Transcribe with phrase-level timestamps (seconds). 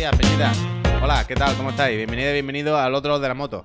[0.00, 0.52] días, Peñita.
[1.02, 1.54] Hola, ¿qué tal?
[1.56, 1.96] ¿Cómo estáis?
[1.96, 3.64] Bienvenido, bienvenido al otro de la moto.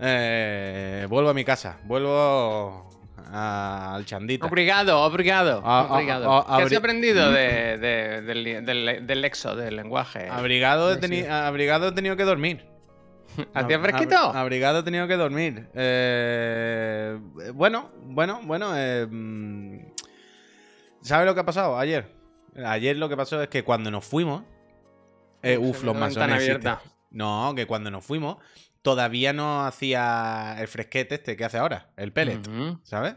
[0.00, 2.88] Eh, vuelvo a mi casa, vuelvo
[3.32, 4.46] a- al chandita.
[4.46, 5.60] Obrigado, obrigado.
[5.64, 6.46] Ah, obrigado.
[6.56, 10.28] ¿Qué has aprendido de- de- del, del- del lexo, del lenguaje?
[10.30, 12.64] Abrigado he, teni- abrigado he tenido que dormir.
[13.54, 14.14] ¿Hacía fresquito?
[14.16, 15.68] ab- Abrigado he tenido que dormir.
[15.74, 17.18] Eh,
[17.54, 18.72] bueno, bueno, bueno.
[18.76, 19.78] eh, mm,
[21.00, 22.14] ¿Sabes lo que ha pasado ayer?
[22.64, 24.44] Ayer lo que pasó es que cuando nos fuimos.
[25.42, 26.36] Eh, uf, los masones.
[26.36, 26.82] abierta.
[27.10, 28.38] No, que cuando nos fuimos
[28.82, 32.40] todavía no hacía el fresquete este que hace ahora, el pellet,
[32.82, 33.14] ¿sabes?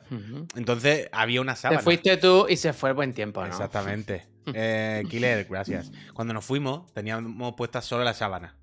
[0.55, 1.81] Entonces había una Te sábana.
[1.81, 3.47] fuiste tú y se fue el buen tiempo, ¿no?
[3.47, 4.27] Exactamente.
[4.53, 5.91] Eh, Killer, gracias.
[6.13, 8.55] Cuando nos fuimos, teníamos puestas solo la sábana.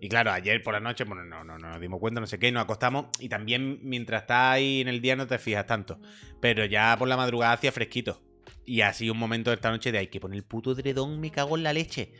[0.00, 2.38] Y claro, ayer por la noche, bueno, no, no, no nos dimos cuenta, no sé
[2.38, 3.08] qué, nos acostamos.
[3.18, 6.00] Y también mientras estás ahí en el día no te fijas tanto.
[6.40, 8.22] Pero ya por la madrugada hacía fresquito.
[8.64, 11.30] Y así un momento de esta noche de hay que poner el puto edredón, me
[11.30, 12.14] cago en la leche.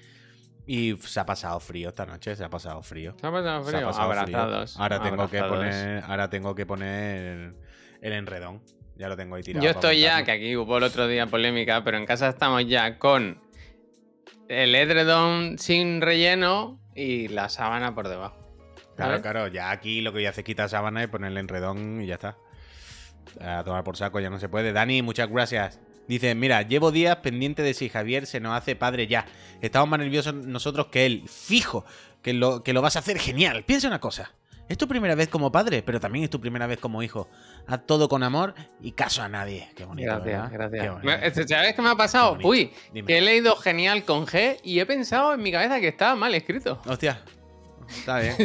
[0.73, 3.17] Y se ha pasado frío esta noche, se ha pasado frío.
[3.21, 3.89] ¿Se ha pasado ha frío?
[3.89, 4.79] Abrazados.
[4.79, 7.55] Ahora tengo que poner, ahora tengo que poner
[8.01, 8.63] el enredón.
[8.95, 9.65] Ya lo tengo ahí tirado.
[9.65, 13.01] Yo estoy ya, que aquí hubo el otro día polémica, pero en casa estamos ya
[13.01, 13.43] con
[14.47, 18.39] el edredón sin relleno y la sábana por debajo.
[18.95, 22.01] Claro, claro, ya aquí lo que voy a hacer es quitar sábana y ponerle enredón
[22.01, 22.39] y ya está.
[23.41, 24.73] A tomar por saco, ya no se puede.
[24.73, 25.81] Dani, muchas gracias.
[26.11, 29.27] Dice, mira, llevo días pendiente de si Javier se nos hace padre ya.
[29.61, 31.23] Estamos más nerviosos nosotros que él.
[31.29, 31.85] Fijo,
[32.21, 33.63] que lo, que lo vas a hacer genial.
[33.65, 34.33] Piensa una cosa.
[34.69, 37.29] Es tu primera vez como padre, pero también es tu primera vez como hijo.
[37.69, 39.69] Haz todo con amor y caso a nadie.
[39.77, 40.09] Qué bonito.
[40.09, 40.71] Gracias, ¿verdad?
[40.71, 41.23] Qué gracias.
[41.23, 42.39] este, ¿Sabes qué me ha pasado?
[42.43, 43.07] Uy, Dime.
[43.07, 46.35] que he leído genial con G y he pensado en mi cabeza que estaba mal
[46.35, 46.83] escrito.
[46.87, 47.21] Hostia.
[47.89, 48.37] Está bien.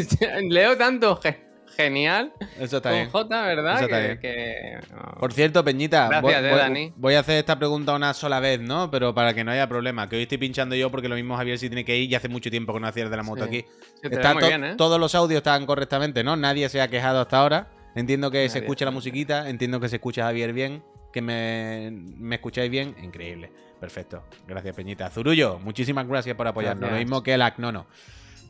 [0.49, 1.44] Leo tanto ge-
[1.75, 3.09] genial Eso está con bien.
[3.09, 3.75] J, ¿verdad?
[3.75, 4.19] Eso está que, bien.
[4.19, 5.19] que- no.
[5.19, 6.93] Por cierto, Peñita, Gracias, voy, eh, voy- Dani.
[6.95, 8.89] voy a hacer esta pregunta una sola vez, ¿no?
[8.91, 11.57] Pero para que no haya problema, que hoy estoy pinchando yo porque lo mismo Javier
[11.57, 13.49] sí tiene que ir y hace mucho tiempo que no hacía de la moto Sí.
[13.49, 13.65] aquí.
[14.01, 14.75] Te Está to- bien, ¿eh?
[14.77, 16.35] Todos los audios están correctamente, ¿no?
[16.35, 17.67] Nadie se ha quejado hasta ahora.
[17.95, 20.83] Entiendo que se escucha la musiquita, entiendo que se escucha Javier bien,
[21.13, 22.93] que me, me escucháis bien.
[23.01, 23.51] Increíble.
[23.79, 24.23] Perfecto.
[24.47, 25.09] Gracias, Peñita.
[25.09, 26.89] Zurullo, muchísimas gracias por apoyarnos.
[26.91, 27.85] Lo mismo que el Acnono.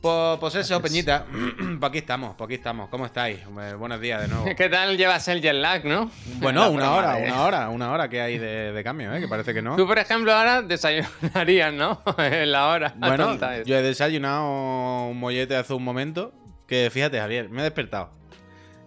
[0.05, 0.79] Pues, pues eso.
[0.83, 1.25] Peñita.
[1.79, 2.89] pues aquí estamos, pues aquí estamos.
[2.89, 3.39] ¿Cómo estáis?
[3.39, 4.45] Eh, buenos días de nuevo.
[4.55, 6.11] ¿Qué tal llevas el jet lag, no?
[6.35, 9.19] Bueno, una hora, una hora, una hora que hay de, de cambio, ¿eh?
[9.19, 9.75] Que parece que no.
[9.75, 12.03] Tú, por ejemplo, ahora desayunarías, ¿no?
[12.19, 12.93] en la hora.
[12.95, 13.35] Bueno,
[13.65, 16.35] yo he desayunado un mollete hace un momento.
[16.67, 18.11] Que fíjate, Javier, me he despertado.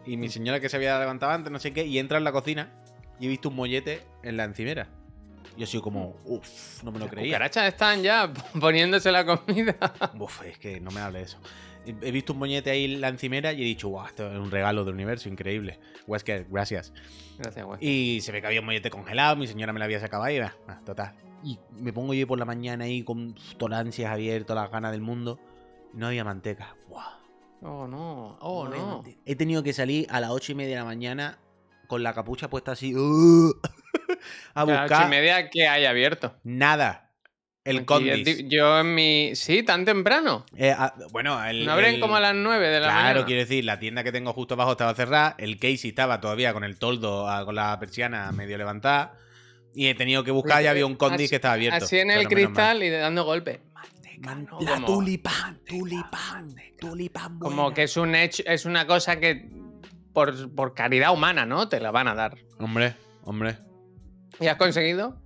[0.07, 2.31] Y mi señora que se había levantado antes, no sé qué, y entra en la
[2.31, 2.71] cocina
[3.19, 4.87] y he visto un mollete en la encimera.
[5.59, 7.33] Yo he sido como, uff, no me lo Las creía.
[7.33, 9.77] cucarachas están ya poniéndose la comida.
[10.19, 11.39] Uf, es que no me hable de eso.
[11.85, 14.51] He visto un mollete ahí en la encimera y he dicho, guau, esto es un
[14.51, 15.81] regalo del universo, increíble.
[16.07, 16.93] Wesker, gracias.
[17.39, 17.79] Gracias, güey.
[17.81, 20.39] Y se ve que había un mollete congelado, mi señora me lo había sacado ahí,
[20.39, 21.15] va, ah, total.
[21.43, 24.93] Y me pongo yo por la mañana ahí con todas las ansias abiertas, las ganas
[24.93, 25.41] del mundo.
[25.95, 26.77] No había manteca.
[26.89, 27.17] Buah,
[27.63, 28.37] Oh, no.
[28.41, 29.03] Oh, no.
[29.03, 31.39] mante- He tenido que salir a las ocho y media de la mañana
[31.89, 32.95] con la capucha puesta así.
[32.95, 33.53] ¡uh!
[34.55, 36.37] a A las ocho y buscar media que hay abierto.
[36.45, 37.05] nada.
[37.65, 38.25] El Condis.
[38.25, 39.33] di- Yo en mi.
[39.37, 40.47] Sí, tan temprano.
[40.57, 41.67] Eh, ah, bueno, el.
[41.67, 43.25] No abren el- como a las 9 de la Claro, mañana.
[43.27, 46.65] quiero decir, la tienda que tengo justo abajo estaba cerrada, el Casey estaba todavía con
[46.65, 49.13] el toldo, ah, con la persiana medio levantada,
[49.75, 51.85] y he tenido que buscar y había un Condis Así- que estaba abierto.
[51.85, 53.61] Así en el cristal y dando golpe.
[54.21, 57.39] Man- la Como- tulipán, tulipán, tulipán.
[57.39, 57.75] Como buena.
[57.75, 59.47] que es un hecho, es una cosa que
[60.15, 61.69] por, por caridad humana, ¿no?
[61.69, 62.37] Te la van a dar.
[62.59, 63.59] Hombre, hombre.
[64.41, 65.17] ¿Y has conseguido?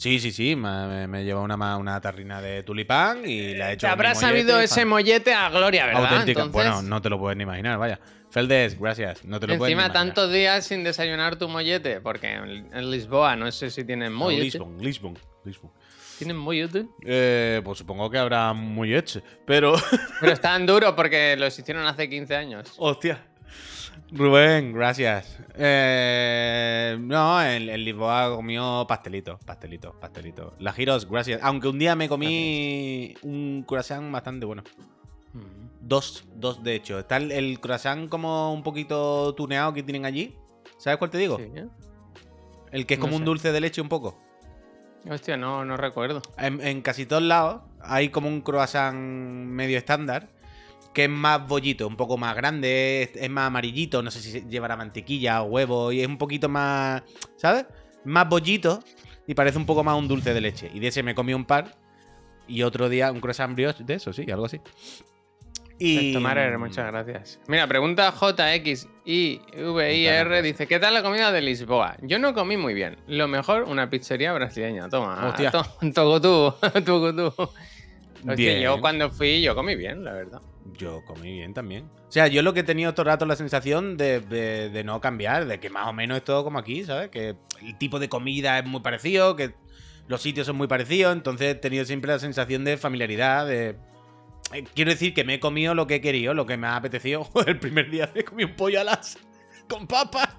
[0.00, 3.86] Sí, sí, sí, me, me, lleva una, una tarrina de tulipán y la he hecho.
[3.86, 6.04] Te con mi habrá mollete sabido ese mollete a gloria, ¿verdad?
[6.04, 6.42] Auténtica.
[6.42, 8.00] Entonces, Bueno, no te lo puedes ni imaginar, vaya.
[8.30, 9.24] Feldes, gracias.
[9.26, 10.14] No te lo puedes ni encima imaginar.
[10.14, 14.44] tantos días sin desayunar tu mollete, porque en, Lisboa no sé si tienen mollete.
[14.44, 15.70] Lisbon, Lisbon, Lisbon.
[16.16, 16.86] ¿Tienen mollete?
[17.04, 19.74] Eh, pues supongo que habrá molletes, pero.
[20.18, 22.72] Pero están duros porque los hicieron hace 15 años.
[22.78, 23.29] Hostia.
[24.12, 25.38] Rubén, gracias.
[25.54, 30.54] Eh, no, en, en Lisboa comió pastelito, pastelito, pastelito.
[30.58, 31.40] La giros, gracias.
[31.42, 34.64] Aunque un día me comí un croissant bastante bueno.
[35.32, 35.68] Mm.
[35.80, 36.98] Dos, dos de hecho.
[36.98, 40.34] Está el, el croissant como un poquito tuneado que tienen allí.
[40.76, 41.36] ¿Sabes cuál te digo?
[41.36, 41.68] Sí, ¿eh?
[42.72, 44.18] El que es No como un dulce de leche un poco.
[45.08, 46.20] Hostia, no, no recuerdo.
[46.36, 50.28] En, en casi todos lados hay como un croissant medio estándar
[50.92, 54.76] que es más bollito, un poco más grande, es, más amarillito, no sé si llevará
[54.76, 57.02] mantequilla o huevo y es un poquito más,
[57.36, 57.66] ¿sabes?
[58.04, 58.82] Más bollito
[59.26, 60.70] y parece un poco más un dulce de leche.
[60.74, 61.76] Y de ese me comí un par
[62.48, 64.60] y otro día un croissant brioche de eso, sí, algo así.
[65.82, 67.40] Y Tomarer, muchas gracias.
[67.46, 68.12] Mira, pregunta
[69.06, 71.96] JXIVIR, dice, ¿qué tal la comida de Lisboa?
[72.02, 72.98] Yo no comí muy bien.
[73.06, 74.90] Lo mejor, una pizzería brasileña.
[74.90, 75.50] Toma, Hostia.
[75.50, 75.64] to-
[75.94, 76.52] tocotú,
[76.84, 77.32] tocotú.
[78.36, 78.60] Bien.
[78.60, 80.40] yo cuando fui, yo comí bien, la verdad.
[80.76, 81.84] Yo comí bien también.
[82.08, 84.84] O sea, yo lo que he tenido todo el rato la sensación de, de- de
[84.84, 87.08] no cambiar, de que más o menos es todo como aquí, ¿sabes?
[87.10, 89.54] Que el tipo de comida es muy parecido, que
[90.08, 93.76] los sitios son muy parecidos, entonces he tenido siempre la sensación de familiaridad, de...
[94.52, 96.76] eh, Quiero decir que me he comido lo que he querido, lo que me ha
[96.76, 97.24] apetecido.
[97.32, 99.18] Joder, el primer día me comí un pollo a las...
[99.68, 100.36] con papas.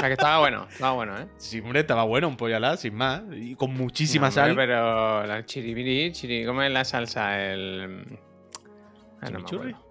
[0.00, 1.26] La que estaba bueno, estaba bueno, ¿eh?
[1.36, 3.22] Sí, hombre, estaba bueno un pollo sin más.
[3.32, 4.56] Y con muchísima No, hombre, sal.
[4.56, 7.38] Pero la chiribiri, chiri, ¿cómo es la salsa?
[7.38, 8.18] El.
[9.20, 9.72] Ah, no, ¿Chimichurri?
[9.72, 9.90] acuerdo.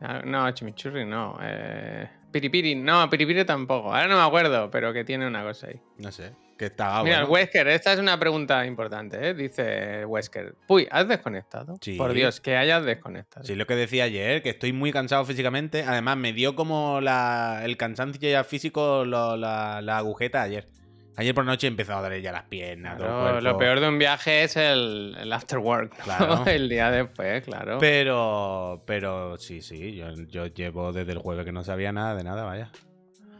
[0.00, 1.38] Ah, no, chimichurri no.
[1.42, 3.92] Eh, piripiri, no, piripiri tampoco.
[3.92, 5.80] Ahora no me acuerdo, pero que tiene una cosa ahí.
[5.98, 7.32] No sé, que estaba Mira, bueno.
[7.32, 9.32] Wesker, esta es una pregunta importante, ¿eh?
[9.32, 10.54] Dice Wesker.
[10.68, 11.78] Uy, ¿has desconectado?
[11.80, 11.96] Sí.
[11.96, 13.46] Por Dios, que hayas desconectado.
[13.46, 15.84] Sí, lo que decía ayer, que estoy muy cansado físicamente.
[15.84, 20.68] Además, me dio como la, el cansancio ya físico lo- la, la agujeta ayer.
[21.16, 22.98] Ayer por la noche he empezado a darle ya las piernas.
[22.98, 26.04] todo el Claro, lo peor de un viaje es el, el after work, ¿no?
[26.04, 26.44] Claro.
[26.46, 27.78] el día después, claro.
[27.78, 32.22] Pero, pero sí, sí, yo, yo llevo desde el jueves que no sabía nada de
[32.24, 32.70] nada, vaya.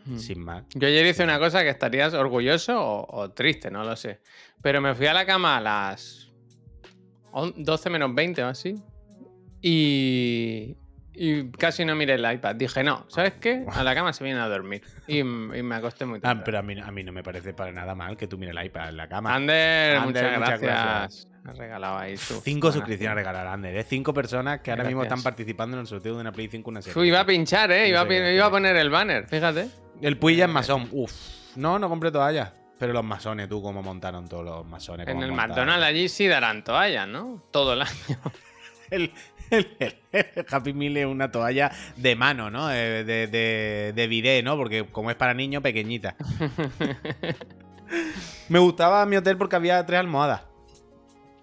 [0.06, 0.19] Mm.
[0.19, 0.64] Sin más.
[0.75, 4.20] Yo ayer hice una cosa que estarías orgulloso o, o triste, no lo sé.
[4.62, 6.31] Pero me fui a la cama a las
[7.32, 8.75] on- 12 menos 20 o así.
[9.62, 10.76] Y,
[11.12, 12.56] y casi no miré el iPad.
[12.56, 13.64] Dije, no, ¿sabes qué?
[13.70, 14.82] A la cama se viene a dormir.
[15.06, 16.43] Y, me acosté muy Ah, tarde.
[16.44, 18.64] pero a mí, a mí no me parece para nada mal que tú mires el
[18.67, 19.35] iPad en la cama.
[19.35, 21.29] Ander, Ander, muchas, muchas gracias.
[21.44, 22.41] has regalado ahí tú.
[22.43, 22.75] Cinco Buenas.
[22.75, 23.85] suscripciones a regalar, Ander, ¿eh?
[23.85, 26.81] Cinco personas que ahora mismo están participando en el sorteo de una Play 5 una
[26.82, 27.06] serie.
[27.06, 27.88] Iba a pinchar, ¿eh?
[27.88, 29.69] Iba iba a poner el banner, fíjate.
[30.00, 30.88] El Puy ya es masón.
[30.93, 31.12] Uf.
[31.56, 32.52] No, no compré toallas.
[32.79, 35.06] Pero los masones, tú, cómo montaron todos los masones.
[35.06, 35.50] En el montaron.
[35.50, 37.43] McDonald's allí sí darán toallas, ¿no?
[37.50, 37.91] Todo el año.
[38.91, 39.12] El,
[39.50, 39.76] el-
[40.11, 42.73] el Happy Meal es una toalla de mano, ¿no?
[42.73, 44.56] Eh, De, de, de bidet, ¿no?
[44.56, 46.17] Porque como es para niños, pequeñita.
[48.49, 50.43] Me gustaba mi hotel porque había tres almohadas.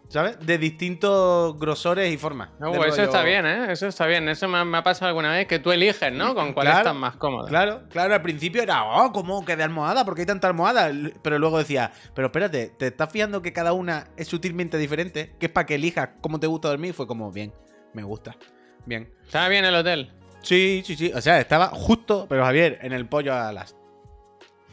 [0.09, 0.37] ¿Sabes?
[0.39, 2.49] De distintos grosores y formas.
[2.59, 3.71] No, pues eso rollo- está bien, ¿eh?
[3.73, 4.29] Eso está bien.
[4.29, 6.33] Eso me, ha- me ha pasado alguna vez que tú eliges, ¿no?
[6.33, 7.45] Con cuál Claro, estás más cómodo.
[7.47, 10.05] Claro, claro, al principio era, oh, ¿cómo que de almohada?
[10.05, 10.89] ¿Por qué hay tanta almohada?
[11.21, 15.35] Pero luego decía, pero espérate, ¿te estás fijando que cada una es sutilmente diferente?
[15.39, 16.93] Que es para que elijas cómo te gusta dormir.
[16.93, 17.51] Fue como, bien,
[17.93, 18.37] me gusta.
[18.85, 19.11] Bien.
[19.25, 20.13] ¿Estaba bien el hotel?
[20.41, 21.11] Sí, sí, sí.
[21.13, 23.75] O sea, estaba justo, pero Javier, en el pollo a las.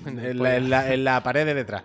[0.06, 0.50] En el En pollo.
[0.50, 1.82] la, en la- en la pared de detrás.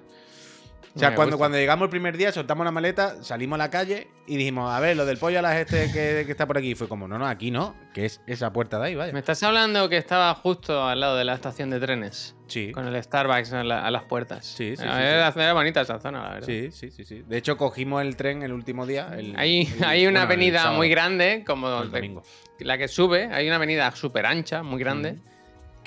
[1.00, 1.38] O sea, Me cuando, gusta.
[1.44, 4.80] cuando llegamos el primer día, soltamos la maleta, salimos a la calle y dijimos, a
[4.82, 6.76] ver, lo del pollo a las este que, que está por aquí.
[6.76, 9.14] Fue como, no, no, aquí no, que es esa puerta de ahí, vaya.
[9.14, 12.36] Me estás hablando que estaba justo al lado de la estación de trenes.
[12.48, 12.72] Sí.
[12.72, 14.46] Con el Starbucks a, la- a las puertas.
[14.46, 16.48] Sí, sí, Era, sí, era- bonita esa zona, la verdad.
[16.48, 17.24] Sí, sí, sí, sí.
[17.28, 19.10] De hecho, cogimos el tren el último día.
[19.18, 22.24] el- Hay, el- hay una bueno, avenida muy grande, como el domingo.
[22.60, 25.22] la que sube, hay una avenida súper ancha, muy grande, Ujú.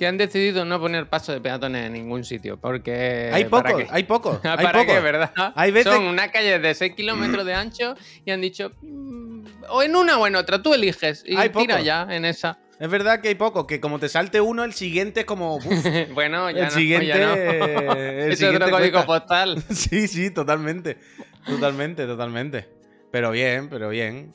[0.02, 2.56] Que han decidido no poner paso de peatones en ningún sitio.
[2.58, 3.31] Porque.
[3.32, 3.88] Hay ¿para pocos, qué?
[3.93, 4.40] hay pocos.
[4.44, 4.94] hay ¿Para pocos.
[4.96, 5.32] qué, verdad?
[5.54, 7.94] Hay veces- Son una calle de 6 kilómetros de ancho
[8.25, 8.72] y han dicho.
[8.82, 11.22] "Mm, O en una o en otra, tú eliges.
[11.25, 12.58] Y Hay tira ya en esa.
[12.81, 15.54] Es verdad que hay pocos, que como te salte uno, el siguiente es como.
[15.58, 15.66] uf,
[16.14, 16.70] bueno, ya el no.
[16.72, 17.06] siguiente.
[17.06, 17.34] ya no.
[17.93, 19.06] el es otro código cuesta.
[19.06, 19.62] postal.
[19.70, 20.98] Sí, sí, totalmente.
[21.46, 22.69] Totalmente, totalmente.
[23.12, 24.32] Pero bien, pero bien.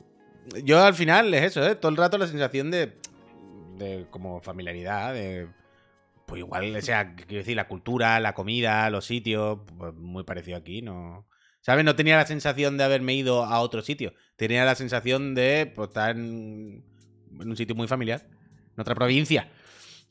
[0.64, 1.74] Yo al final es eso, ¿eh?
[1.74, 2.94] Todo el rato la sensación de.
[3.78, 5.48] De como familiaridad, de.
[6.26, 10.58] Pues igual, o sea, quiero decir, la cultura, la comida, los sitios, pues muy parecido
[10.58, 11.26] aquí, ¿no?
[11.62, 11.84] ¿Sabes?
[11.86, 14.12] No tenía la sensación de haberme ido a otro sitio.
[14.36, 16.84] Tenía la sensación de pues, estar en,
[17.40, 18.26] en un sitio muy familiar.
[18.74, 19.50] En otra provincia.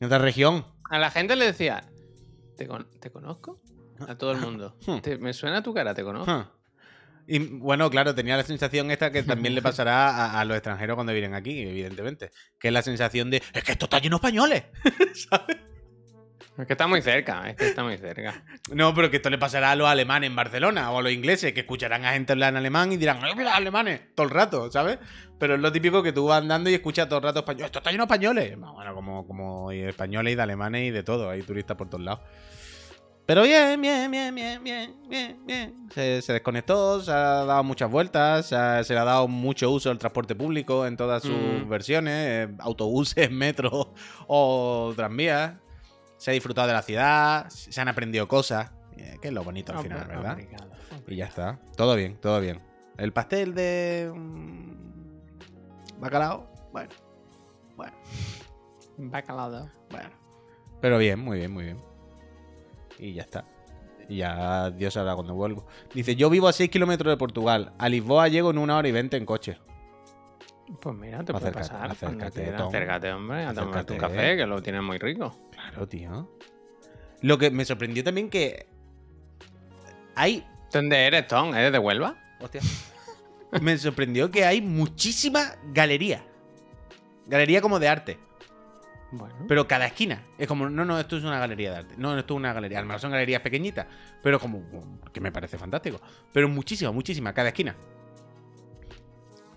[0.00, 0.66] En otra región.
[0.90, 1.84] A la gente le decía.
[2.56, 3.60] ¿Te, con- te conozco?
[4.08, 4.76] A todo el mundo.
[4.86, 4.98] Hmm.
[4.98, 6.52] "Te- me suena tu cara, te conozco.
[7.28, 10.94] Y bueno, claro, tenía la sensación esta que también le pasará a, a los extranjeros
[10.94, 12.30] cuando vienen aquí, evidentemente.
[12.58, 14.64] Que es la sensación de, es que esto está lleno de españoles.
[15.30, 15.58] ¿Sabes?
[16.58, 18.42] Es que está muy cerca, es que está muy cerca.
[18.72, 21.52] No, pero que esto le pasará a los alemanes en Barcelona o a los ingleses,
[21.52, 24.00] que escucharán a gente hablar en alemán y dirán, ¡ay, mira, alemanes!
[24.16, 24.98] Todo el rato, ¿sabes?
[25.38, 27.66] Pero es lo típico que tú vas andando y escuchas todo el rato español.
[27.66, 28.58] ¡Esto está lleno de españoles!
[28.58, 31.30] Bueno, como, como españoles y de alemanes y de todo.
[31.30, 32.20] Hay turistas por todos lados.
[33.28, 35.88] Pero bien, bien, bien, bien, bien, bien, bien.
[35.92, 39.70] Se, se desconectó, se ha dado muchas vueltas, se, ha- se le ha dado mucho
[39.70, 41.68] uso al transporte público en todas sus Mm.
[41.68, 42.14] versiones,
[42.48, 43.92] eh, autobuses, metro
[44.28, 45.56] o tranvías.
[46.16, 49.72] Se ha disfrutado de la ciudad, se han aprendido cosas, eh, que es lo bonito
[49.72, 50.32] al final, ¿verdad?
[50.32, 50.70] Obrigado,
[51.06, 51.60] Y ya está.
[51.76, 52.62] Todo bien, todo bien.
[52.96, 54.10] El pastel de.
[54.12, 56.50] mm, bacalao.
[56.72, 56.88] Bueno.
[57.76, 57.92] Bueno,
[58.96, 59.70] Bacalao.
[59.90, 60.10] bueno.
[60.80, 61.87] Pero bien, muy bien, muy bien.
[62.98, 63.44] Y ya está.
[64.08, 65.66] Y ya Dios sabrá cuando vuelvo.
[65.94, 67.72] Dice: Yo vivo a 6 kilómetros de Portugal.
[67.78, 69.58] A Lisboa llego en una hora y 20 en coche.
[70.80, 71.90] Pues mira, te puede Acércate, pasar.
[71.90, 72.52] acércate.
[72.52, 72.68] Tom.
[72.68, 74.14] acércate, hombre, a tomarte un Acércate.
[74.16, 75.34] café, que lo tienes muy rico.
[75.52, 76.28] Claro, tío.
[77.22, 78.66] Lo que me sorprendió también que.
[80.14, 80.46] Hay.
[80.72, 81.54] ¿Dónde eres, Tom?
[81.54, 82.16] ¿Eres de Huelva?
[82.40, 82.60] Hostia.
[83.62, 86.22] me sorprendió que hay muchísima galería.
[87.26, 88.18] Galería como de arte.
[89.10, 89.34] Bueno.
[89.46, 90.22] Pero cada esquina.
[90.36, 91.94] Es como, no, no, esto es una galería de arte.
[91.96, 92.78] No, esto es una galería.
[92.78, 93.86] A lo mejor son galerías pequeñitas.
[94.22, 94.62] Pero como,
[95.12, 96.00] que me parece fantástico.
[96.32, 97.74] Pero muchísima, muchísima, cada esquina.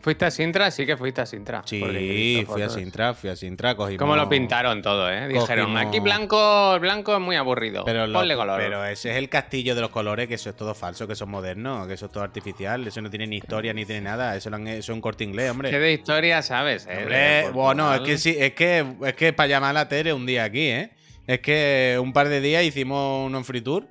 [0.01, 0.71] ¿Fuiste a Sintra?
[0.71, 1.61] Sí que fuiste a Sintra.
[1.65, 2.69] Sí, fui a.
[2.69, 3.99] Sintra, fui a Sintra, cogimos...
[3.99, 5.27] ¿Cómo lo pintaron todo, eh?
[5.27, 7.83] Dijeron, Cogimos- aquí blanco, blanco es muy aburrido.
[7.85, 8.59] Pero, lo- Ponle color.
[8.59, 11.25] pero ese es el castillo de los colores, que eso es todo falso, que eso
[11.25, 14.35] es moderno, que eso es todo artificial, eso no tiene ni historia ni tiene nada,
[14.35, 15.69] eso, lo han- eso es un corte inglés, hombre.
[15.69, 16.97] ¿Qué de historia sabes, eh?
[16.99, 20.25] Hombre, bueno, es que sí, es que es que para llamar a la Tere un
[20.25, 20.91] día aquí, ¿eh?
[21.27, 23.85] Es que un par de días hicimos un free tour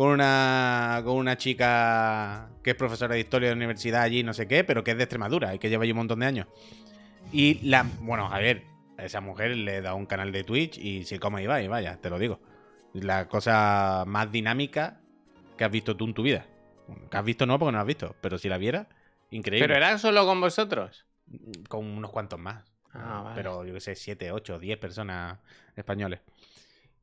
[0.00, 4.32] con una con una chica que es profesora de historia de la universidad allí, no
[4.32, 6.46] sé qué, pero que es de Extremadura y que lleva allí un montón de años.
[7.32, 8.64] Y la, bueno, Javier,
[8.96, 11.68] a esa mujer le da un canal de Twitch y se come y va, y
[11.68, 12.40] vaya, te lo digo.
[12.94, 15.02] La cosa más dinámica
[15.58, 16.46] que has visto tú en tu vida.
[17.10, 18.86] Que has visto no porque no la has visto, pero si la vieras,
[19.30, 19.68] increíble.
[19.68, 21.04] ¿Pero era solo con vosotros?
[21.68, 22.64] Con unos cuantos más.
[22.94, 23.36] Ah, vale.
[23.36, 25.40] Pero yo que sé, 7, 8, 10 personas
[25.76, 26.20] españoles.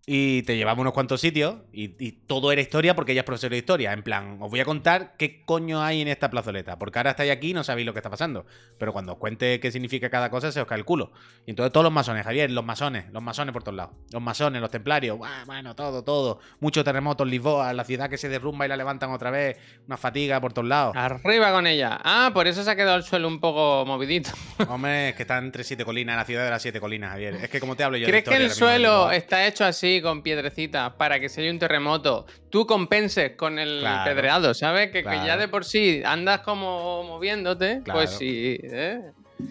[0.10, 3.52] Y te llevaba unos cuantos sitios y, y todo era historia porque ella es profesora
[3.52, 3.92] de historia.
[3.92, 6.80] En plan, os voy a contar qué coño hay en esta plazoleta.
[6.80, 8.46] Porque ahora estáis aquí y no sabéis lo que está pasando.
[8.78, 11.12] Pero cuando os cuente qué significa cada cosa, se os cae el culo.
[11.46, 13.96] Y entonces todos los masones, Javier, los masones, los masones por todos lados.
[14.14, 15.44] Los masones, los templarios, ¡buah!
[15.46, 16.40] bueno, todo, todo.
[16.62, 19.58] Muchos terremotos, Lisboa, la ciudad que se derrumba y la levantan otra vez.
[19.88, 20.96] Una fatiga por todos lados.
[20.96, 22.00] Arriba con ella.
[22.02, 24.30] Ah, por eso se ha quedado el suelo un poco movidito.
[24.70, 27.36] Hombre, es que está entre siete colinas, la ciudad de las siete colinas, Javier.
[27.36, 29.46] Es que como te hablo yo de ¿Crees que historia el mismo de suelo está
[29.46, 34.04] hecho así, con piedrecitas, para que si hay un terremoto, tú compenses con el Claro.
[34.12, 34.92] pedreado, ¿sabes?
[34.92, 38.00] Que, ya de por sí andas como moviéndote, Claro.
[38.00, 38.58] pues sí.
[38.64, 39.02] ¿eh?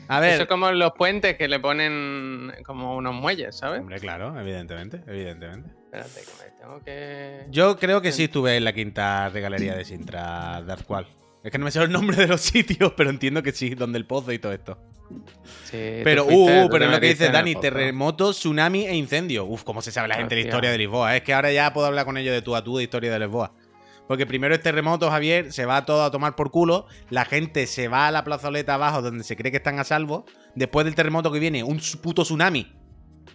[0.09, 3.81] A ver, Eso es como los puentes que le ponen como unos muelles, ¿sabes?
[3.81, 5.71] Hombre, claro, evidentemente, evidentemente.
[5.85, 7.47] Espérate, que me tengo que.
[7.51, 11.07] Yo creo que sí estuve en la quinta regalería de Sintra, cual.
[11.47, 13.99] Es que no me sé el nombre de los sitios, pero entiendo que sí, donde
[13.99, 14.79] el pozo y todo esto.
[15.63, 19.45] Sí, Pero, fuiste, uh, pero es lo que dice Dani, terremoto, tsunami e incendio.
[19.45, 20.51] Uf, cómo se sabe la gente de la Hostia.
[20.51, 21.15] historia de Lisboa.
[21.15, 23.21] Es que ahora ya puedo hablar con ellos de tú a tú de historia de
[23.21, 23.53] Lisboa.
[24.09, 27.87] Porque primero es terremoto, Javier, se va todo a tomar por culo, la gente se
[27.87, 30.27] va a la plazoleta abajo donde se cree que están a salvo,
[30.57, 32.73] después del terremoto que viene, un puto tsunami.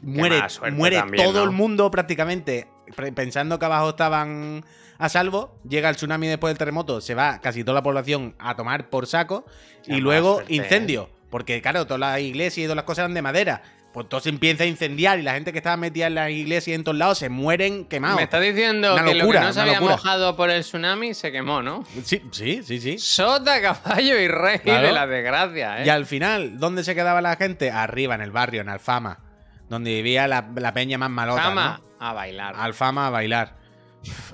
[0.01, 0.41] Muere,
[0.73, 1.43] muere también, todo ¿no?
[1.45, 2.67] el mundo prácticamente
[3.15, 4.65] pensando que abajo estaban
[5.01, 5.59] a salvo.
[5.67, 9.07] Llega el tsunami después del terremoto, se va casi toda la población a tomar por
[9.07, 9.45] saco.
[9.85, 11.09] Y luego incendio.
[11.29, 13.61] Porque, claro, todas las iglesias y todas las cosas eran de madera.
[13.93, 16.67] Pues todo se empieza a incendiar y la gente que estaba metida en las iglesias
[16.69, 18.15] y en todos lados se mueren quemados.
[18.17, 19.95] Me está diciendo Una que locura, lo que no se había locura.
[19.97, 21.83] mojado por el tsunami se quemó, ¿no?
[22.03, 22.97] Sí, sí, sí, sí.
[22.97, 24.87] Sota, caballo y rey Claro.
[24.87, 25.85] de la desgracia, ¿eh?
[25.85, 27.69] Y al final, ¿dónde se quedaba la gente?
[27.71, 29.19] Arriba, en el barrio, en Alfama.
[29.67, 31.41] Donde vivía la, la peña más malota.
[31.43, 32.05] Fama ¿no?
[32.07, 32.55] a bailar.
[32.57, 33.57] Alfama a bailar.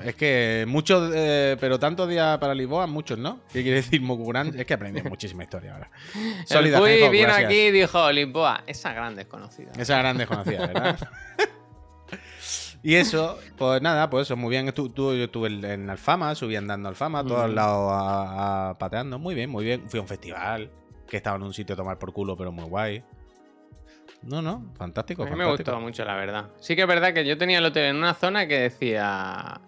[0.04, 3.40] Es que muchos, eh, pero tantos días para Lisboa, muchos, ¿no?
[3.52, 4.58] ¿Qué quiere decir Mokugurán?
[4.58, 5.92] Es que aprendí muchísima historia ahora.
[6.46, 9.72] Sólida, Feijó, vino aquí y dijo, Lisboa, esa gran desconocida.
[9.78, 10.98] Esa gran desconocida, ¿verdad?
[12.84, 14.68] y eso, pues nada, pues eso, muy bien.
[14.68, 17.54] Estu- tú- yo estuve en- Alfama, subí andando a Alfama, a todos Mm.
[17.56, 19.20] lados a- a- pateando.
[19.20, 19.84] Muy bien, muy bien.
[19.90, 20.72] Fui a un festival
[21.10, 23.04] que estaba en un sitio a tomar por culo, pero muy guay.
[24.24, 25.24] No, no, fantástico.
[25.24, 26.50] A mí me gustó mucho, la verdad.
[26.60, 29.62] Sí que es verdad que yo tenía el hotel en una zona que decía,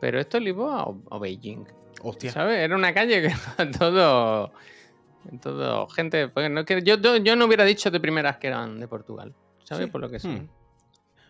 [0.00, 1.64] ¿pero esto es Lisboa o, o Beijing?
[2.02, 2.32] Hostia.
[2.32, 2.58] ¿Sabes?
[2.60, 3.28] Era una calle que
[3.58, 4.52] era todo...
[5.40, 6.28] Todo gente...
[6.28, 9.32] pues, no, que, yo, yo- no hubiera dicho de primeras que eran de Portugal.
[9.64, 9.86] ¿Sabes?
[9.86, 9.90] Sí.
[9.90, 10.34] Por lo que son.
[10.34, 10.48] Hmm.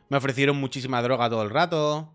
[0.08, 2.12] Me ofrecieron muchísima droga todo el rato.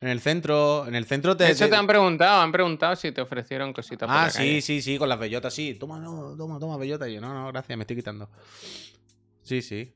[0.00, 1.48] En el centro, en el centro te...
[1.50, 4.38] Eso te- te han preguntado, han preguntado si te ofrecieron cositas por Ah, la sí,
[4.38, 4.60] calle.
[4.60, 5.74] sí, sí, con las bellotas, sí.
[5.74, 7.08] Toma, no, toma, toma, bellota.
[7.08, 8.28] Y yo, no, no, gracias, me estoy quitando.
[9.44, 9.94] Sí, sí.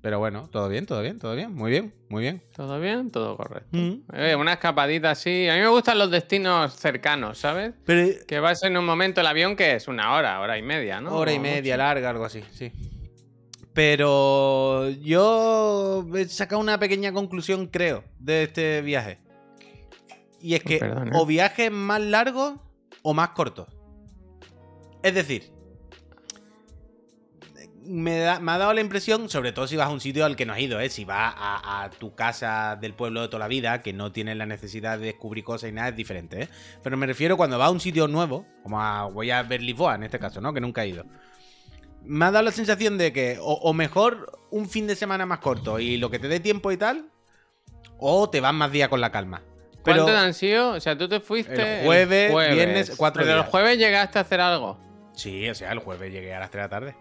[0.00, 1.54] Pero bueno, todo bien, todo bien, todo bien.
[1.54, 2.42] Muy bien, muy bien.
[2.54, 3.10] ¿Todo bien?
[3.10, 3.68] Todo correcto.
[3.76, 4.02] Mm.
[4.14, 5.48] Eh, una escapadita así.
[5.48, 7.72] A mí me gustan los destinos cercanos, ¿sabes?
[7.84, 11.00] Pero Que vas en un momento el avión que es una hora, hora y media,
[11.00, 11.14] ¿no?
[11.14, 11.84] hora y media, mucho.
[11.84, 12.72] larga, algo así, sí.
[13.74, 19.18] Pero yo he sacado una pequeña conclusión, creo, de este viaje.
[20.40, 21.12] Y es que Perdón, ¿eh?
[21.14, 22.54] o viajes más largos
[23.02, 23.68] o más cortos.
[25.02, 25.50] Es decir,
[27.84, 30.36] me, da- me ha dado la impresión, sobre todo si vas a un sitio al
[30.36, 30.88] que no has ido, ¿eh?
[30.90, 34.36] si vas a, a tu casa del pueblo de toda la vida, que no tienes
[34.36, 36.42] la necesidad de descubrir cosas y nada, es diferente.
[36.42, 36.48] ¿eh?
[36.82, 39.94] Pero me refiero cuando vas a un sitio nuevo, como a, voy a ver Lisboa
[39.96, 40.52] en este caso, ¿no?
[40.52, 41.04] que nunca he ido.
[42.04, 45.38] Me ha dado la sensación de que o, o mejor un fin de semana más
[45.38, 47.06] corto y lo que te dé tiempo y tal,
[47.98, 49.42] o te vas más días con la calma.
[49.84, 50.70] Pero ¿Cuántos han sido?
[50.72, 51.80] O sea, tú te fuiste.
[51.80, 53.50] El jueves, viernes, cuatro Pero el días.
[53.50, 54.78] jueves llegaste a hacer algo.
[55.14, 56.96] sí, o sea, el jueves llegué a las 3 de la tarde.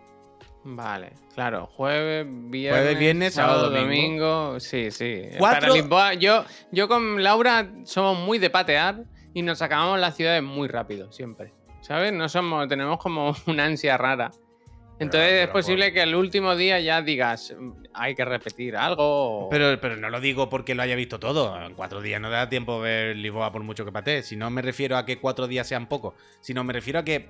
[0.63, 1.65] Vale, claro.
[1.75, 2.81] Jueves, viernes.
[2.81, 4.59] Jueves, viernes, sábado, domingo.
[4.59, 5.23] Sí, sí.
[5.39, 9.03] Cuatro- Para Lisboa, yo, yo con Laura somos muy de patear
[9.33, 11.53] y nos acabamos las ciudades muy rápido, siempre.
[11.81, 12.13] ¿sabes?
[12.13, 14.29] No somos, tenemos como una ansia rara.
[14.99, 19.47] Entonces pero es posible que el último día ya digas, "Mm, hay que repetir algo.
[19.47, 21.59] o- Pero, pero no lo digo porque lo haya visto todo.
[21.59, 24.21] En cuatro días no da tiempo ver Lisboa por mucho que patee.
[24.21, 27.29] Si no me refiero a que cuatro días sean pocos, sino me refiero a que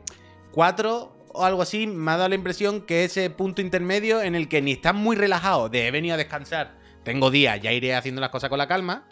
[0.51, 4.47] cuatro o algo así me ha dado la impresión que ese punto intermedio en el
[4.47, 8.21] que ni estás muy relajado de he venido a descansar, tengo días, ya iré haciendo
[8.21, 9.07] las cosas con la calma,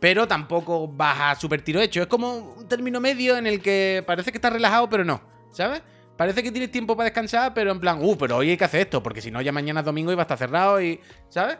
[0.00, 2.00] pero tampoco vas a super tiro hecho.
[2.00, 5.20] Es como un término medio en el que parece que estás relajado, pero no,
[5.52, 5.82] ¿sabes?
[6.16, 8.80] Parece que tienes tiempo para descansar, pero en plan, uh, pero hoy hay que hacer
[8.80, 11.58] esto, porque si no, ya mañana es domingo y va a estar cerrado y, ¿sabes?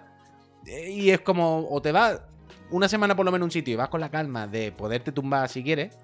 [0.67, 2.21] Eh, Y es como, o te vas
[2.71, 5.49] una semana por lo menos un sitio y vas con la calma de poderte tumbar
[5.49, 5.97] si quieres,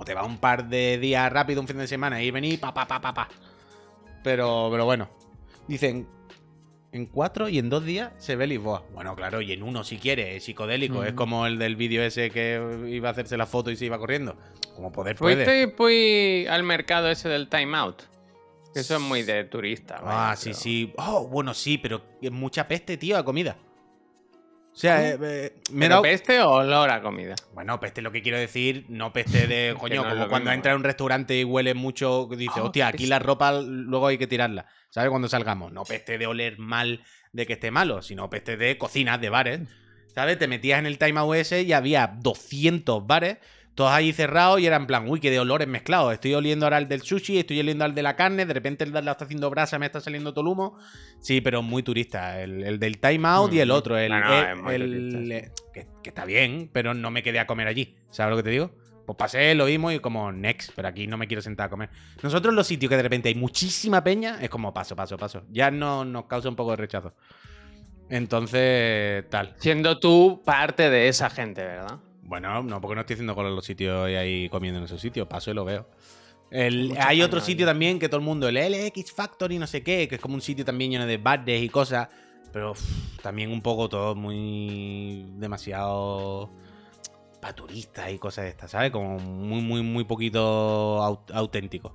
[0.00, 2.72] o te vas un par de días rápido, un fin de semana, y venir, pa,
[2.72, 3.28] pa, pa, pa, pa.
[4.24, 5.10] Pero, pero bueno,
[5.68, 6.08] dicen,
[6.92, 8.82] en cuatro y en dos días se ve Lisboa.
[8.94, 11.16] Bueno, claro, y en uno si quieres, es psicodélico, es Mm.
[11.16, 14.36] como el del vídeo ese que iba a hacerse la foto y se iba corriendo.
[14.74, 15.44] Como poder puede.
[15.44, 18.02] ¿Fuiste fui al mercado ese del time out?
[18.74, 19.96] Eso es muy de turista.
[19.98, 20.92] Ah, vaya, sí, pero- sí.
[20.96, 23.56] Oh, bueno, sí, pero mucha peste, tío, a comida.
[24.72, 26.02] O sea, eh, eh, me he ¿Pero dado...
[26.02, 27.34] peste o olor a comida?
[27.52, 30.72] Bueno, peste lo que quiero decir, no peste de coño, no como cuando mismo, entra
[30.72, 33.10] a un restaurante y huele mucho, dice, Ah, hostia, aquí peste.
[33.10, 34.66] la ropa luego hay que tirarla.
[34.88, 35.10] ¿Sabes?
[35.10, 35.72] Cuando salgamos.
[35.72, 39.60] No peste de oler mal de que esté malo, sino peste de cocinas, de bares.
[40.14, 40.38] ¿Sabes?
[40.38, 43.38] Te metías en el Time ese y había 200 bares,
[43.74, 46.12] todos ahí cerrados y eran en plan, uy, que de olores mezclados.
[46.12, 48.92] Estoy oliendo ahora al del sushi, estoy oliendo al de la carne, de repente el
[48.92, 50.78] de la está haciendo brasa, me está saliendo todo el humo.
[51.20, 52.40] Sí, pero muy turista.
[52.42, 53.96] El, el del Time Out y el Mm, otro.
[53.96, 57.22] El, no, no, el- es muy el- turista, que, que está bien, pero no me
[57.22, 57.96] quedé a comer allí.
[58.10, 58.74] ¿Sabes lo que te digo?
[59.06, 61.88] Pues pasé, lo vimos y como next, pero aquí no me quiero sentar a comer.
[62.22, 65.42] Nosotros los sitios que de repente hay muchísima peña, es como paso, paso, paso.
[65.50, 67.14] Ya no nos causa un poco de rechazo.
[68.08, 69.54] Entonces, tal.
[69.58, 71.98] Siendo tú parte de esa gente, ¿verdad?
[72.30, 75.26] Bueno, no, porque no estoy haciendo con los sitios y ahí comiendo en esos sitios.
[75.26, 75.88] Paso y lo veo.
[76.52, 80.06] El- hay otro sitio también que todo el mundo, el LX Factory, no sé qué,
[80.06, 82.08] que es como un sitio también lleno de bares y cosas.
[82.52, 82.74] Pero
[83.20, 85.26] también un poco todo muy.
[85.38, 86.50] demasiado.
[87.40, 88.90] para turistas y cosas de estas, ¿sabes?
[88.92, 91.94] Como muy, muy, muy poquito au- auténtico.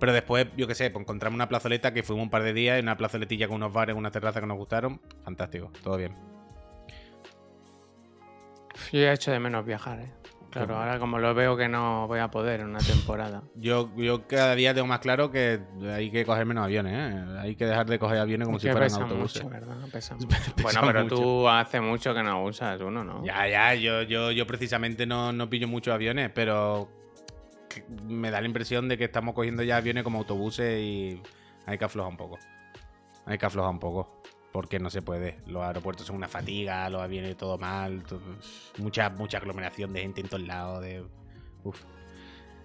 [0.00, 2.78] Pero después, yo qué sé, pues encontramos una plazoleta que fuimos un par de días,
[2.78, 5.00] en una plazoletilla con unos bares, una terraza que nos gustaron.
[5.22, 6.14] Fantástico, todo bien.
[8.92, 10.12] Yo he hecho de menos viajar, ¿eh?
[10.50, 13.42] Claro, ahora como lo veo que no voy a poder en una temporada.
[13.56, 15.60] Yo, yo cada día tengo más claro que
[15.92, 17.38] hay que coger menos aviones, ¿eh?
[17.40, 19.44] Hay que dejar de coger aviones como Es si fueran autobuses.
[19.44, 19.76] mucho, ¿verdad?
[19.92, 20.28] Pesa mucho.
[20.28, 21.14] Pesa bueno, pero mucho.
[21.16, 23.22] tú hace mucho que no usas uno, ¿no?
[23.22, 26.88] Ya, ya, yo, yo, yo precisamente no, no pillo muchos aviones, pero
[28.04, 31.20] me da la impresión de que estamos cogiendo ya aviones como autobuses y
[31.66, 32.38] hay que aflojar un poco.
[33.26, 34.22] Hay que aflojar un poco.
[34.56, 35.36] Porque no se puede.
[35.46, 38.02] Los aeropuertos son una fatiga, los aviones todo mal.
[38.04, 38.22] todo-
[38.78, 40.80] mucha, mucha aglomeración de gente en todos lados.
[40.82, 41.04] De...
[41.62, 41.82] Uf.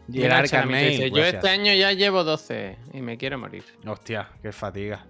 [0.10, 1.34] Gerard yo gracias.
[1.34, 3.65] este año ya llevo 12 y me quiero morir.
[3.86, 5.06] Hostia, qué fatiga.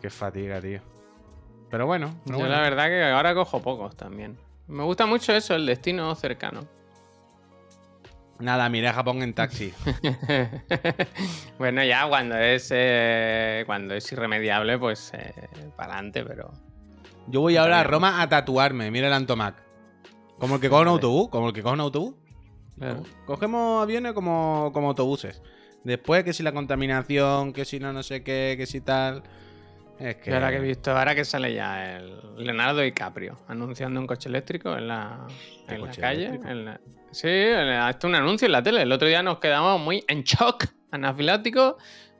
[0.00, 0.80] Qué fatiga, tío.
[1.70, 2.56] Pero bueno, pero yo bueno.
[2.56, 4.36] la verdad que ahora cojo pocos también.
[4.66, 6.66] Me gusta mucho eso, el destino cercano.
[8.38, 9.72] Nada, miré a Japón en taxi.
[11.58, 15.12] bueno, ya cuando es eh, cuando es irremediable, pues
[15.76, 16.52] para adelante, pero.
[17.28, 17.84] Yo voy ahora a.
[17.84, 19.56] Roma a tatuarme, mira el Antomac.
[20.38, 22.14] Como el que coge un autobús, como el que coge un autobús.
[22.78, 23.02] Claro.
[23.24, 25.40] Cogemos aviones como, como autobuses.
[25.82, 29.22] Después que si la contaminación, que si no no sé qué, que si tal.
[29.98, 30.32] Es que...
[30.34, 34.76] Ahora que he visto, ahora que sale ya el Leonardo DiCaprio anunciando un coche eléctrico
[34.76, 35.26] en la,
[35.68, 36.26] ¿Qué en la calle.
[36.26, 36.80] en la-
[37.12, 38.82] Sí, hasta un anuncio en la tele.
[38.82, 41.76] El otro día nos quedamos muy en shock, anafiláticos,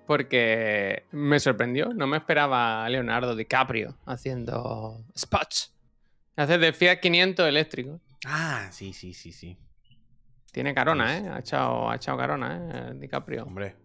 [0.07, 1.93] porque me sorprendió.
[1.93, 5.75] No me esperaba a Leonardo DiCaprio haciendo spots.
[6.37, 8.01] Hace de Fiat 500 eléctrico.
[8.25, 9.59] Ah, sí, sí, sí, sí.
[10.51, 11.29] Tiene carona, ¿eh?
[11.29, 12.89] Ha echado, ha echado carona, ¿eh?
[12.93, 13.43] El DiCaprio.
[13.45, 13.77] Hombre,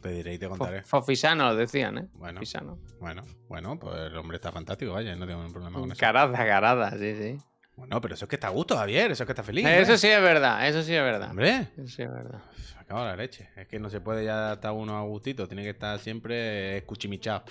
[0.00, 0.82] te diré y te contaré.
[0.82, 2.08] Fofisano, decían, ¿eh?
[2.14, 2.78] Bueno, Fofisano.
[3.00, 6.00] bueno, bueno, pues el hombre está fantástico, vaya, no tengo ningún problema con eso.
[6.00, 7.38] Carada, carada, sí, sí.
[7.76, 9.64] Bueno, pero eso es que está a gusto, Javier, eso es que está feliz.
[9.66, 9.98] Eso hombre.
[9.98, 11.30] sí es verdad, eso sí es verdad.
[11.30, 12.42] Hombre, Eso sí es verdad.
[12.88, 13.48] en la leche.
[13.56, 17.44] Es que no se puede ya estar uno a gustito, tiene que estar siempre escuchimichado.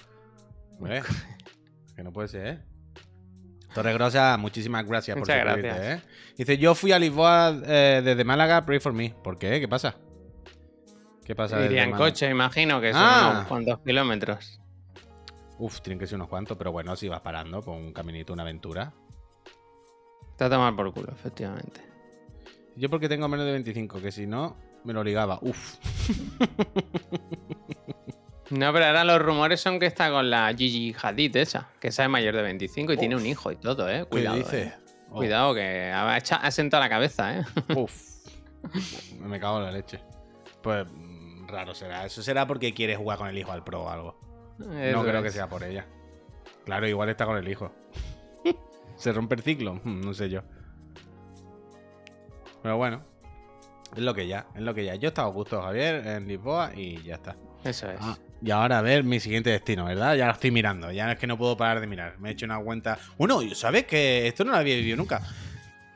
[0.78, 1.02] Hombre,
[1.96, 2.60] que no puede ser, ¿eh?
[3.74, 6.04] Torre Grosa, muchísimas gracias Muchas por suscribirte, gracias.
[6.04, 6.34] ¿eh?
[6.38, 9.14] Dice, yo fui a Lisboa eh, desde Málaga, pray for me.
[9.24, 9.60] ¿Por qué?
[9.60, 9.96] ¿Qué pasa?
[11.30, 11.64] ¿Qué pasa?
[11.64, 13.30] Iría en coche, imagino que son Ah.
[13.36, 14.60] unos cuantos kilómetros.
[15.60, 18.42] Uf, tienen que ser unos cuantos, pero bueno, si vas parando por un caminito, una
[18.42, 18.92] aventura.
[20.36, 21.82] Te va a tomar por culo, efectivamente.
[22.76, 25.38] Yo porque tengo menos de 25, que si no, me lo ligaba.
[25.44, 25.76] Uf.
[28.50, 32.06] No, pero ahora los rumores son que está con la Gigi Hadid esa, que esa
[32.06, 34.06] es mayor de 25 y tiene un hijo y todo, ¿eh?
[34.06, 34.38] Cuidado.
[34.38, 34.68] ¿Qué dices?
[34.70, 34.74] eh.
[35.12, 37.46] Oh, Cuidado, que ha, sentado la cabeza, ¿eh?
[37.76, 37.94] Uf.
[39.22, 40.00] Me cago en la leche.
[40.64, 40.88] Pues
[41.50, 42.06] raro será.
[42.06, 44.20] Eso será porque quiere jugar con el hijo al pro o algo.
[44.58, 45.86] no creo que sea por ella.
[46.66, 47.72] Claro, igual está con el hijo.
[48.96, 49.76] ¿Se rompe el ciclo?
[49.84, 50.42] Hmm, No sé yo.
[52.62, 53.04] Pero bueno.
[53.96, 54.96] Es lo que ya, es lo que ya.
[54.96, 57.36] Yo he estado a gusto, Javier, en Lisboa y ya está.
[57.64, 57.98] Eso es.
[58.00, 60.16] Ah, y ahora a ver mi siguiente destino, ¿verdad?
[60.16, 60.92] Ya lo estoy mirando.
[60.92, 62.20] Ya es que no puedo parar de mirar.
[62.20, 63.00] Me he hecho una cuenta.
[63.18, 65.22] Bueno, ¿sabes que esto no lo había vivido nunca?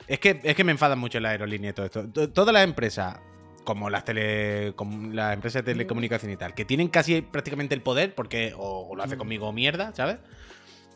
[0.08, 2.10] Es que, es que me enfadan mucho la aerolínea y todo esto.
[2.10, 3.20] T- Todas las empresas,
[3.64, 7.82] como las tele, como las empresas de telecomunicación y tal, que tienen casi prácticamente el
[7.82, 10.18] poder, porque o, o lo hace conmigo o mierda, ¿sabes?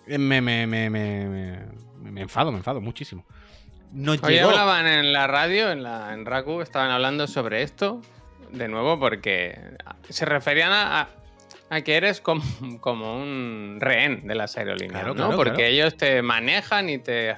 [0.07, 3.25] Eh, Me, me, me, me, enfado, me enfado muchísimo.
[3.91, 4.49] Nos Hoy llegó.
[4.49, 8.01] hablaban en la radio, en, la, en Raku, estaban hablando sobre esto,
[8.51, 9.57] de nuevo, porque
[10.09, 11.09] se referían a, a-
[11.69, 12.41] a que eres como,
[12.81, 15.15] como un rehén de las aerolíneas, Claro, ¿no?
[15.15, 15.71] claro, porque claro.
[15.71, 17.35] ellos te manejan y te...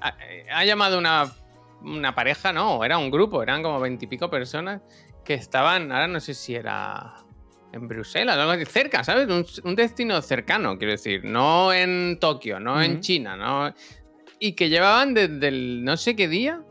[0.00, 1.30] ha llamado una,
[1.82, 4.82] una pareja, no, era un grupo, eran como veintipico personas
[5.24, 7.14] que estaban, ahora no sé si era
[7.72, 8.36] en Bruselas,
[8.68, 9.28] cerca, ¿sabes?
[9.28, 13.00] Un, un destino cercano, quiero decir, no en Tokio, no en.
[13.00, 13.72] China, no...
[14.38, 16.62] Y que llevaban desde el no sé qué día,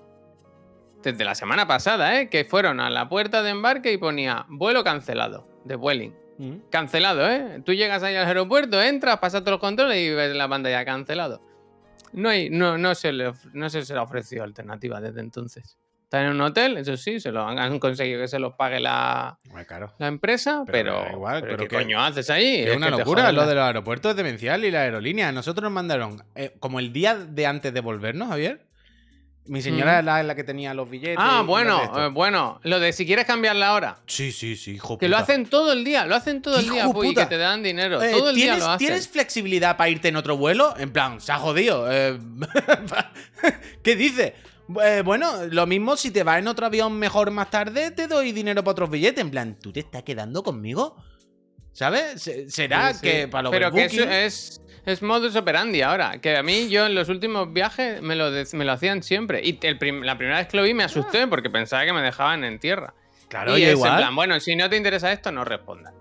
[1.03, 2.29] desde la semana pasada, ¿eh?
[2.29, 6.13] Que fueron a la puerta de embarque y ponía vuelo cancelado, de Vueling.
[6.71, 7.61] Cancelado, ¿eh?
[7.65, 11.41] Tú llegas ahí al aeropuerto, entras, pasas todos los controles y ves la pantalla cancelado.
[12.13, 15.77] No, hay, no, no, se le, no se, se le ha ofrecido alternativa desde entonces.
[16.03, 18.79] Están en un hotel, eso sí, se lo han, han conseguido que se los pague
[18.79, 19.93] la, claro.
[19.99, 22.63] la empresa, Pero pero, da igual, pero pero ¿qué que- coño haces ahí?
[22.65, 25.31] Es una que locura lo de los aeropuertos es demencial y la aerolínea.
[25.31, 28.65] Nosotros nos mandaron, eh, como el día de antes de volvernos, Javier.
[29.49, 29.99] Mi señora Mm.
[29.99, 31.17] es la, la que tenía los billetes.
[31.19, 33.97] Ah, bueno, eh, bueno, lo de si quieres cambiar la hora.
[34.05, 36.73] Sí, sí, sí, hijo Que lo hacen todo el día, lo hacen todo el ¡Hijo
[36.75, 37.23] día, Puy, y puta!
[37.27, 38.01] que te dan dinero.
[38.01, 38.87] Eh, todo el día ¿tienes, lo hacen.
[38.87, 40.75] ¿Tienes flexibilidad para irte en otro vuelo?
[40.77, 41.91] En plan, se ha jodido.
[41.91, 42.19] eh,
[43.83, 44.33] ¿Qué dices?
[44.83, 48.31] Eh, bueno, lo mismo si te vas en otro avión mejor más tarde, te doy
[48.31, 49.19] dinero para otros billetes.
[49.21, 50.95] En plan, ¿tú te estás quedando conmigo?
[51.71, 52.21] ¿Sabes?
[52.21, 53.01] Se- ¿Será Sí, sí.
[53.07, 56.19] que para los Pero que eso es, es modus operandi ahora.
[56.19, 59.41] Que a mí, yo en los últimos viajes me lo, me lo hacían siempre.
[59.43, 62.01] Y el prim- la primera vez que lo vi me asusté porque pensaba que me
[62.01, 62.93] dejaban en tierra.
[63.27, 63.97] Claro, y yo es en igual.
[63.97, 65.93] plan, bueno, si no te interesa esto, no respondas.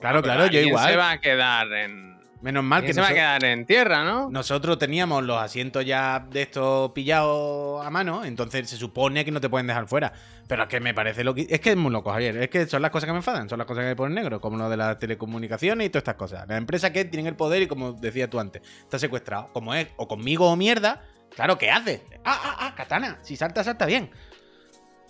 [0.00, 0.90] Claro, Pero claro, yo igual.
[0.90, 2.15] se va a quedar en.
[2.42, 4.30] Menos mal que se va a quedar en tierra, ¿no?
[4.30, 9.40] nosotros teníamos los asientos ya de estos pillados a mano, entonces se supone que no
[9.40, 10.12] te pueden dejar fuera.
[10.46, 11.46] Pero es que me parece lo que.
[11.48, 12.36] Es que es muy loco, Javier.
[12.36, 14.40] Es que son las cosas que me enfadan, son las cosas que me ponen negro,
[14.40, 16.46] como lo de las telecomunicaciones y todas estas cosas.
[16.46, 19.52] Las empresas que tienen el poder y, como decías tú antes, está secuestrado.
[19.52, 21.02] Como es, o conmigo o mierda,
[21.34, 22.02] claro, ¿qué haces?
[22.24, 23.18] Ah, ah, ah, katana.
[23.22, 24.10] Si salta, salta bien.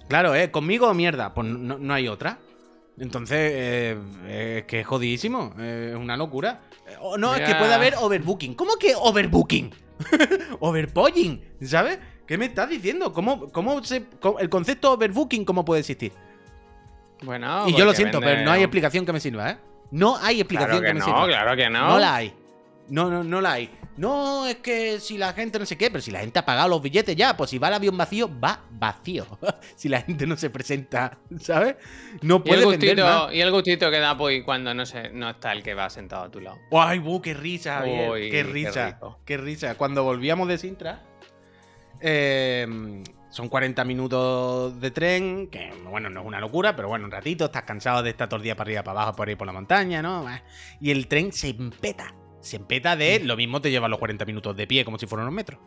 [0.09, 0.51] Claro, ¿eh?
[0.51, 2.39] Conmigo o mierda, pues no, no hay otra.
[2.99, 3.99] Entonces, eh,
[4.59, 6.61] es que es jodidísimo, eh, es una locura.
[6.89, 8.55] Eh, no, es que puede haber overbooking.
[8.55, 9.71] ¿Cómo que overbooking?
[10.61, 11.99] Overpolling, ¿sabes?
[12.27, 13.13] ¿Qué me estás diciendo?
[13.13, 16.13] ¿Cómo, cómo se, cómo- el concepto overbooking cómo puede existir?
[17.23, 19.59] Bueno, y yo lo porque siento, vende- pero no hay explicación que me sirva, ¿eh?
[19.91, 21.27] No hay explicación Claro que que me no, sirva.
[21.27, 21.89] claro que no.
[21.89, 22.35] No la hay.
[22.89, 23.71] No, no, no la hay.
[23.97, 26.69] No, es que si la gente no sé qué, pero si la gente ha pagado
[26.69, 29.27] los billetes ya, pues si va el avión vacío, va vacío.
[29.77, 31.77] si la gente no se presenta, ¿sabes?
[32.21, 33.21] No Y el, puede vender más.
[33.21, 35.89] gustito, y el gustito que da Puy cuando no, sé, no está el que va
[35.89, 36.59] sentado a tu lado.
[36.73, 38.11] ¡Ay, bu, qué risa, Javier!
[38.11, 38.99] Uy, ¡Qué risa!
[39.25, 39.77] ¡Qué risa!
[39.77, 41.03] Cuando volvíamos de Sintra,
[42.01, 47.11] eh, son 40 minutos de tren, que bueno, no es una locura, pero bueno, un
[47.11, 49.47] ratito, estás cansado de estar todo el día para arriba, para abajo, por ahí por
[49.47, 50.27] la montaña, ¿no?
[50.81, 52.15] Y el tren se empeta.
[52.41, 55.27] Se empeta de lo mismo te lleva los 40 minutos de pie, como si fueran
[55.27, 55.61] unos metros.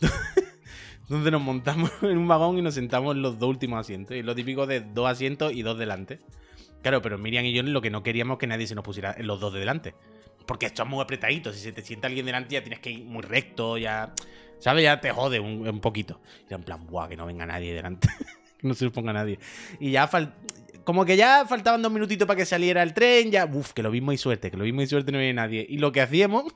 [1.08, 4.16] Donde nos montamos en un vagón y nos sentamos en los dos últimos asientos.
[4.16, 6.20] Y lo típico de dos asientos y dos delante.
[6.82, 9.26] Claro, pero Miriam y yo lo que no queríamos que nadie se nos pusiera en
[9.26, 9.94] los dos de delante.
[10.46, 11.56] Porque estamos muy apretaditos.
[11.56, 14.14] Si se te sienta alguien delante, ya tienes que ir muy recto, ya.
[14.58, 14.84] ¿Sabes?
[14.84, 16.20] Ya te jode un, un poquito.
[16.42, 18.08] Y era en plan, buah, que no venga nadie delante.
[18.58, 19.38] que no se nos ponga nadie.
[19.80, 20.06] Y ya
[20.84, 23.46] Como que ya faltaban dos minutitos para que saliera el tren, ya.
[23.46, 25.66] Uf, que lo mismo y suerte, que lo mismo y suerte no viene nadie.
[25.68, 26.44] Y lo que hacíamos.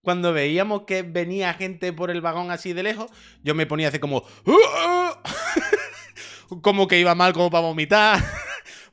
[0.00, 3.10] Cuando veíamos que venía gente por el vagón así de lejos,
[3.42, 4.24] yo me ponía a hacer como.
[6.62, 8.22] como que iba mal, como para vomitar.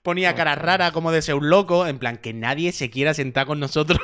[0.02, 1.88] Ponía cara rara, como de ser un loco.
[1.88, 4.00] En plan, que nadie se quiera sentar con nosotros.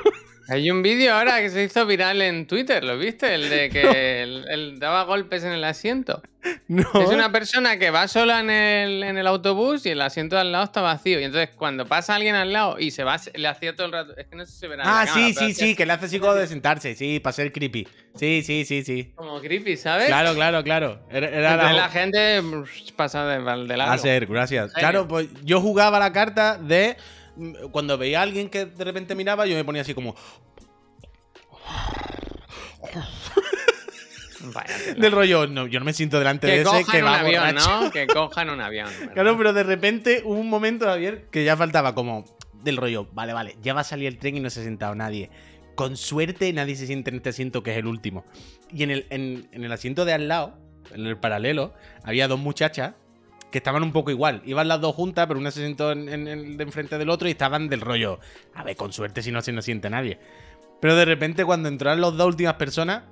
[0.52, 3.34] Hay un vídeo ahora que se hizo viral en Twitter, ¿lo viste?
[3.36, 6.22] El de que él, él daba golpes en el asiento.
[6.68, 6.82] no.
[7.02, 10.42] Es una persona que va sola en el, en el autobús y el asiento de
[10.42, 11.22] al lado está vacío.
[11.22, 14.18] Y entonces cuando pasa alguien al lado y se va, le hacía todo el rato.
[14.18, 14.84] Es que no sé si se verá.
[14.84, 17.32] la Ah, cámara, sí, sí, sí, que le hace así como de sentarse, sí, para
[17.32, 17.88] ser creepy.
[18.16, 19.14] Sí, sí, sí, sí.
[19.16, 20.08] Como creepy, ¿sabes?
[20.08, 21.00] Claro, claro, claro.
[21.10, 22.42] Era, la- la gente
[22.98, 23.38] pasa de,
[23.68, 23.94] de largo.
[23.94, 24.74] A ser, gracias.
[24.74, 26.98] Claro, pues yo jugaba la carta de.
[27.72, 30.16] Cuando veía a alguien que de repente miraba, yo me ponía así como.
[34.54, 34.76] Vaya.
[34.98, 37.20] Del rollo, no, yo no me siento delante de Que ese cojan que un va
[37.20, 37.82] avión, borracho.
[37.84, 37.92] ¿no?
[37.92, 38.90] Que cojan un avión.
[39.00, 39.14] ¿verdad?
[39.14, 42.26] Claro, pero de repente hubo un momento, Javier, que ya faltaba como
[42.64, 44.96] del rollo, vale, vale, ya va a salir el tren y no se ha sentado
[44.96, 45.30] nadie.
[45.76, 48.26] Con suerte nadie se siente en este asiento que es el último.
[48.74, 50.58] Y en el, en- en el asiento de al lado,
[50.94, 52.94] en el paralelo, había dos muchachas
[53.52, 54.42] que estaban un poco igual.
[54.46, 57.32] Iban las dos juntas, pero una se sentó en, en de enfrente del otro y
[57.32, 58.20] estaban del rollo.
[58.56, 60.20] A ver, con suerte si no se nos siente nadie.
[60.80, 63.04] Pero de repente cuando entraron las dos últimas personas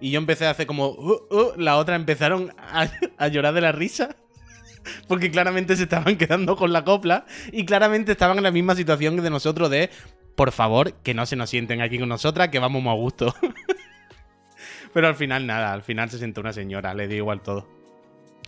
[0.00, 0.88] y yo empecé a hacer como...
[0.90, 4.16] "Uh, uh", las otras empezaron a, llorar de la risa.
[5.08, 9.16] Porque claramente se estaban quedando con la copla y claramente estaban en la misma situación
[9.16, 9.90] que de nosotros de,
[10.36, 13.34] por favor, que no se nos sienten aquí con nosotras, que vamos muy a gusto.
[14.92, 17.66] Pero al final nada, al final se sentó una señora, le dio igual todo.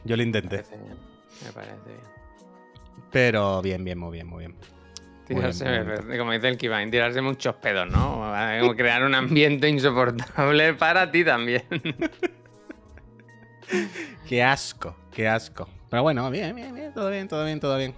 [0.04, 0.64] Yo lo intenté.
[1.40, 1.46] Bien.
[1.46, 2.01] Me parece bien.
[3.11, 4.53] Pero bien, bien, muy bien, muy bien.
[4.53, 6.18] Muy bien, Tirarse, muy bonito.
[6.18, 8.33] como dice el Kivain, tirarse muchos pedos, ¿no?
[8.61, 11.62] Como crear un ambiente insoportable para ti también.
[14.29, 15.68] Qué asco, qué asco.
[15.90, 17.94] Pero bueno, bien, bien, bien, todo bien, todo bien, todo bien.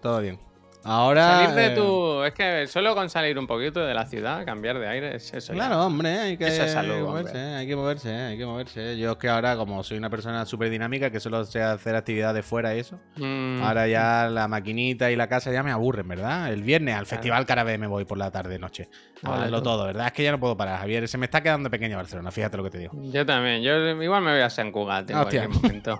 [0.00, 0.38] Todo bien.
[0.84, 1.46] Ahora.
[1.46, 2.22] Salir de eh, tu.
[2.24, 5.52] Es que solo con salir un poquito de la ciudad, cambiar de aire, es eso.
[5.52, 5.58] ya.
[5.58, 7.54] Claro, hombre, hay que Eso es salud, moverse, hombre.
[7.54, 8.98] hay que moverse, hay que moverse.
[8.98, 12.44] Yo es que ahora, como soy una persona súper dinámica, que solo sé hacer actividades
[12.44, 16.52] fuera y eso, Mm, ahora ya la maquinita y la casa ya me aburren, ¿verdad?
[16.52, 18.88] El viernes al Festival Carabé me voy por la tarde, noche.
[19.22, 19.62] A tú.
[19.62, 20.06] todo, ¿verdad?
[20.08, 21.06] Es que ya no puedo parar, Javier.
[21.06, 22.92] Se me está quedando pequeño Barcelona, fíjate lo que te digo.
[23.12, 23.62] Yo también.
[23.62, 25.46] Yo igual me voy a San Cugat en Hostia.
[25.46, 25.98] cualquier momento.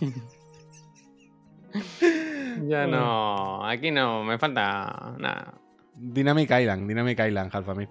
[2.66, 3.66] ya no.
[3.66, 4.24] Aquí no.
[4.24, 5.54] Me falta nada.
[5.96, 7.88] Dynamic Island, Dynamic Island, Alfamir.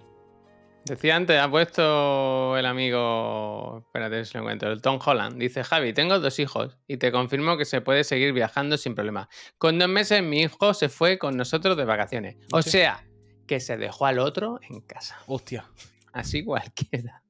[0.84, 5.38] Decía antes, ha puesto el amigo, espérate si lo encuentro, el Tom Holland.
[5.38, 9.30] Dice, Javi, tengo dos hijos y te confirmo que se puede seguir viajando sin problema.
[9.56, 12.36] Con dos meses mi hijo se fue con nosotros de vacaciones.
[12.52, 13.02] O sea,
[13.46, 15.16] que se dejó al otro en casa.
[15.26, 15.64] Hostia.
[16.12, 17.22] Así cualquiera.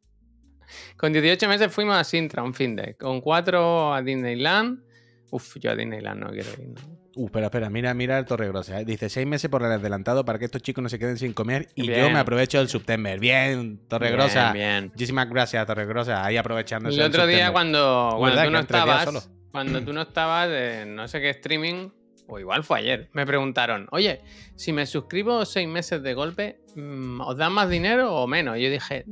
[0.97, 2.97] Con 18 meses fuimos a Sintra un fin de.
[2.97, 4.83] Con cuatro a Disneyland.
[5.31, 6.71] Uf, yo a Disneyland no quiero ir.
[6.71, 7.04] ¿no?
[7.17, 8.81] Uh, espera, espera, mira, mira el Torregrosa.
[8.81, 8.85] ¿eh?
[8.85, 11.69] Dice seis meses por el adelantado para que estos chicos no se queden sin comer
[11.75, 13.19] y yo me aprovecho del September.
[13.21, 14.53] Bien, Torregrosa.
[14.53, 14.91] Bien, bien.
[14.93, 16.25] Muchísimas gracias, Torregrosa.
[16.25, 19.23] Ahí aprovechando El otro día cuando, cuando tú no estabas, solo.
[19.53, 21.91] cuando tú no estabas en no sé qué streaming,
[22.27, 24.23] o igual fue ayer, me preguntaron, oye,
[24.57, 28.57] si me suscribo seis meses de golpe, mm, ¿os dan más dinero o menos?
[28.57, 29.05] Y yo dije,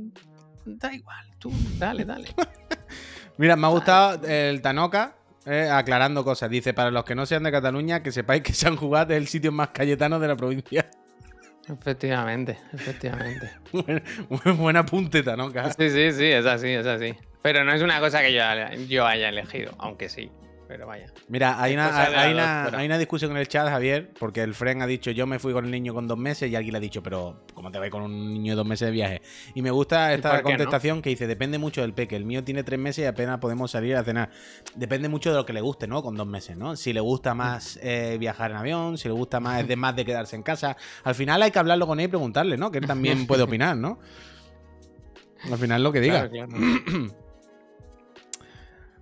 [0.65, 2.29] da igual, tú, dale, dale.
[3.37, 6.49] Mira, me ha gustado el Tanoka eh, aclarando cosas.
[6.49, 9.27] Dice, para los que no sean de Cataluña, que sepáis que San Jugat es el
[9.27, 10.85] sitio más cayetano de la provincia.
[11.67, 13.51] efectivamente, efectivamente.
[13.71, 14.03] buen,
[14.57, 15.71] buen- Tanoka.
[15.73, 17.13] Sí, sí, sí, es así, es así.
[17.41, 18.41] Pero no es una cosa que yo,
[18.87, 20.31] yo haya elegido, aunque sí,
[20.73, 21.05] pero vaya.
[21.27, 25.11] Mira, hay una, hay, hay discusión en el chat, Javier, porque el Fren ha dicho,
[25.11, 27.43] yo me fui con el niño con dos meses y alguien le ha dicho, pero
[27.53, 29.21] ¿cómo te vas con un niño de dos meses de viaje?
[29.53, 30.41] Y me gusta ¿Y esta no?
[30.41, 32.15] contestación que dice, depende mucho del peque.
[32.15, 34.31] El mío tiene tres meses y apenas podemos salir a cenar.
[34.73, 36.01] Depende mucho de lo que le guste, ¿no?
[36.01, 36.75] Con dos meses, ¿no?
[36.75, 39.95] Si le gusta más eh, viajar en avión, si le gusta más, es de más
[39.95, 40.75] de quedarse en casa.
[41.03, 42.71] Al final hay que hablarlo con él y preguntarle, ¿no?
[42.71, 43.99] Que él también puede opinar, ¿no?
[45.51, 46.27] Al final lo que diga.
[46.27, 47.13] Claro, claro.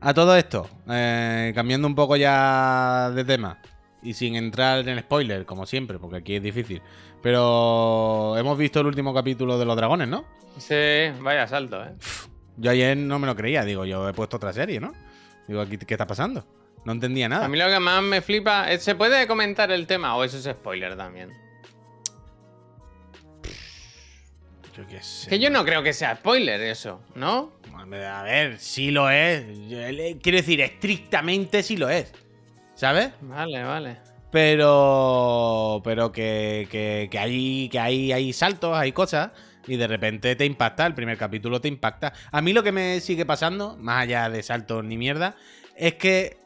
[0.04, 3.60] A todo esto, eh, cambiando un poco ya de tema
[4.02, 6.82] y sin entrar en spoiler, como siempre, porque aquí es difícil.
[7.22, 10.26] Pero hemos visto el último capítulo de los dragones, ¿no?
[10.58, 11.94] Sí, vaya salto, ¿eh?
[12.58, 14.92] Yo ayer no me lo creía, digo, yo he puesto otra serie, ¿no?
[15.48, 16.46] Digo, aquí, ¿qué está pasando?
[16.84, 17.46] No entendía nada.
[17.46, 20.38] A mí lo que más me flipa es, ¿se puede comentar el tema o eso
[20.38, 21.30] es spoiler también?
[24.76, 25.30] Yo qué sé.
[25.30, 27.52] Que yo no creo que sea spoiler eso, ¿no?
[27.82, 29.44] A ver, sí lo es.
[29.72, 32.14] Eh, Quiero decir, estrictamente sí lo es.
[32.76, 33.12] ¿Sabes?
[33.22, 33.98] Vale, vale.
[34.32, 35.82] Pero.
[35.84, 39.32] Pero que, que, que hay, que hay, hay saltos, hay cosas.
[39.68, 40.86] Y de repente te impacta.
[40.86, 42.14] El primer capítulo te impacta.
[42.32, 45.36] A mí lo que me sigue pasando, más allá de saltos ni mierda,
[45.76, 46.41] es que.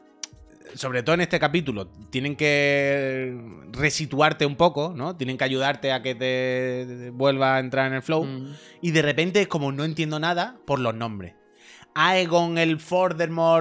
[0.74, 3.36] Sobre todo en este capítulo, tienen que
[3.72, 5.16] resituarte un poco, ¿no?
[5.16, 8.24] Tienen que ayudarte a que te vuelva a entrar en el flow.
[8.24, 8.54] Mm.
[8.82, 11.34] Y de repente es como no entiendo nada por los nombres.
[11.98, 12.78] Aegon, el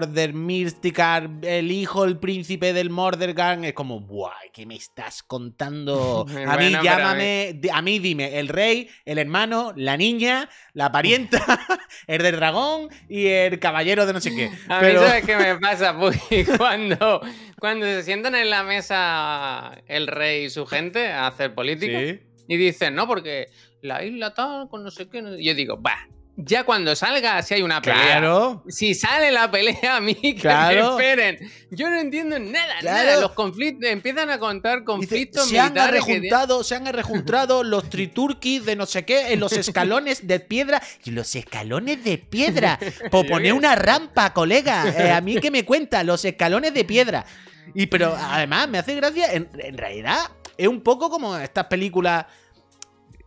[0.10, 3.64] der Mysticar, el hijo, el príncipe del Mordergan.
[3.64, 4.34] Es como, ¡buah!
[4.52, 6.26] ¿Qué me estás contando?
[6.46, 10.92] A mí Bueno, llámame, di- a mí dime, el rey, el hermano, la niña, la
[10.92, 11.40] parienta,
[12.08, 14.52] el del dragón y el caballero de no sé qué.
[14.68, 15.98] A Pero- mí, ¿sabes qué me pasa?
[15.98, 16.44] Puy?
[16.58, 17.22] cuando,
[17.58, 22.20] cuando se sientan en la mesa el rey y su gente a hacer política Sí.
[22.50, 23.48] y dicen, no, porque
[23.82, 25.22] la isla tal, con no sé qué.
[25.22, 25.96] no- y Yo digo, va,
[26.38, 28.02] ya cuando salga, si hay una pelea.
[28.20, 28.64] Claro.
[28.68, 30.98] Si sale la pelea, a mí que Claro.
[30.98, 31.52] me esperen.
[31.72, 33.06] Yo no entiendo nada, Claro.
[33.08, 33.22] nada.
[33.22, 38.66] Los conflictos, empiezan a contar Dice, conflictos se han rejuntado, se han rejuntado los triturquis
[38.66, 40.82] de no sé qué en los escalones de piedra.
[41.06, 42.80] Y los escalones de piedra.
[43.12, 44.90] Por poner una rampa, colega.
[44.90, 47.26] Eh, a mí que me cuenta, los escalones de piedra.
[47.74, 50.18] Y pero además me hace gracia, en, en realidad
[50.58, 52.26] es un poco como estas películas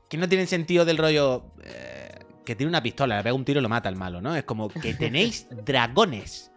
[0.09, 1.98] que no tienen sentido del rollo eh,
[2.49, 4.35] que tiene una pistola, le pega un tiro y lo mata al malo, ¿no?
[4.35, 6.51] Es como que tenéis dragones.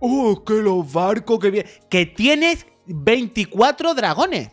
[0.00, 1.70] Oh, que los barcos que vienen.
[1.90, 4.52] Que tienes 24 dragones.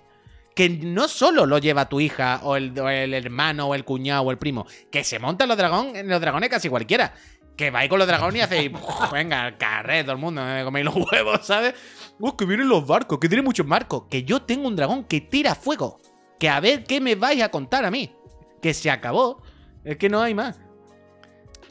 [0.53, 4.23] Que no solo lo lleva tu hija, o el, o el hermano, o el cuñado,
[4.23, 4.67] o el primo.
[4.91, 7.13] Que se montan los, dragón, los dragones casi cualquiera.
[7.55, 8.71] Que vais con los dragones y hacéis.
[9.13, 11.73] Venga, carré, todo el mundo, me coméis los huevos, ¿sabes?
[12.19, 14.07] Oh, que vienen los barcos, que tiene muchos barcos.
[14.09, 16.01] Que yo tengo un dragón que tira fuego.
[16.37, 18.13] Que a ver qué me vais a contar a mí.
[18.61, 19.41] Que se acabó.
[19.85, 20.59] Es que no hay más.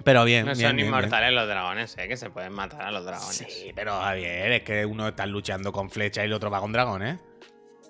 [0.04, 0.86] Pero bien, No bien, son bien, bien.
[0.88, 2.08] inmortales los dragones, ¿eh?
[2.08, 3.36] Que se pueden matar a los dragones.
[3.36, 6.72] Sí, pero Javier, es que uno está luchando con flecha y el otro va con
[6.72, 7.18] dragones.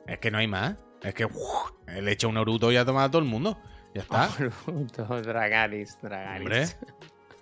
[0.07, 0.75] Es que no hay más.
[1.03, 3.59] Es que uf, él echa un Naruto y ha tomado a todo el mundo.
[3.94, 4.29] Ya está.
[4.38, 6.40] Naruto, Dragaris, Dragaris.
[6.40, 6.66] Hombre.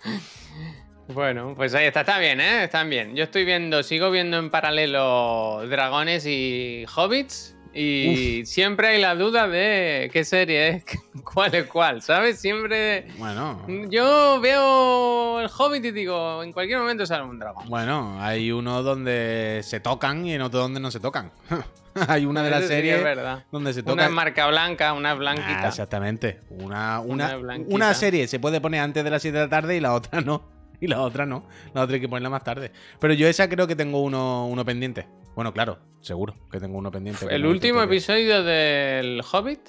[1.10, 2.64] Bueno, pues ahí está, está bien, ¿eh?
[2.64, 3.16] Están bien.
[3.16, 7.56] Yo estoy viendo, sigo viendo en paralelo dragones y hobbits.
[7.74, 10.84] Y siempre hay la duda de qué serie es,
[11.24, 12.40] cuál es cuál, ¿sabes?
[12.40, 13.06] Siempre.
[13.18, 13.64] Bueno.
[13.90, 17.68] Yo veo el hobbit y digo, en cualquier momento sale un dragón.
[17.68, 21.30] Bueno, hay uno donde se tocan y en otro donde no se tocan.
[22.08, 23.02] hay una de las sí series
[23.50, 24.04] donde se Una toca.
[24.06, 25.68] es marca blanca, una es Ah, blanquita.
[25.68, 26.40] exactamente.
[26.50, 29.76] Una, Una una, una serie se puede poner antes de las 7 de la tarde
[29.76, 30.42] y la otra no.
[30.80, 31.44] Y la otra no.
[31.74, 32.70] La otra hay que ponerla más tarde.
[33.00, 35.06] Pero yo esa creo que tengo uno, uno pendiente.
[35.38, 37.24] Bueno, claro, seguro que tengo uno pendiente.
[37.32, 39.60] El último episodio del Hobbit,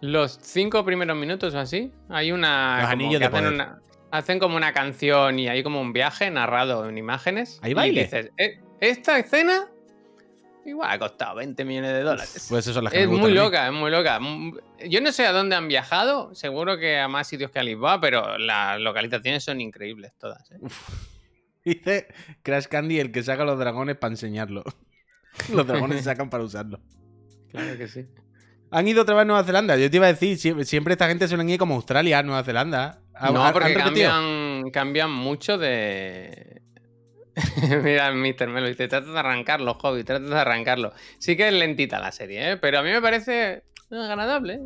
[0.00, 2.76] los cinco primeros minutos o así, hay una.
[2.80, 3.52] Los como anillos que de hacen, poder.
[3.52, 3.78] una-
[4.10, 7.60] hacen como una canción y hay como un viaje narrado en imágenes.
[7.62, 8.04] ¿Hay y baile?
[8.04, 9.66] dices, "Eh, esta escena
[10.64, 12.46] igual ha costado 20 millones de dólares.
[12.48, 14.18] Pues eso son las que es me muy loca, es muy loca.
[14.18, 14.54] Mm,
[14.88, 18.00] Yo no sé a dónde han viajado, seguro que a más sitios que a Lisboa,
[18.00, 20.50] pero las localizaciones son increíbles todas.
[20.52, 20.56] ¿eh?
[21.64, 22.08] Dice
[22.42, 24.64] Crash Candy el que saca los dragones para enseñarlo.
[25.52, 26.80] los dragones se sacan para usarlo.
[27.50, 28.06] Claro que sí.
[28.72, 29.76] Han ido otra vez a Nueva Zelanda.
[29.76, 32.44] Yo te iba a decir, siempre, siempre esta gente suelen ir como a Australia, Nueva
[32.44, 33.02] Zelanda.
[33.14, 36.62] ¿Han- No, porque cambian, cambian mucho de.
[37.82, 38.48] Mira, Mr.
[38.48, 40.92] Melo dice: trata de arrancarlo, hobby, trata de arrancarlo.
[41.18, 42.56] Sí que es lentita la serie, ¿eh?
[42.56, 44.60] pero a mí me parece agradable.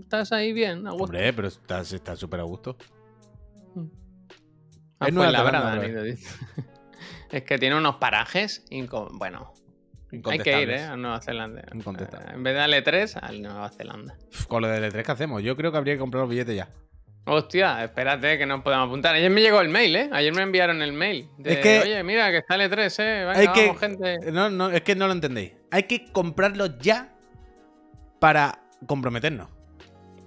[0.00, 1.04] Estás ahí bien, a gusto.
[1.04, 2.76] Hombre, pero está está súper a gusto.
[5.00, 6.04] Ah, es Nueva la Zelanda brada.
[7.30, 8.64] Es que tiene unos parajes.
[8.70, 9.52] inco- Bueno,
[10.26, 10.82] hay que ir, ¿eh?
[10.84, 11.62] A Nueva Zelanda.
[11.72, 14.16] En vez de al E3, a Nueva Zelanda.
[14.32, 16.54] Uf, Con lo del E3 que hacemos, yo creo que habría que comprar los billetes
[16.56, 16.68] ya.
[17.26, 19.14] Hostia, espérate que nos podemos apuntar.
[19.14, 20.10] Ayer me llegó el mail, ¿eh?
[20.12, 21.28] Ayer me enviaron el mail.
[21.38, 23.24] de, Es que- Oye, mira, que está el E3, ¿eh?
[23.26, 24.32] Venga, Hay que- vamos, gente.
[24.32, 25.52] No, no, es que no lo entendéis.
[25.70, 27.14] Hay que comprarlos ya
[28.18, 29.48] para comprometernos.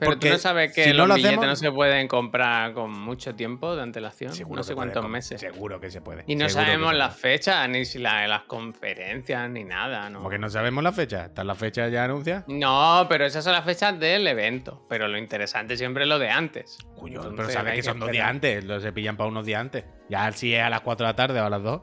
[0.03, 2.07] Pero porque tú no sabes que si no los lo billetes hacemos- no se pueden
[2.07, 4.29] comprar con mucho tiempo de antelación.
[4.31, 5.39] no sé puede cuántos meses.
[5.41, 6.23] Seguro que se puede.
[6.27, 10.19] Y no seguro sabemos las fechas, ni si la- las conferencias, ni nada, ¿no?
[10.19, 11.25] Como que no sabemos la fecha.
[11.25, 12.43] ¿Están las fechas ya anunciadas?
[12.47, 14.85] No, pero esas son las fechas del evento.
[14.89, 16.77] Pero lo interesante siempre es lo de antes.
[16.95, 18.63] Cuyo, pero sabes que son dos días antes.
[18.63, 19.85] Los se pillan para unos días antes.
[20.09, 21.81] Ya si es a las 4 de la tarde o a las 2.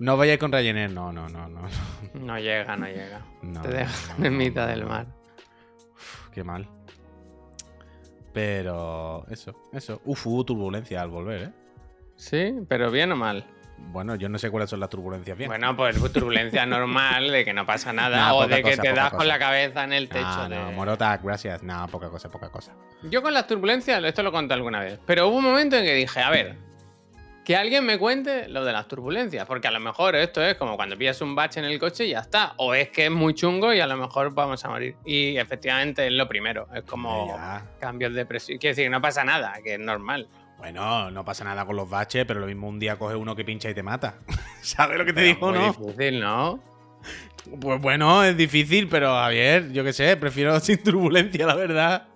[0.00, 0.90] No vayáis con Ryanair.
[0.92, 1.62] No, no, no, no.
[2.14, 3.20] No llega, no llega.
[3.42, 5.06] No, Te dejan no, en mitad del mar.
[5.94, 6.68] Uf, Qué mal.
[8.38, 10.00] Pero eso, eso.
[10.04, 11.50] Uf, hubo turbulencia al volver, ¿eh?
[12.14, 13.44] Sí, pero bien o mal.
[13.90, 15.48] Bueno, yo no sé cuáles son las turbulencias bien.
[15.48, 19.06] Bueno, pues turbulencia normal, de que no pasa nada, o de que cosa, te das
[19.06, 19.16] cosa.
[19.16, 20.24] con la cabeza en el techo.
[20.24, 21.64] Ah, no, de- Morota, gracias.
[21.64, 22.74] No, poca cosa, poca cosa.
[23.10, 25.94] Yo con las turbulencias, esto lo conté alguna vez, pero hubo un momento en que
[25.94, 26.56] dije, a ver,
[27.48, 30.76] que alguien me cuente lo de las turbulencias, porque a lo mejor esto es como
[30.76, 33.32] cuando pillas un bache en el coche y ya está, o es que es muy
[33.32, 34.96] chungo y a lo mejor vamos a morir.
[35.06, 37.64] Y efectivamente es lo primero, es como Ya.
[37.80, 38.58] cambios de presión.
[38.58, 40.28] Quiero decir, no pasa nada, que es normal.
[40.58, 43.46] Bueno, no pasa nada con los baches, pero lo mismo un día coge uno que
[43.46, 44.16] pincha y te mata.
[44.60, 45.72] ¿Sabes lo que te Pero digo, muy no?
[45.72, 46.60] difícil, ¿no?
[47.62, 52.08] Pues bueno, es difícil, pero Javier, yo qué sé, prefiero sin turbulencia, la verdad.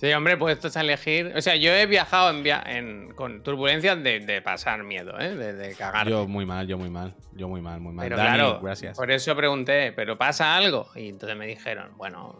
[0.00, 1.32] Sí, hombre, puestos a elegir.
[1.36, 5.34] O sea, yo he viajado en via- en- con turbulencias de, de pasar miedo, ¿eh?
[5.36, 6.08] De, de cagar.
[6.08, 8.04] Yo muy mal, yo muy mal, yo muy mal, muy mal.
[8.04, 8.96] Pero Dani, claro, gracias.
[8.96, 10.88] por eso pregunté, ¿pero pasa algo?
[10.96, 12.34] Y entonces me dijeron, bueno,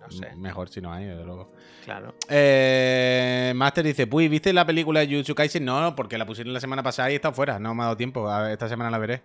[0.00, 1.52] no sé, Mejor si no hay, desde luego.
[1.84, 2.14] claro.
[2.30, 5.64] Eh, Master dice, Puy, ¿viste la película de Jujutsu Kaisen?
[5.64, 7.58] No, porque la pusieron la semana pasada y está fuera.
[7.58, 8.26] No me ha dado tiempo.
[8.46, 9.22] Esta semana la veré.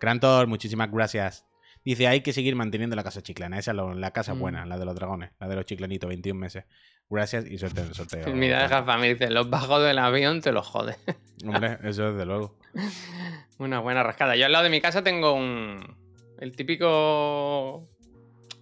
[0.00, 1.46] Grantor, muchísimas gracias.
[1.84, 3.58] Dice, hay que seguir manteniendo la casa chiclana.
[3.58, 4.38] Esa es la casa Mm.
[4.38, 6.64] buena, la de los dragones, la de los chiclanitos, 21 meses.
[7.10, 8.26] Gracias y suerte en el sorteo.
[8.34, 10.96] Mira, deja me dice, los bajos del avión te los jode.
[11.46, 12.58] Hombre, eso desde luego.
[13.58, 14.36] Una buena rascada.
[14.36, 15.96] Yo al lado de mi casa tengo un.
[16.38, 17.88] El típico.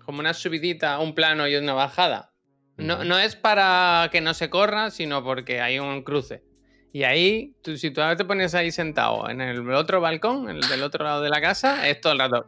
[0.04, 2.32] Como una subidita, un plano y una bajada.
[2.76, 6.44] No, no es para que no se corra, sino porque hay un cruce.
[6.92, 10.60] Y ahí, tú, si tú ahora te pones ahí sentado en el otro balcón, el
[10.60, 12.46] del otro lado de la casa, es todo el rato.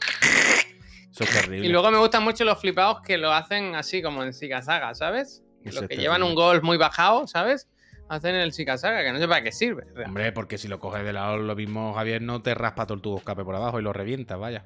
[1.11, 1.67] Eso es terrible.
[1.67, 5.43] Y luego me gustan mucho los flipados que lo hacen así como en zigazaga, ¿sabes?
[5.65, 7.69] Los que llevan un golf muy bajado, ¿sabes?
[8.09, 9.85] Hacen el zigazaga, que no sé para qué sirve.
[10.07, 13.03] Hombre, porque si lo coges de lado lo mismo, Javier, no te raspa todo el
[13.03, 14.65] tubo escape por abajo y lo revientas, vaya.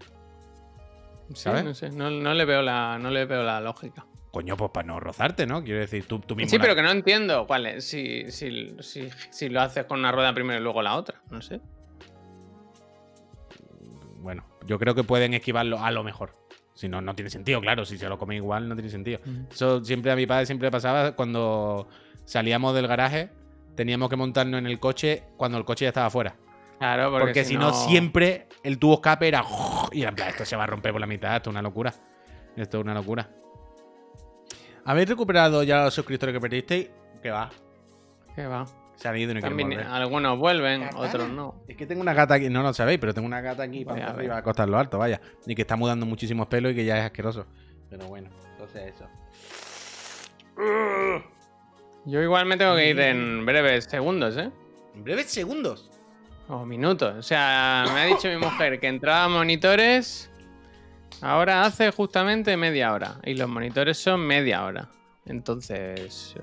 [1.30, 1.64] Sí, ¿sabes?
[1.64, 4.07] no sé, no, no le veo la, no le veo la lógica.
[4.30, 5.62] Coño, pues para no rozarte, ¿no?
[5.64, 6.51] Quiero decir, tú, tú mismo.
[6.51, 7.84] Sí, la- pero que no entiendo cuál es.
[7.84, 11.20] Si, si, si, si lo haces con una rueda primero y luego la otra.
[11.30, 11.61] No sé.
[14.18, 16.36] Bueno, yo creo que pueden esquivarlo a lo mejor.
[16.74, 17.84] Si no, no tiene sentido, claro.
[17.84, 19.20] Si se lo come igual, no tiene sentido.
[19.50, 21.88] Eso siempre a mi padre siempre le pasaba cuando
[22.24, 23.30] salíamos del garaje,
[23.74, 26.36] teníamos que montarnos en el coche cuando el coche ya estaba fuera.
[26.78, 29.44] Claro, porque, Porque, si no, siempre el tubo escape era.
[29.92, 31.62] Y era en plan, esto se va a romper por la mitad, esto es una
[31.62, 31.94] locura.
[32.56, 33.30] Esto es una locura.
[34.84, 36.90] ¿Habéis recuperado ya los suscriptores que perdisteis?
[37.22, 37.50] Que va.
[38.34, 38.66] ¿Qué va?
[38.97, 39.86] Se han ido y no quieren También volver.
[39.86, 41.62] algunos vuelven, otros no.
[41.66, 44.07] Es que tengo una gata aquí, no lo sabéis, pero tengo una gata aquí para
[44.07, 45.20] a arriba a costar lo alto, vaya.
[45.47, 47.47] Y que está mudando muchísimos pelos y que ya es asqueroso.
[47.90, 49.07] Pero bueno, entonces eso.
[52.05, 54.51] Yo igual me tengo que ir en breves segundos, ¿eh?
[54.95, 55.90] En breves segundos.
[56.49, 57.14] O minutos.
[57.16, 60.30] O sea, me ha dicho mi mujer que entraba a monitores.
[61.20, 63.18] Ahora hace justamente media hora.
[63.24, 64.88] Y los monitores son media hora.
[65.26, 66.34] Entonces.
[66.38, 66.43] eh,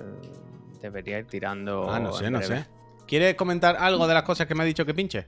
[0.82, 1.89] debería ir tirando.
[1.89, 2.65] Ah, no sé, no sé.
[3.07, 5.27] ¿Quieres comentar algo de las cosas que me ha dicho que pinche?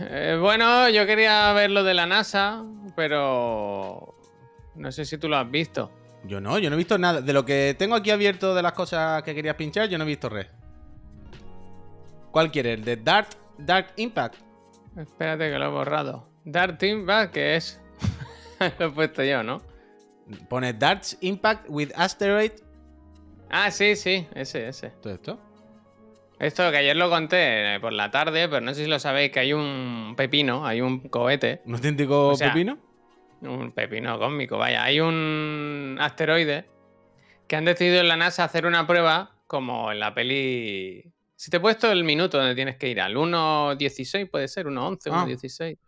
[0.00, 2.64] Eh, bueno, yo quería ver lo de la NASA,
[2.96, 4.14] pero.
[4.74, 5.90] No sé si tú lo has visto.
[6.24, 7.20] Yo no, yo no he visto nada.
[7.20, 10.06] De lo que tengo aquí abierto de las cosas que querías pinchar, yo no he
[10.06, 10.46] visto red.
[12.30, 12.78] ¿Cuál quieres?
[12.78, 13.28] ¿El de Dark,
[13.58, 14.36] Dark Impact?
[14.96, 16.28] Espérate que lo he borrado.
[16.44, 17.80] Dark Back, que es.
[18.78, 19.62] lo he puesto yo, ¿no?
[20.48, 22.52] Pone Darts Impact with Asteroid.
[23.56, 24.90] Ah, sí, sí, ese, ese.
[25.00, 25.40] ¿Todo esto?
[26.40, 29.30] Esto que ayer lo conté eh, por la tarde, pero no sé si lo sabéis,
[29.30, 32.78] que hay un pepino, hay un cohete, ¿Un auténtico O sea, pepino?
[33.42, 36.64] un pepino cósmico, vaya, hay un asteroide
[37.46, 41.12] que han decidido en la NASA hacer una prueba como en la peli...
[41.36, 45.10] Si te he puesto el minuto donde tienes que ir, al 1.16 puede ser, 1.11,
[45.12, 45.24] Ah.
[45.26, 45.78] 1.16.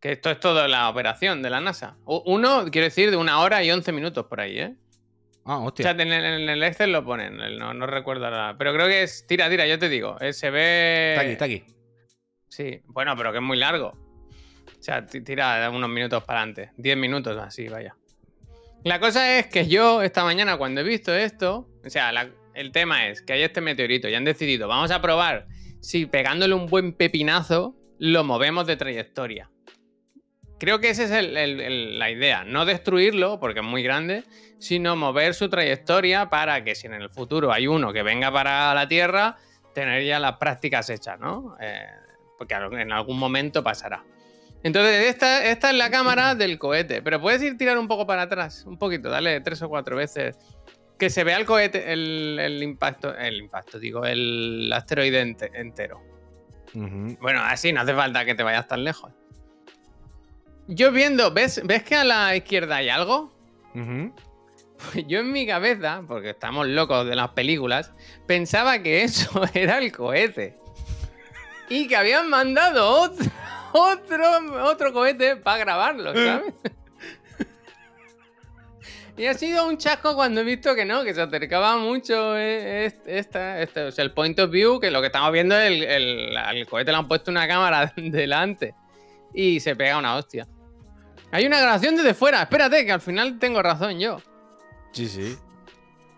[0.00, 1.96] Que esto es toda la operación de la NASA.
[2.04, 4.74] Uno, quiero decir, de una hora y 11 minutos por ahí, ¿eh?
[5.44, 5.82] Ah, O hostia.
[5.82, 8.56] sea, en el, en el Excel lo ponen, no, no recuerdo ahora.
[8.58, 9.26] Pero creo que es.
[9.26, 10.16] Tira, tira, yo te digo.
[10.20, 11.10] eh, se ve.
[11.12, 11.64] Está aquí, está aquí.
[12.48, 13.88] Sí, bueno, pero que es muy largo.
[13.88, 16.70] O sea, ti- tira unos minutos para adelante.
[16.76, 17.96] 10 minutos así, vaya.
[18.84, 22.72] La cosa es que yo esta mañana cuando he visto esto, o sea, la- el
[22.72, 25.46] tema es que hay este meteorito y han decidido, vamos a probar
[25.80, 29.50] si pegándole un buen pepinazo lo movemos de trayectoria.
[30.60, 34.22] Creo que esa es el- el- el- la idea, no destruirlo porque es muy grande,
[34.58, 38.72] sino mover su trayectoria para que si en el futuro hay uno que venga para
[38.74, 39.36] la Tierra,
[39.74, 41.56] tener ya las prácticas hechas, ¿no?
[41.60, 41.86] Eh,
[42.38, 44.04] porque en algún momento pasará.
[44.62, 48.22] Entonces, esta, esta es la cámara del cohete, pero puedes ir tirar un poco para
[48.22, 50.38] atrás, un poquito, dale tres o cuatro veces.
[50.98, 56.02] Que se vea el cohete, el, el impacto, el impacto, digo, el asteroide ente- entero.
[57.20, 59.10] Bueno, así no hace falta que te vayas tan lejos.
[60.72, 63.32] Yo viendo, ¿ves, ¿ves que a la izquierda hay algo?
[63.74, 64.12] Ujú.
[65.08, 67.92] Yo en mi cabeza, porque estamos locos de las películas,
[68.26, 70.56] pensaba que eso era el cohete.
[71.68, 73.26] Y que habían mandado otro,
[73.72, 76.54] otro, otro cohete para grabarlo, ¿sabes?
[79.16, 82.86] Y ha sido un chasco cuando he visto que no, que se acercaba mucho eh,
[82.86, 85.66] est- esta, este, o sea, el point of view, que lo que estamos viendo es
[85.66, 85.82] el,
[86.36, 88.74] el- cohete le han puesto una cámara delante
[89.34, 90.46] y se pega una hostia.
[91.32, 94.20] Hay una grabación desde fuera, espérate, que al final tengo razón yo.
[94.92, 95.36] Sí, sí.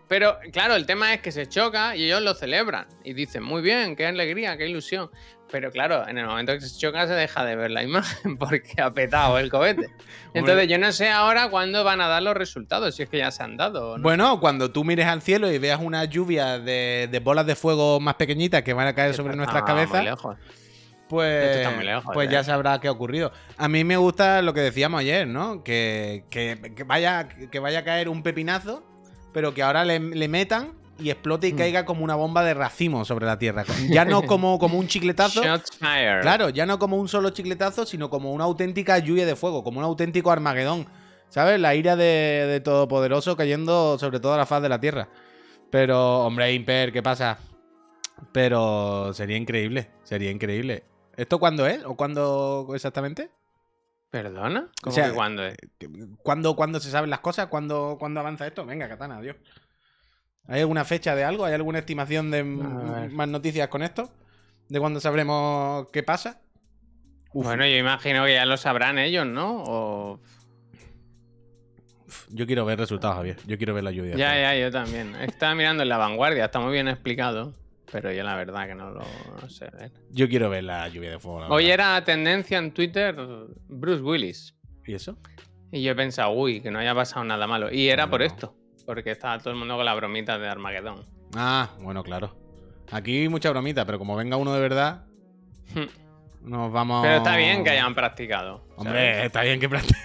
[0.08, 2.86] Pero claro, el tema es que se choca y ellos lo celebran.
[3.02, 5.10] Y dicen, muy bien, qué alegría, qué ilusión.
[5.50, 8.80] Pero claro, en el momento que se choca se deja de ver la imagen porque
[8.80, 9.88] ha petado el cohete.
[10.34, 13.30] Entonces yo no sé ahora cuándo van a dar los resultados, si es que ya
[13.30, 13.98] se han dado.
[13.98, 14.02] no.
[14.02, 18.00] Bueno, cuando tú mires al cielo y veas una lluvia de, de bolas de fuego
[18.00, 20.36] más pequeñitas que van a caer sobre nuestras cabezas, lejos.
[21.12, 22.32] Pues, Esto está muy lejos, pues ¿eh?
[22.32, 23.30] ya sabrá qué ha ocurrido.
[23.58, 25.62] A mí me gusta lo que decíamos ayer, ¿no?
[25.62, 28.82] Que, que- que vaya, que vaya a caer un pepinazo,
[29.34, 31.56] pero que ahora le, le metan y explote y Mm.
[31.56, 33.64] caiga como una bomba de racimo sobre la Tierra.
[33.90, 35.42] Ya no como, como un chicletazo.
[36.22, 39.78] Claro, ya no como un solo chicletazo, sino como una auténtica lluvia de fuego, como
[39.80, 40.86] un auténtico Armagedón.
[41.28, 41.58] ¿Sabes?
[41.60, 42.04] La ira de,
[42.46, 45.08] de Todopoderoso cayendo sobre toda la faz de la Tierra.
[45.70, 47.38] Pero, hombre, Imper, ¿qué pasa?
[48.32, 50.84] Pero sería increíble, sería increíble.
[51.16, 51.84] ¿Esto cuándo es?
[51.84, 53.30] ¿O cuándo exactamente?
[54.10, 54.68] ¿Perdona?
[54.82, 55.56] ¿Cómo sea, que cuándo es?
[56.22, 57.46] ¿Cuándo, cuándo se saben las cosas?
[57.46, 58.66] ¿Cuándo, ¿Cuándo avanza esto?
[58.66, 59.36] Venga, Katana, adiós.
[60.48, 61.44] ¿Hay alguna fecha de algo?
[61.44, 64.12] ¿Hay alguna estimación de más noticias con esto?
[64.68, 66.40] ¿De cuándo sabremos qué pasa?
[67.32, 69.62] Uf, Bueno, yo imagino que ya lo sabrán ellos, ¿no?
[69.66, 70.20] O...
[72.28, 73.38] Yo quiero ver resultados, Javier.
[73.46, 74.16] Yo quiero ver la lluvia.
[74.16, 75.14] Ya, ya, yo también.
[75.16, 77.54] Estaba mirando en la vanguardia, está muy bien explicado.
[77.93, 79.03] Pero yo la verdad que no lo
[79.40, 79.68] no sé.
[79.78, 79.93] ver.
[80.11, 81.47] Yo quiero ver la lluvia de fuego.
[81.55, 81.97] Hoy verdad.
[81.99, 83.14] era tendencia en Twitter
[83.68, 84.57] Bruce Willis.
[84.86, 85.16] ¿Y eso?
[85.70, 87.70] Y yo he pensado, uy, que no haya pasado nada malo.
[87.72, 88.26] Y era por No.
[88.26, 88.55] esto.
[88.86, 91.05] Porque estaba todo el mundo con la bromita de Armagedón.
[91.36, 92.34] Ah, bueno, claro.
[92.90, 95.05] Aquí mucha bromita, pero como venga uno de verdad,
[96.43, 97.03] nos vamos.
[97.03, 98.66] Pero está bien que hayan practicado.
[98.76, 99.26] Hombre, ¿sabes?
[99.26, 100.03] está bien que practiquen.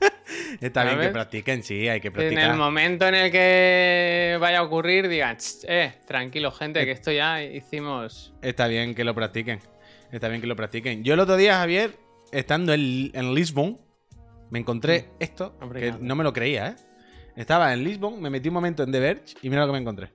[0.60, 2.50] está bien que practiquen, sí, hay que En practicar.
[2.50, 7.12] el momento en el que vaya a ocurrir, digan, "Ch, eh, tranquilo, gente, que esto
[7.12, 8.32] ya hicimos.
[8.42, 9.60] Está bien que lo practiquen.
[10.12, 11.04] Está bien que lo practiquen.
[11.04, 11.96] Yo el otro día, Javier,
[12.32, 13.78] estando en, en Lisbon,
[14.50, 16.76] me encontré esto, que no me lo creía, ¿eh?
[17.36, 19.78] Estaba en Lisbon, me metí un momento en The Verge y mira lo que me
[19.78, 20.10] encontré.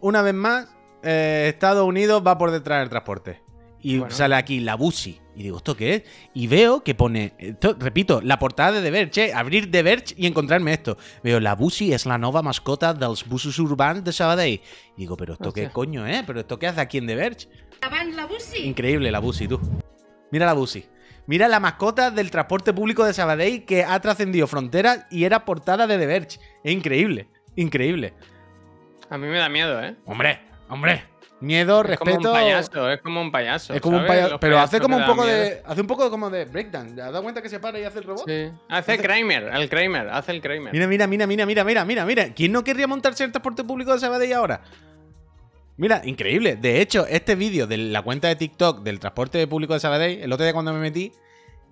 [0.00, 0.68] Una vez más,
[1.02, 3.40] eh, Estados Unidos va por detrás del transporte.
[3.86, 4.12] Y Bueno.
[4.12, 5.20] sale aquí la Busi.
[5.36, 6.02] Y digo, ¿esto qué es?
[6.34, 10.14] Y veo que pone, esto, repito, la portada de The Verge, eh, abrir The Verge
[10.16, 10.96] y encontrarme esto.
[11.22, 14.60] Veo, la Busi es la nueva mascota dels busos urbans de Sabadell.
[14.96, 16.24] Y digo, ¿pero esto qué coño, eh?
[16.26, 17.48] ¿Pero esto qué hace aquí en The Verge?
[18.12, 18.66] La Bussi.
[18.66, 19.60] Increíble la Busi, tú.
[20.32, 20.84] Mira la Busi.
[21.28, 25.86] Mira la mascota del transporte público de Sabadell que ha trascendido fronteras y era portada
[25.86, 26.40] de The Verge.
[26.64, 28.14] Es increíble, increíble.
[29.10, 29.94] A mí me da miedo, ¿eh?
[30.06, 31.04] Hombre, hombre.
[31.38, 32.30] Miedo, Es como respeto.
[32.32, 33.74] un payaso, es como un payaso.
[33.74, 34.40] Es como un payaso.
[34.40, 35.36] Pero hace como un poco miedo.
[35.36, 35.62] de.
[35.66, 36.94] Hace un poco como de breakdown.
[36.94, 38.24] ¿Te has dado cuenta que se para y hace el robot?
[38.26, 38.50] Sí.
[38.70, 40.72] Hace el Kramer, el Kramer, hace el Kramer.
[40.72, 42.34] Mira, mira, mira, mira, mira, mira, mira, mira.
[42.34, 44.62] ¿Quién no querría montarse el transporte público de Sabadell ahora?
[45.76, 46.56] Mira, increíble.
[46.56, 50.32] De hecho, este vídeo de la cuenta de TikTok del transporte público de Sabadell, el
[50.32, 51.12] otro día cuando me metí,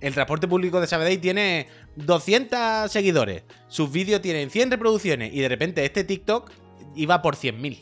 [0.02, 3.44] el transporte público de Sabadell tiene 200 seguidores.
[3.68, 6.50] Sus vídeos tienen 100 reproducciones y de repente este TikTok
[6.96, 7.78] iba por 100.000.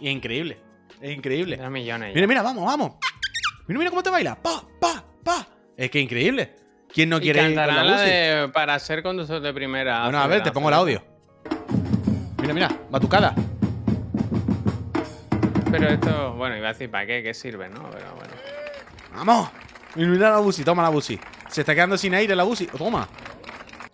[0.00, 0.63] Y es increíble.
[1.04, 1.56] Es increíble.
[1.56, 2.08] Era millones.
[2.08, 2.14] ya.
[2.14, 2.92] Mira, mira, vamos, vamos.
[3.66, 4.36] Mira, mira cómo te baila.
[4.36, 5.46] Pa, pa, pa.
[5.76, 6.56] Es que increíble.
[6.90, 10.04] ¿Quién no quiere ir con la la de para ser conductor de primera.
[10.04, 11.04] Bueno, a ver, te pongo el audio.
[12.40, 13.34] Mira, mira, batucada.
[15.70, 17.90] Pero esto, bueno, iba a decir para qué, qué sirve, ¿no?
[17.90, 18.32] Pero bueno.
[19.14, 19.50] ¡Vamos!
[19.96, 21.20] Mira, mira la Busi, toma la Busi.
[21.48, 22.66] Se está quedando sin aire la Busi.
[22.66, 23.06] Toma.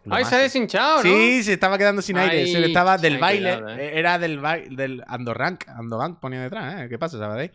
[0.08, 1.02] ¡Ay, se ha deshinchado, ¿no?
[1.02, 2.46] Sí, se estaba quedando sin aire.
[2.46, 3.52] Se le estaba del baile.
[3.78, 3.98] eh.
[3.98, 4.74] Era del baile.
[4.74, 5.68] Del Andorrank.
[5.68, 6.88] Andorrank ponía detrás, ¿eh?
[6.88, 7.52] ¿Qué pasa, Sabadell?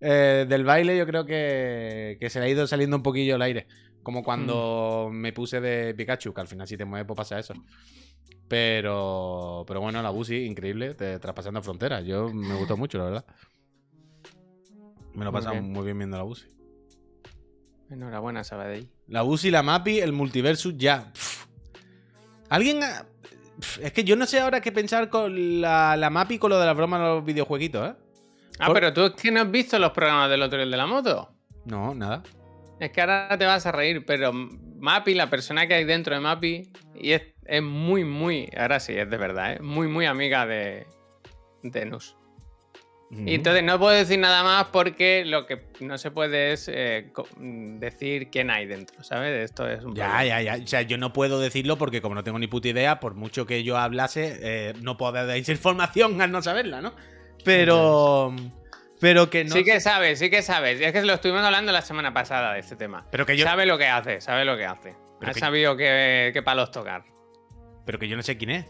[0.00, 3.42] Eh, del baile yo creo que, que se le ha ido saliendo un poquillo el
[3.42, 3.66] aire.
[4.02, 5.14] Como cuando Mm.
[5.16, 7.54] me puse de Pikachu, que al final si te mueves pues pasa eso.
[8.48, 12.04] Pero, pero bueno, la Busi, increíble, te, traspasando fronteras.
[12.04, 13.24] Yo me gustó mucho, la verdad.
[15.14, 15.70] Me lo he Muy pasado bien.
[15.72, 16.46] muy bien viendo la Busi.
[17.90, 18.88] Enhorabuena, Sabadell.
[19.08, 21.12] La UCI, la MAPI, el multiversus ya.
[21.12, 21.39] Pff.
[22.50, 22.82] ¿Alguien.?
[22.82, 23.06] ha-
[23.58, 26.58] Pff, Es que yo no sé ahora qué pensar con la, la MAPI con lo
[26.58, 27.94] de la broma de los videojueguitos, ¿eh?
[28.58, 30.86] Ah, Por- pero tú es que no has visto los programas del otro de la
[30.86, 31.30] moto.
[31.66, 32.22] No, nada.
[32.78, 36.20] Es que ahora te vas a reír, pero Mapi, la persona que hay dentro de
[36.20, 39.60] Mapi, y es, es muy, muy, ahora sí, es de verdad, ¿eh?
[39.60, 40.86] muy, muy amiga de,
[41.62, 42.16] de Nus.
[43.12, 47.10] Y entonces no puedo decir nada más porque lo que no se puede es eh,
[47.38, 49.44] decir quién hay dentro, ¿sabes?
[49.50, 50.24] Esto es un Ya, problema.
[50.42, 50.62] ya, ya.
[50.62, 53.46] O sea, yo no puedo decirlo porque como no tengo ni puta idea, por mucho
[53.46, 56.94] que yo hablase, eh, no puedo dar información al no saberla, ¿no?
[57.44, 58.32] Pero...
[59.00, 59.50] Pero que no...
[59.56, 60.80] Sí que sabes, sí que sabes.
[60.80, 63.06] Es que lo estuvimos hablando la semana pasada de este tema.
[63.10, 63.44] Pero que yo...
[63.44, 64.94] Sabe lo que hace, sabe lo que hace.
[65.18, 67.02] Pero ha que- sabido qué, qué palos tocar.
[67.86, 68.66] Pero que yo no sé quién es.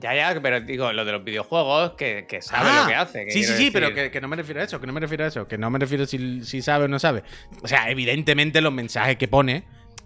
[0.00, 3.24] Ya, ya, pero digo, lo de los videojuegos, que, que sabe Ah, lo que hace.
[3.24, 5.00] que Sí, sí, sí, pero que, que no me refiero a eso, que no me
[5.00, 7.24] refiero a eso, que no me refiero si, si sabe o no sabe.
[7.62, 9.64] O sea, evidentemente los mensajes que pone,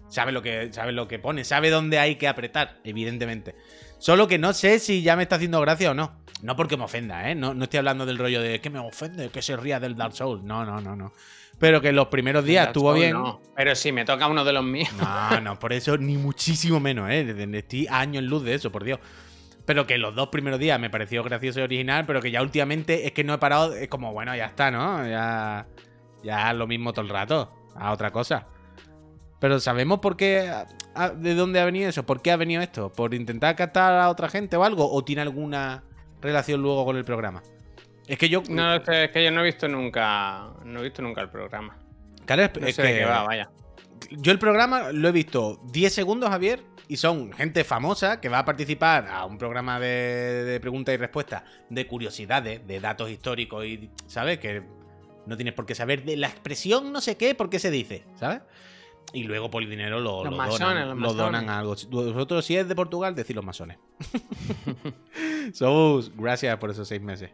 [0.09, 3.53] sabe lo que, sabe lo que pone, sabe dónde hay que apretar, evidentemente.
[3.99, 6.19] Solo que no sé si ya me está haciendo gracia o no.
[6.41, 7.35] No porque me ofenda, ¿eh?
[7.35, 10.13] No, no estoy hablando del rollo de que me ofende, que se ría del Dark
[10.13, 10.43] Souls.
[10.43, 11.13] No, no, no, no.
[11.59, 13.13] Pero que los primeros días estuvo bien.
[13.13, 13.39] no.
[13.55, 14.89] Pero si me toca uno de los míos.
[14.99, 17.47] No, no, por eso ni muchísimo menos, ¿eh?
[17.53, 18.99] Estoy años en luz de eso, por Dios.
[19.65, 23.05] Pero que los dos primeros días me pareció gracioso y original, pero que ya últimamente
[23.07, 25.07] es que no he parado, es como, bueno, ya está, ¿no?
[25.07, 25.67] Ya,
[26.23, 28.47] ya lo mismo todo el rato, a otra cosa.
[29.39, 30.51] Pero sabemos por qué,
[31.15, 32.05] de dónde ha venido eso?
[32.05, 32.91] ¿Por qué ha venido esto?
[32.91, 34.89] ¿Por intentar captar a otra gente o algo?
[34.91, 35.83] ¿O tiene alguna
[36.21, 37.41] relación luego con el programa?
[38.07, 38.43] Es que yo.
[38.49, 40.49] No es que yo no he visto nunca.
[40.65, 41.77] No he visto nunca el programa.
[42.25, 43.49] Claro, es, No es sé de que qué va, vaya.
[44.11, 48.39] yo el programa lo he visto 10 segundos, Javier, y son gente famosa que va
[48.39, 53.65] a participar a un programa de, de preguntas y respuestas, de curiosidades, de datos históricos
[53.65, 54.39] y, ¿sabes?
[54.39, 54.63] Que
[55.25, 58.03] no tienes por qué saber de la expresión no sé qué, por qué se dice,
[58.15, 58.41] ¿sabes?
[59.11, 61.75] Y luego por el dinero lo, Los lo masones, donan, los lo donan a algo.
[61.89, 63.77] Vosotros, si es de Portugal, decid los masones.
[65.53, 67.29] Somos, gracias por esos seis meses.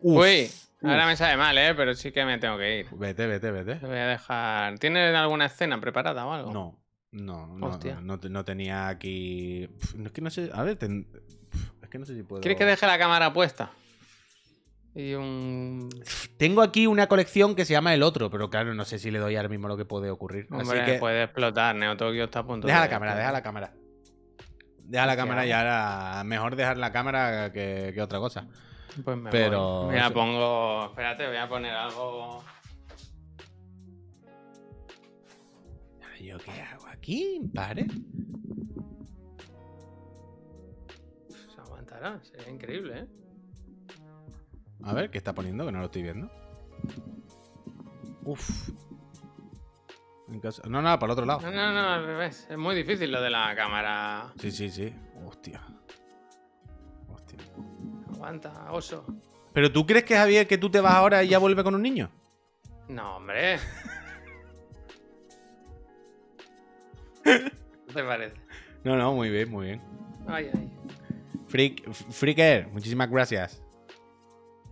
[0.00, 0.50] Uf, Uy,
[0.82, 0.84] uf.
[0.90, 1.74] ahora me sabe mal, ¿eh?
[1.74, 2.86] Pero sí que me tengo que ir.
[2.92, 3.76] Vete, vete, vete.
[3.76, 4.78] Te voy a dejar.
[4.78, 6.52] ¿Tienes alguna escena preparada o algo?
[6.52, 6.78] No,
[7.16, 9.68] no, no, no, no tenía aquí.
[10.04, 10.50] Es que no sé.
[10.52, 11.06] A ver, ten-
[11.82, 12.40] es que no sé si puedo.
[12.42, 13.70] ¿Quieres que deje la cámara puesta?
[14.94, 15.88] Y un.
[16.38, 19.18] Tengo aquí una colección que se llama El Otro, pero claro, no sé si le
[19.18, 20.46] doy ahora mismo lo que puede ocurrir.
[20.50, 20.98] Hombre, Así que.
[20.98, 21.74] puede explotar.
[21.76, 23.72] Neo está a punto Deja de- la cámara, deja la cámara.
[24.78, 26.22] Deja la cámara y ahora.
[26.24, 28.46] Mejor dejar la cámara que, que otra cosa.
[29.04, 29.94] Pues me Pero- voy.
[29.94, 30.86] Mira, pongo.
[30.86, 32.42] Espérate, voy a poner algo.
[36.20, 37.40] ¿Yo qué hago aquí?
[37.54, 37.86] ¿Pare?
[41.54, 42.18] Se aguantará.
[42.24, 43.06] Sería increíble, ¿eh?
[44.82, 45.64] A ver, ¿qué está poniendo?
[45.64, 46.28] Que no lo estoy viendo.
[48.24, 48.70] Uf.
[50.42, 51.40] Caso- No, no, para el otro lado.
[51.42, 52.46] No, no, no, al revés.
[52.50, 54.32] Es muy difícil lo de la cámara.
[54.40, 54.92] Sí, sí, sí.
[55.24, 55.62] Hostia.
[57.08, 57.38] Hostia.
[58.12, 59.06] Aguanta, oso.
[59.52, 61.82] ¿Pero tú crees que Javier que tú te vas ahora y ya vuelve con un
[61.82, 62.10] niño?
[62.88, 63.58] No, hombre.
[67.94, 68.34] te parece?
[68.84, 69.82] No, no, muy bien, muy bien.
[70.26, 70.72] Ay, ay.
[71.48, 73.62] Freak, Freaker, muchísimas gracias.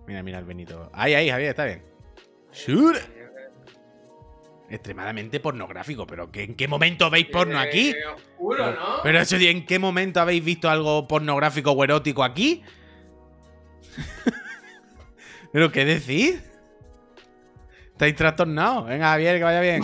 [0.07, 0.91] Mira, mira el Benito.
[0.93, 1.83] Ahí, ahí, Javier, está bien.
[2.51, 2.99] Sure.
[4.69, 7.91] Extremadamente pornográfico, pero ¿qué- ¿en qué momento veis porno aquí?
[7.91, 9.03] Eh, oscuro, ¿no?
[9.03, 12.63] Pero eso, ¿en qué momento habéis visto algo pornográfico o erótico aquí?
[15.53, 16.43] ¿Pero qué decís?
[17.93, 18.87] ¿Estáis trastornados?
[18.87, 19.83] Venga, Javier, que vaya bien.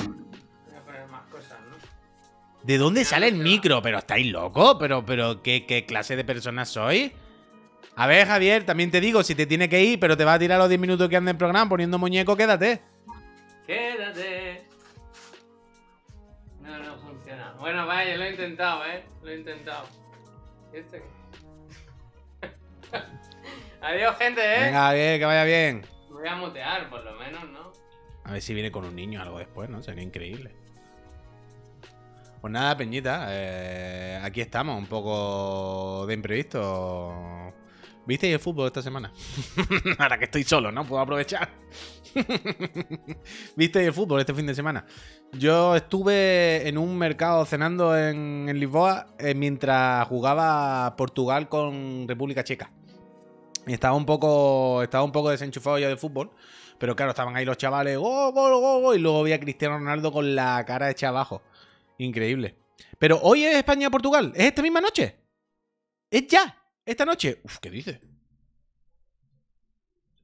[2.63, 3.81] ¿De dónde sale el micro?
[3.83, 4.77] ¿Pero estáis locos?
[4.79, 7.13] ¿Pero, pero ¿qué, qué clase de personas sois?
[7.97, 10.39] A ver, Javier, también te digo, si te tiene que ir, pero te va a
[10.39, 12.81] tirar los 10 minutos que anda en programa poniendo muñeco, quédate.
[13.67, 14.67] Quédate.
[16.61, 17.55] No, no funciona.
[17.59, 19.05] Bueno, vaya, lo he intentado, ¿eh?
[19.23, 19.87] Lo he intentado.
[20.73, 21.03] ¿Y este?
[23.83, 24.65] Adiós, gente, ¿eh?
[24.65, 25.83] Venga, Javier, que vaya bien.
[26.09, 27.73] Me Voy a mutear, por lo menos, ¿no?
[28.25, 29.83] A ver si viene con un niño algo después, ¿no?
[29.83, 30.55] Sería increíble.
[32.41, 37.53] Pues nada, Peñita, eh, aquí estamos, un poco de imprevisto.
[38.07, 39.13] ¿Visteis el fútbol esta semana?
[39.99, 40.87] Ahora que estoy solo, ¿no?
[40.87, 41.51] Puedo aprovechar.
[43.57, 44.87] ¿Visteis el fútbol este fin de semana?
[45.33, 52.73] Yo estuve en un mercado cenando en, Lisboa eh, mientras jugaba Portugal con República Checa.
[53.67, 56.31] Y estaba un poco, estaba un poco desenchufado ya de fútbol.
[56.79, 58.97] Pero claro, estaban ahí los chavales, ¡gol, gol, gol, gol!
[58.97, 61.43] Y luego vi a Cristiano Ronaldo con la cara hecha abajo.
[62.01, 62.57] Increíble.
[62.99, 64.33] Pero hoy es España-Portugal.
[64.35, 65.17] ¿Es esta misma noche?
[66.11, 66.57] ¿Es ya?
[66.85, 67.41] ¿Esta noche?
[67.45, 68.01] Uf, ¿qué dices?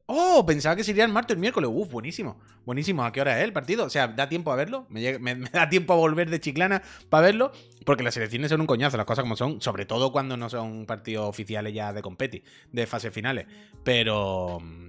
[0.06, 1.68] Oh, pensaba que sería el martes o el miércoles.
[1.70, 2.40] Uf, buenísimo.
[2.64, 3.04] Buenísimo.
[3.04, 3.84] ¿A qué hora es el partido?
[3.84, 4.86] O sea, ¿da tiempo a verlo?
[4.88, 5.18] ¿Me,
[5.52, 7.52] da tiempo a volver de Chiclana para verlo?
[7.84, 9.60] Porque las elecciones son un coñazo, las cosas como son.
[9.60, 13.46] Sobre todo cuando no son partidos oficiales ya de competi, de fases finales.
[13.84, 14.60] Pero...
[14.62, 14.86] mm,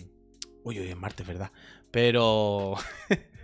[0.63, 1.51] Uy, uy, es martes, ¿verdad?
[1.91, 2.75] Pero...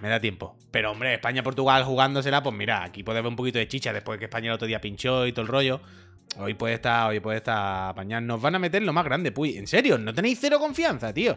[0.00, 0.56] Me da tiempo.
[0.70, 4.26] Pero hombre, España-Portugal jugándosela, pues mira, aquí puede haber un poquito de chicha después que
[4.26, 5.80] España el otro día pinchó y todo el rollo.
[6.38, 8.22] Hoy puede estar, hoy puede estar apañar.
[8.22, 9.58] Nos van a meter lo más grande, puy.
[9.58, 9.98] ¿En serio?
[9.98, 11.36] ¿No tenéis cero confianza, tío?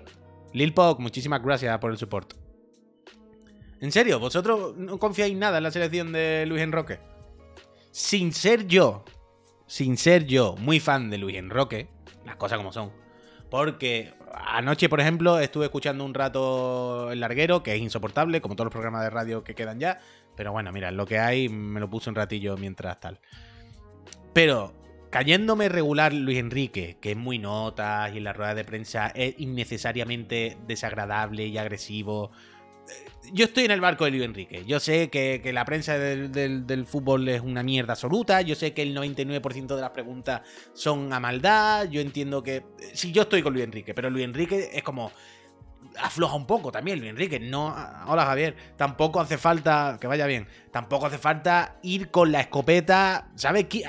[0.54, 2.34] Lil Pog, muchísimas gracias por el support.
[3.82, 4.20] ¿En serio?
[4.20, 7.00] ¿Vosotros no confiáis nada en la selección de Luis Enroque?
[7.92, 9.04] Sin ser yo,
[9.66, 11.90] sin ser yo muy fan de Luis Enroque,
[12.26, 12.92] las cosas como son.
[13.50, 18.66] Porque anoche, por ejemplo, estuve escuchando un rato el larguero, que es insoportable, como todos
[18.66, 20.00] los programas de radio que quedan ya.
[20.36, 23.20] Pero bueno, mira, lo que hay me lo puse un ratillo mientras tal.
[24.34, 24.74] Pero
[25.10, 29.36] cayéndome regular Luis Enrique, que es muy notas y en la rueda de prensa es
[29.38, 32.32] innecesariamente desagradable y agresivo.
[32.90, 34.64] Eh, Yo estoy en el barco de Luis Enrique.
[34.66, 38.42] Yo sé que, que la prensa del, del- fútbol es una mierda absoluta.
[38.42, 40.42] Yo sé que el 99% de las preguntas
[40.74, 41.90] son a maldad.
[41.90, 42.64] Yo entiendo que.
[42.94, 45.12] Sí, yo estoy con Luis Enrique, pero Luis Enrique es como.
[46.02, 47.40] Afloja un poco también, Luis Enrique.
[47.40, 47.74] No.
[48.08, 48.56] Hola, Javier.
[48.76, 49.98] Tampoco hace falta.
[50.00, 50.48] Que vaya bien.
[50.72, 53.30] Tampoco hace falta ir con la escopeta.
[53.36, 53.80] ¿Sabes qué?
[53.80, 53.86] Eh,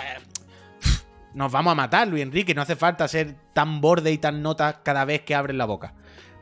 [1.34, 2.54] nos vamos a matar, Luis Enrique.
[2.54, 5.94] No hace falta ser tan borde y tan nota cada vez que abres la boca.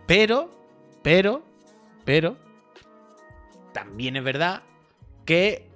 [0.06, 0.50] Pero,
[1.02, 1.44] pero,
[2.04, 2.36] pero,
[3.72, 4.62] también es verdad
[5.24, 5.68] que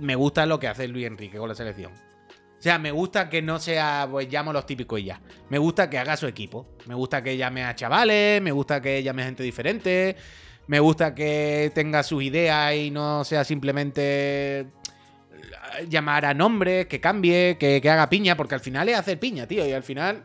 [0.00, 1.92] me gusta lo que hace Luis Enrique con la selección.
[1.92, 5.20] O sea, me gusta que no sea, pues llamo los típicos y ya.
[5.48, 6.66] Me gusta que haga su equipo.
[6.86, 10.16] Me gusta que llame a chavales, me gusta que llame a gente diferente.
[10.66, 14.66] Me gusta que tenga sus ideas y no sea simplemente
[15.88, 19.46] llamar a nombres, que cambie, que, que haga piña, porque al final es hacer piña,
[19.46, 19.64] tío.
[19.64, 20.24] Y al final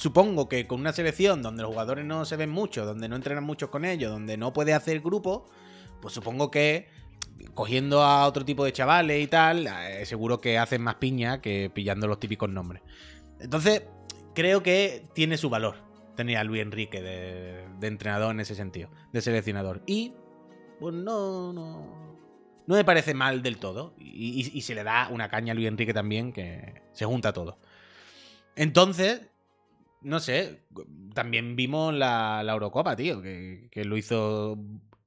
[0.00, 3.44] supongo que con una selección donde los jugadores no se ven mucho, donde no entrenan
[3.44, 5.44] mucho con ellos, donde no puede hacer grupo,
[6.00, 6.88] pues supongo que
[7.52, 11.70] cogiendo a otro tipo de chavales y tal, eh, seguro que hacen más piña que
[11.74, 12.80] pillando los típicos nombres.
[13.40, 13.82] Entonces,
[14.34, 15.76] creo que tiene su valor
[16.16, 19.82] tener a Luis Enrique de, entrenador en ese sentido, de seleccionador.
[19.86, 20.14] Y,
[20.78, 22.16] pues no, no,
[22.66, 23.92] no me parece mal del todo.
[23.98, 27.58] Y, y se le da una caña a Luis Enrique también, que se junta todo.
[28.56, 29.30] Entonces,
[30.02, 30.62] no sé,
[31.14, 34.58] también vimos la, Eurocopa, tío, que, lo hizo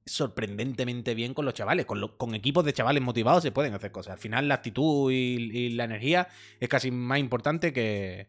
[0.06, 1.86] sorprendentemente bien con los chavales.
[1.86, 4.14] Con, equipos de chavales motivados se pueden hacer cosas.
[4.14, 6.28] Al final la actitud y, la energía
[6.60, 8.28] es casi más importante que,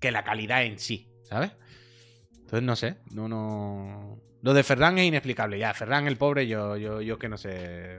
[0.00, 1.52] que, la calidad en sí, ¿sabes?
[2.32, 4.20] Entonces no sé, no, no...
[4.40, 5.58] Lo de Ferran es inexplicable.
[5.58, 7.98] Ya, Ferran el pobre, yo, yo, yo que no sé...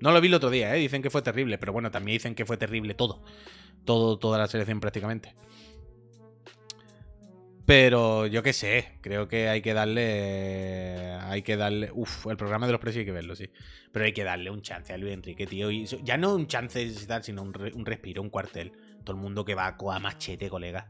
[0.00, 0.78] No lo vi el otro día, ¿eh?
[0.78, 3.22] Dicen que fue terrible, pero bueno, también dicen que fue terrible todo.
[3.84, 5.34] Todo, toda la selección prácticamente.
[7.66, 11.16] Pero yo qué sé, creo que hay que darle.
[11.22, 11.90] Hay que darle.
[11.92, 13.50] Uf, el programa de los precios hay que verlo, sí.
[13.92, 15.70] Pero hay que darle un chance a Luis Enrique, tío.
[15.70, 18.72] Ya no un chance tal, sino un, respiro, un cuartel.
[19.02, 20.88] Todo el mundo que va a machete, colega.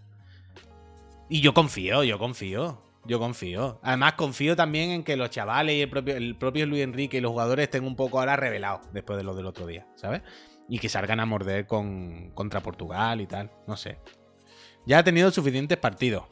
[1.31, 2.83] Y yo confío, yo confío.
[3.07, 3.81] Yo confío.
[3.83, 7.21] Además, confío también en que los chavales y el propio, el propio Luis Enrique y
[7.21, 10.23] los jugadores estén un poco ahora revelados después de lo del otro día, ¿sabes?
[10.69, 13.51] Y que salgan a morder con, contra Portugal y tal.
[13.67, 13.99] No sé.
[14.87, 16.25] Ya ha tenido suficientes partidos.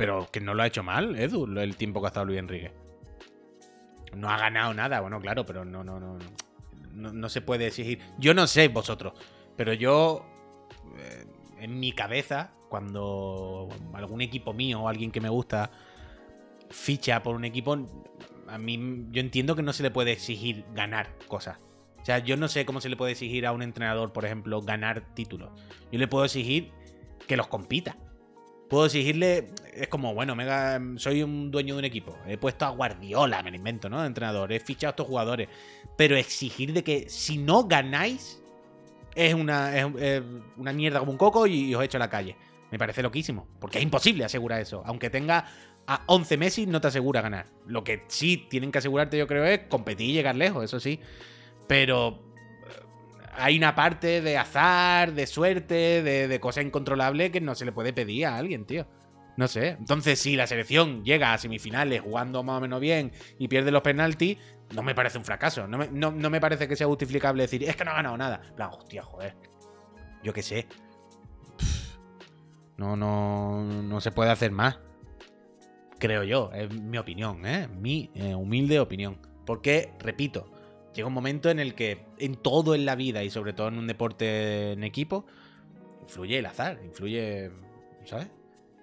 [0.00, 2.72] Pero que no lo ha hecho mal, Edu, el tiempo que ha estado Luis Enrique.
[4.16, 6.16] No ha ganado nada, bueno, claro, pero no, no, no.
[6.94, 8.00] No, se puede exigir.
[8.18, 9.12] Yo no sé vosotros,
[9.58, 10.24] pero yo.
[10.96, 11.26] Eh,
[11.58, 15.70] en mi cabeza, cuando algún equipo mío o alguien que me gusta
[16.70, 17.76] ficha por un equipo,
[18.48, 21.58] a mí yo entiendo que no se le puede exigir ganar cosas.
[22.00, 24.62] O sea, yo no sé cómo se le puede exigir a un entrenador, por ejemplo,
[24.62, 25.50] ganar títulos.
[25.92, 26.72] Yo le puedo exigir
[27.26, 27.98] que los compita
[28.70, 29.48] puedo exigirle.
[29.74, 32.16] Es como, bueno, mega, soy un dueño de un equipo.
[32.26, 34.00] He puesto a Guardiola, me lo invento, ¿no?
[34.00, 34.50] De entrenador.
[34.52, 35.48] He fichado a estos jugadores.
[35.96, 38.42] Pero exigir de que si no ganáis,
[39.14, 40.22] es una, es,
[40.56, 42.36] una mierda como un coco y, os echo a la calle.
[42.70, 43.46] Me parece loquísimo.
[43.60, 44.82] Porque es imposible asegurar eso.
[44.86, 45.46] Aunque tenga
[45.86, 47.46] a 11 Messi, no te asegura ganar.
[47.66, 51.00] Lo que sí tienen que asegurarte, yo creo, es competir y llegar lejos, eso sí.
[51.66, 52.29] Pero
[53.32, 57.72] hay una parte de azar, de suerte, de, de cosa incontrolable que no se le
[57.72, 58.86] puede pedir a alguien, tío.
[59.36, 59.68] No sé.
[59.70, 63.82] Entonces, si la selección llega a semifinales jugando más o menos bien y pierde los
[63.82, 64.36] penaltis,
[64.74, 65.66] no me parece un fracaso.
[65.66, 65.78] No
[66.30, 68.42] me, parece que sea justificable decir, es que no ha ganado nada.
[68.48, 69.34] En plan, hostia, joder.
[70.22, 70.66] Yo qué sé.
[72.76, 74.78] No, no, no se puede hacer más.
[75.98, 76.50] Creo yo.
[76.52, 77.68] Es mi opinión, ¿eh?
[77.68, 79.18] Mi eh, humilde opinión.
[79.46, 80.52] Porque, repito,
[81.00, 83.78] llega un momento en el que en todo en la vida y sobre todo en
[83.78, 85.26] un deporte en equipo,
[86.02, 87.50] influye el azar, influye,
[88.04, 88.28] ¿sabes?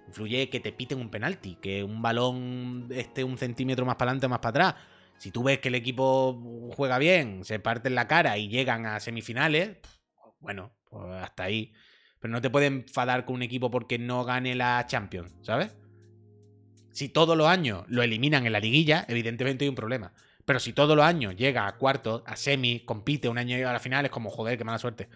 [0.08, 4.26] Influye que te piten un penalti, que un balón esté un centímetro más para adelante
[4.26, 4.82] o más para atrás.
[5.18, 8.84] Si tú ves que el equipo juega bien, se parte en la cara y llegan
[8.86, 9.76] a semifinales,
[10.40, 11.72] bueno, pues hasta ahí.
[12.18, 15.76] Pero no te pueden enfadar con un equipo porque no gane la Champions, ¿sabes?
[16.90, 20.12] Si todos los años lo eliminan en la liguilla, evidentemente hay un problema.
[20.48, 23.74] Pero si todos los años llega a cuarto, a semi, compite, un año llega a
[23.74, 25.06] la final, es como, joder, qué mala suerte.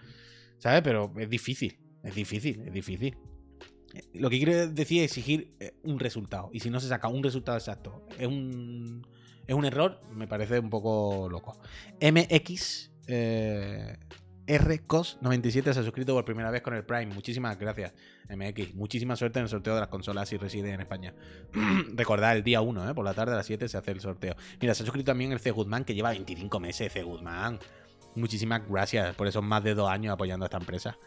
[0.59, 0.83] ¿Sabes?
[0.83, 3.17] Pero es difícil, es difícil, es difícil.
[4.13, 6.51] Lo que quiero decir es exigir eh, un resultado.
[6.53, 9.07] Y si no se saca un resultado exacto, es un,
[9.47, 11.59] es un error, me parece un poco loco.
[11.99, 13.97] MX eh,
[14.47, 17.07] RCOS97 se ha suscrito por primera vez con el Prime.
[17.07, 17.95] Muchísimas gracias,
[18.29, 18.75] MX.
[18.75, 21.15] Muchísima suerte en el sorteo de las consolas si reside en España.
[21.95, 22.95] Recordad, el día 1, ¿eh?
[22.95, 24.35] por la tarde a las 7 se hace el sorteo.
[24.61, 25.51] Mira, se ha suscrito también el C.
[25.51, 27.03] Goodman, que lleva 25 meses, C.
[27.03, 27.59] Goodman.
[28.15, 30.99] Muchísimas gracias por esos más de dos años apoyando a esta empresa.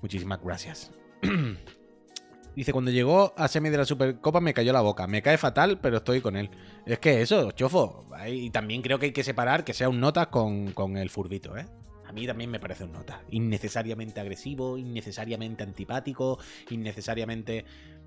[0.00, 0.90] Muchísimas gracias.
[2.56, 5.06] Dice, cuando llegó a semi de la Supercopa me cayó la boca.
[5.06, 6.50] Me cae fatal, pero estoy con él.
[6.86, 8.08] Es que eso, chofo.
[8.26, 11.56] Y también creo que hay que separar que sea un nota con, con el furbito,
[11.56, 11.66] ¿eh?
[12.08, 13.22] A mí también me parece un nota.
[13.30, 16.38] Innecesariamente agresivo, innecesariamente antipático,
[16.70, 17.66] innecesariamente.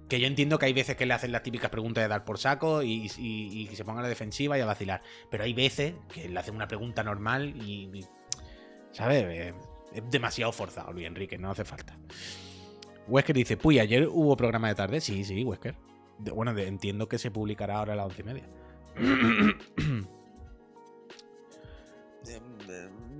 [0.10, 2.40] Que yo entiendo que hay veces que le hacen las típicas preguntas de dar por
[2.40, 5.04] saco y, se ponga a la defensiva y a vacilar.
[5.30, 8.04] Pero hay veces que le hacen una pregunta normal y.
[8.92, 9.24] ¿Sabes?
[9.24, 9.54] Eh,
[9.94, 11.96] es demasiado forzado, Luis Enrique, no hace falta.
[13.08, 15.00] Wesker dice: Puy, ayer hubo programa de tarde.
[15.00, 15.76] Sí, sí, Wesker.
[16.18, 18.50] Bueno, entiendo que se publicará ahora a las once y media.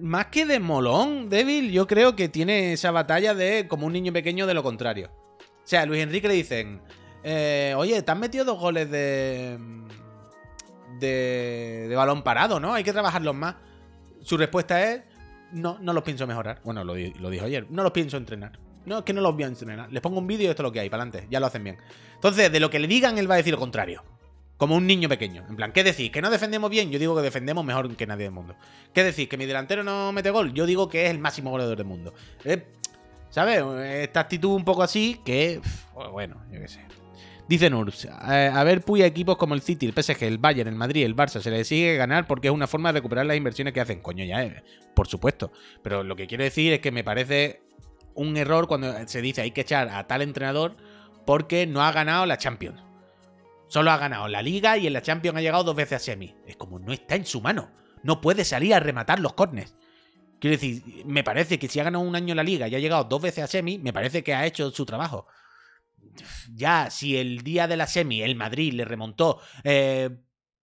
[0.02, 4.12] más que de molón, débil, yo creo que tiene esa batalla de como un niño
[4.12, 5.12] pequeño de lo contrario.
[5.40, 6.82] O sea, a Luis Enrique le dicen,
[7.24, 9.58] eh, oye, te has metido dos goles de,
[11.00, 12.74] de, de balón parado, ¿no?
[12.74, 13.56] Hay que trabajarlos más.
[14.22, 15.04] Su respuesta es,
[15.52, 16.62] no, no los pienso mejorar.
[16.64, 18.60] Bueno, lo, lo dijo ayer, no los pienso entrenar.
[18.86, 19.92] No, es que no los voy a entrenar.
[19.92, 21.64] Les pongo un vídeo y esto es lo que hay, para adelante, ya lo hacen
[21.64, 21.78] bien.
[22.16, 24.04] Entonces, de lo que le digan, él va a decir lo contrario.
[24.62, 25.44] Como un niño pequeño.
[25.50, 26.12] En plan, ¿qué decís?
[26.12, 26.92] ¿Que no defendemos bien?
[26.92, 28.56] Yo digo que defendemos mejor que nadie del mundo.
[28.94, 29.28] ¿Qué decís?
[29.28, 30.54] ¿Que mi delantero no mete gol?
[30.54, 32.14] Yo digo que es el máximo goleador del mundo.
[32.46, 32.64] Eh,
[33.32, 33.64] ¿Sabes?
[34.04, 35.60] Esta actitud un poco así que.
[36.12, 36.82] Bueno, yo qué sé.
[37.48, 40.76] Dice Nurs, eh, a ver, puya equipos como el City, el PSG, el Bayern, el
[40.76, 43.74] Madrid, el Barça, se les sigue ganar porque es una forma de recuperar las inversiones
[43.74, 44.00] que hacen.
[44.00, 45.52] Coño, ya, eh, por supuesto.
[45.82, 47.64] Pero lo que quiero decir es que me parece
[48.14, 50.78] un error cuando se dice hay que echar a tal entrenador
[51.26, 52.91] porque no ha ganado la Champions.
[53.72, 56.36] Solo ha ganado la Liga y en la Champions ha llegado dos veces a semi.
[56.46, 57.72] Es como no está en su mano.
[58.04, 59.78] No puede salir a rematar los corners.
[60.42, 63.06] Quiero decir, me parece que si ha ganado un año la Liga y ha llegado
[63.06, 65.26] dos veces a semi, me parece que ha hecho su trabajo.
[66.54, 70.10] Ya, si el día de la semi el Madrid le remontó eh,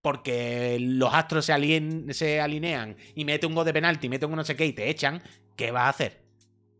[0.02, 4.54] porque los astros se, alinean y mete un gol de penalti, mete un no sé
[4.54, 5.22] qué y te echan,
[5.56, 6.24] ¿qué vas a hacer?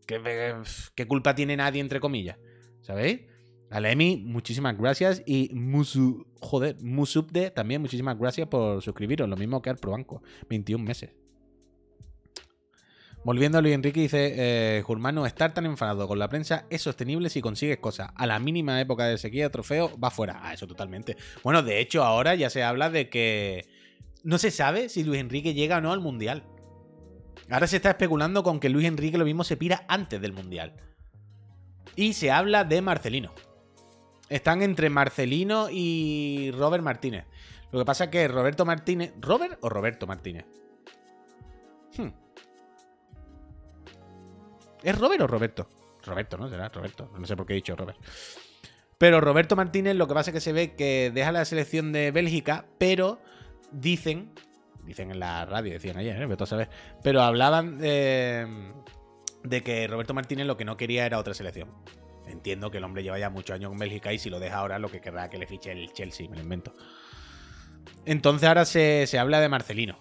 [0.05, 0.55] ¿Qué, qué-
[0.93, 2.37] qué culpa tiene nadie, entre comillas?
[2.83, 3.21] ¿Sabéis?
[3.71, 5.21] A la Emi, muchísimas gracias.
[5.25, 9.29] Y Musu, joder, Musubde también, muchísimas gracias por suscribiros.
[9.29, 11.11] Lo mismo que Arprobanco, 21 meses.
[13.23, 14.83] Volviendo a Luis Enrique, dice: eh,
[15.25, 18.09] estar tan enfadado con la prensa es sostenible si consigues cosas.
[18.15, 20.39] A la mínima época de sequía, trofeo va fuera.
[20.41, 21.17] Ah, eso totalmente.
[21.43, 23.67] Bueno, de hecho, ahora ya se habla de que.
[24.23, 26.43] No se sabe si Luis Enrique llega o no al mundial.
[27.49, 30.75] Ahora se está especulando con que Luis Enrique lo mismo se pira antes del mundial.
[31.95, 33.33] Y se habla de Marcelino.
[34.29, 37.25] Están entre Marcelino y Robert Martínez.
[37.71, 39.13] Lo que pasa es que Roberto Martínez.
[39.19, 40.45] ¿Robert o Roberto Martínez?
[41.97, 42.09] Hmm.
[44.83, 45.69] ¿Es Robert o Roberto?
[46.05, 46.49] Roberto, ¿no?
[46.49, 47.11] Será Roberto.
[47.17, 47.97] No sé por qué he dicho Robert.
[48.97, 52.11] Pero Roberto Martínez lo que pasa es que se ve que deja la selección de
[52.11, 53.19] Bélgica, pero
[53.71, 54.33] dicen,
[54.83, 56.67] dicen en la radio, decían ayer, ¿eh?
[57.01, 58.73] Pero hablaban de,
[59.43, 61.69] de que Roberto Martínez lo que no quería era otra selección.
[62.29, 64.79] Entiendo que el hombre lleva ya muchos años con Bélgica y si lo deja ahora
[64.79, 66.73] lo que querrá que le fiche el Chelsea, me lo invento.
[68.05, 69.97] Entonces ahora se, se habla de Marcelino.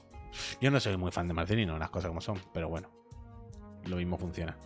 [0.60, 2.90] Yo no soy muy fan de Marcelino, las cosas como son, pero bueno,
[3.86, 4.56] lo mismo funciona.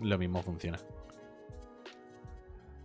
[0.00, 0.78] Lo mismo funciona.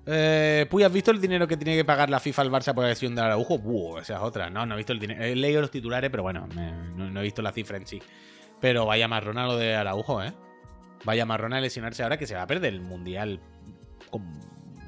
[0.06, 2.84] Eh, Puy, ¿has visto el dinero que tiene que pagar la FIFA al Barça por
[2.84, 3.58] la lesión de Araujo?
[3.58, 4.50] Buh, esa es otra.
[4.50, 5.24] No, no he visto el dinero.
[5.24, 8.02] He leído los titulares, pero bueno, no, no he visto la cifra en sí.
[8.60, 10.34] Pero vaya marrona lo de Araujo, ¿eh?
[11.06, 13.40] Vaya marrona lesionarse ahora que se va a perder el Mundial
[14.10, 14.24] con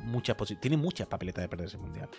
[0.06, 2.10] muchas posi- Tiene muchas papeletas de perderse el Mundial.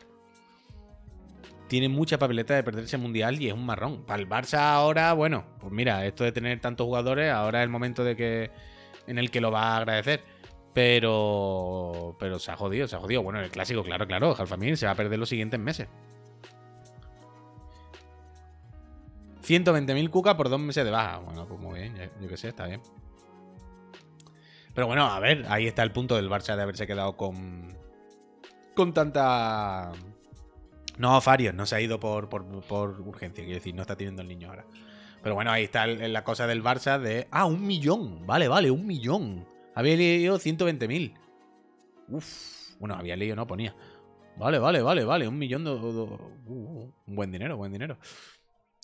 [1.68, 4.04] Tiene muchas papeletas de perderse el Mundial y es un marrón.
[4.04, 7.70] Para el Barça ahora, bueno, pues mira, esto de tener tantos jugadores, ahora es el
[7.70, 8.50] momento de que
[9.06, 10.22] en el que lo va a agradecer.
[10.74, 12.16] Pero.
[12.20, 13.22] Pero se ha jodido, se ha jodido.
[13.22, 14.34] Bueno, el clásico, claro, claro.
[14.34, 15.88] Jalfamín se va a perder los siguientes meses.
[19.42, 21.18] 120.000 cuca por dos meses de baja.
[21.18, 22.82] Bueno, pues muy bien, ya- yo qué sé, está bien.
[24.76, 27.74] Pero bueno, a ver, ahí está el punto del Barça de haberse quedado con.
[28.74, 29.90] Con tanta.
[30.98, 34.20] No, Farios, no se ha ido por, por, por urgencia, quiero decir, no está teniendo
[34.20, 34.66] el niño ahora.
[35.22, 37.26] Pero bueno, ahí está la cosa del Barça de.
[37.30, 38.26] Ah, un millón.
[38.26, 39.46] Vale, vale, un millón.
[39.74, 41.14] Había leído 120.000.
[42.08, 42.76] Uf.
[42.78, 43.74] Bueno, había leído, no ponía.
[44.36, 45.26] Vale, vale, vale, vale.
[45.26, 45.70] Un millón de.
[45.70, 47.96] uh, un buen dinero, buen dinero.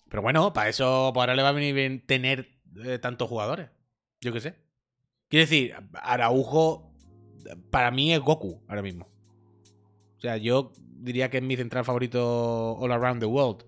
[0.09, 2.49] Pero bueno, para eso, para ahora le va a venir bien tener
[2.83, 3.69] eh, tantos jugadores.
[4.21, 4.62] Yo qué sé.
[5.33, 6.93] Quiero decir, Araujo
[7.71, 9.09] para mí es Goku ahora mismo.
[10.15, 13.65] O sea, yo diría que es mi central favorito all around the world.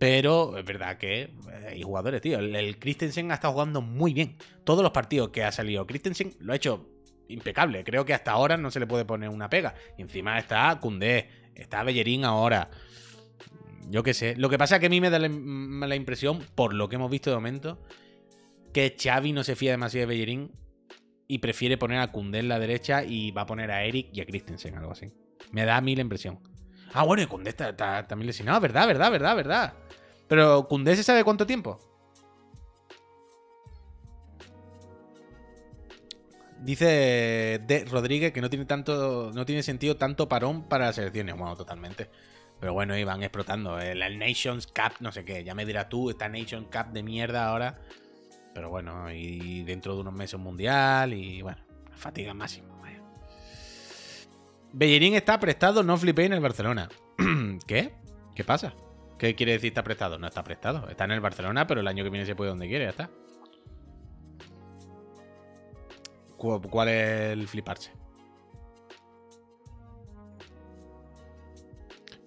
[0.00, 1.30] Pero es verdad que eh,
[1.68, 2.40] hay jugadores, tío.
[2.40, 4.36] El, Christensen ha estado jugando muy bien.
[4.64, 6.88] Todos los partidos que ha salido Christensen lo ha hecho
[7.28, 7.84] impecable.
[7.84, 9.76] Creo que hasta ahora no se le puede poner una pega.
[9.96, 12.68] Y encima está Koundé, está Bellerín ahora.
[13.90, 14.34] Yo qué sé.
[14.34, 16.96] Lo que pasa es que a mí me da la, la impresión, por lo que
[16.96, 17.80] hemos visto de momento,
[18.72, 20.63] que Xavi no se fía demasiado de Bellerín
[21.26, 24.20] y prefiere poner a Koundé en la derecha y va a poner a Eric y
[24.20, 25.12] a Christensen, algo así.
[25.52, 26.38] Me da a mí la impresión.
[26.92, 28.86] Ah, bueno, y Koundé está, está también lesionado, ¿verdad?
[28.86, 29.10] ¿Verdad?
[29.10, 29.36] ¿Verdad?
[29.36, 29.74] ¿Verdad?
[30.28, 31.78] Pero Koundé se sabe cuánto tiempo.
[36.64, 39.30] Dice de Rodríguez que no tiene tanto.
[39.34, 41.36] No tiene sentido tanto parón para las selecciones.
[41.36, 42.08] Bueno, totalmente.
[42.58, 43.78] Pero bueno, iban explotando.
[43.78, 45.44] El Nations Cup, no sé qué.
[45.44, 47.78] Ya me dirás tú, esta Nations Cup de mierda ahora.
[48.54, 51.12] Pero bueno, y dentro de unos meses un mundial.
[51.12, 51.58] Y bueno,
[51.92, 52.68] fatiga máxima.
[54.76, 56.88] Bellerín está prestado, no flipé en el Barcelona.
[57.66, 57.94] ¿Qué?
[58.34, 58.74] ¿Qué pasa?
[59.18, 60.18] ¿Qué quiere decir está prestado?
[60.18, 60.88] No está prestado.
[60.88, 63.10] Está en el Barcelona, pero el año que viene se puede donde quiere, ya está.
[66.36, 67.92] ¿Cu- ¿Cuál es el fliparse?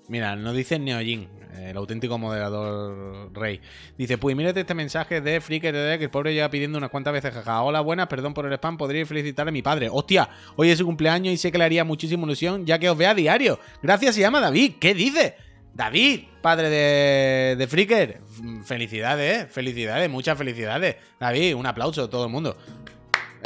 [0.07, 3.61] Mira, nos dice Neojin, el auténtico moderador rey.
[3.97, 7.13] Dice, pues mírate este mensaje de Freaker de que el pobre lleva pidiendo unas cuantas
[7.13, 7.61] veces, jaja.
[7.61, 9.89] Hola, buenas, perdón por el spam, podría felicitar a mi padre.
[9.91, 12.97] Hostia, hoy es su cumpleaños y sé que le haría muchísima ilusión ya que os
[12.97, 13.59] vea a diario.
[13.81, 14.73] Gracias, se llama David.
[14.79, 15.35] ¿Qué dice?
[15.73, 18.21] David, padre de, de Freaker.
[18.65, 19.51] Felicidades.
[19.51, 20.95] Felicidades, muchas felicidades.
[21.19, 22.57] David, un aplauso a todo el mundo.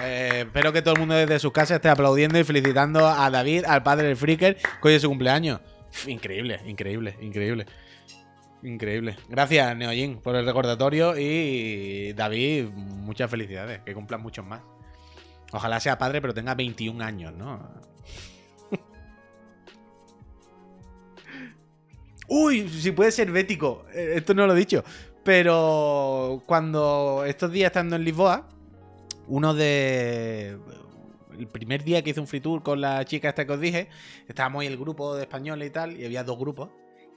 [0.02, 3.66] Eh, espero que todo el mundo desde sus casas esté aplaudiendo y felicitando a David,
[3.66, 5.60] al padre del Freaker, que hoy es su cumpleaños.
[6.08, 7.66] Increíble, increíble, increíble.
[8.64, 9.18] Increíble.
[9.28, 13.82] Gracias, Neojin, por el recordatorio y David, muchas felicidades.
[13.82, 14.62] Que cumplan muchos más.
[15.52, 17.60] Ojalá sea padre, pero tenga 21 años, ¿no?
[22.28, 23.86] Uy, si puede ser bético.
[23.94, 24.84] Eh, Esto no lo he dicho.
[25.24, 28.48] Pero cuando estos días estando en Lisboa,
[29.28, 30.58] uno de.
[31.38, 33.88] El primer día que hice un free tour con la chica esta que os dije,
[34.28, 36.70] estábamos ahí el grupo de españoles y tal, y había dos grupos,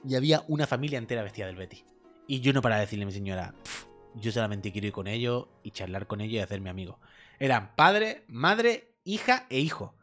[0.07, 1.83] y había una familia entera vestida del Betis.
[2.27, 3.85] Y yo no para decirle a mi señora, "Pf,
[4.15, 6.99] yo solamente quiero ir con ellos y charlar con ellos y hacerme amigo.
[7.39, 9.95] Eran padre, madre, hija e hijo.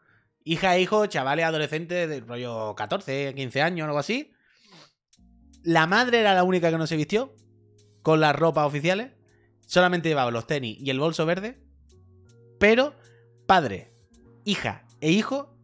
[0.43, 4.33] Hija e hijo, chavales adolescentes del rollo 14, 15 años, algo así.
[5.63, 7.33] La madre era la única que no se vistió
[8.01, 9.13] con las ropas oficiales.
[9.65, 11.63] Solamente llevaba los tenis y el bolso verde.
[12.59, 12.95] Pero
[13.47, 13.93] padre,
[14.45, 15.57] hija e hijo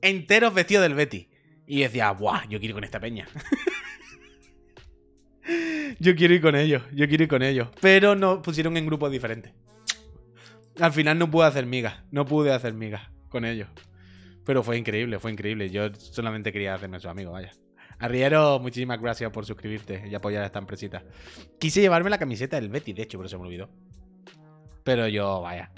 [0.00, 1.28] enteros vestidos del Betty.
[1.66, 2.42] Y decía, ¡buah!
[2.48, 3.28] Yo quiero ir con esta peña.
[5.98, 7.68] yo quiero ir con ellos, yo quiero ir con ellos.
[7.80, 9.52] Pero nos pusieron en grupos diferentes.
[10.80, 13.68] Al final no pude hacer migas, no pude hacer migas con ellos.
[14.44, 15.70] Pero fue increíble, fue increíble.
[15.70, 17.52] Yo solamente quería hacerme su amigo, vaya.
[17.98, 21.04] Arriero, muchísimas gracias por suscribirte y apoyar a esta empresita.
[21.58, 23.68] Quise llevarme la camiseta del Betty, de hecho, pero se me olvidó.
[24.82, 25.70] Pero yo, vaya.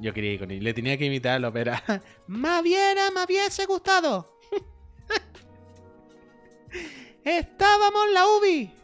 [0.00, 0.64] Yo quería ir con él.
[0.64, 1.82] Le tenía que imitar la ópera.
[2.26, 4.38] ¡Me hubiera, me hubiese gustado!
[7.24, 8.79] ¡Estábamos en la UBI!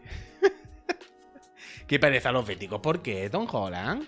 [1.87, 2.81] ¿Qué pereza los béticos?
[2.81, 4.03] ¿Por qué, Tom Holland?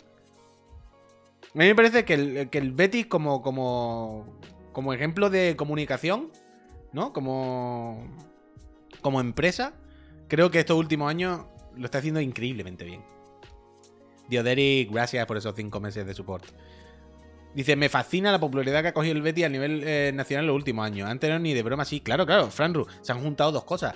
[1.55, 6.31] A mí me parece que el, que Betis como, como, ejemplo de comunicación,
[6.93, 7.13] ¿no?
[7.13, 8.07] Como,
[9.01, 9.73] como empresa,
[10.29, 11.43] creo que estos últimos años
[11.77, 13.03] lo está haciendo increíblemente bien.
[14.29, 16.45] Dioderic, gracias por esos cinco meses de support.
[17.55, 20.49] Dice, me fascina la popularidad que ha cogido el Betis a nivel eh, nacional en
[20.49, 21.09] los últimos años.
[21.09, 22.01] Antes no ni de broma, sí.
[22.01, 23.95] Claro, claro, Franru, se han juntado dos cosas.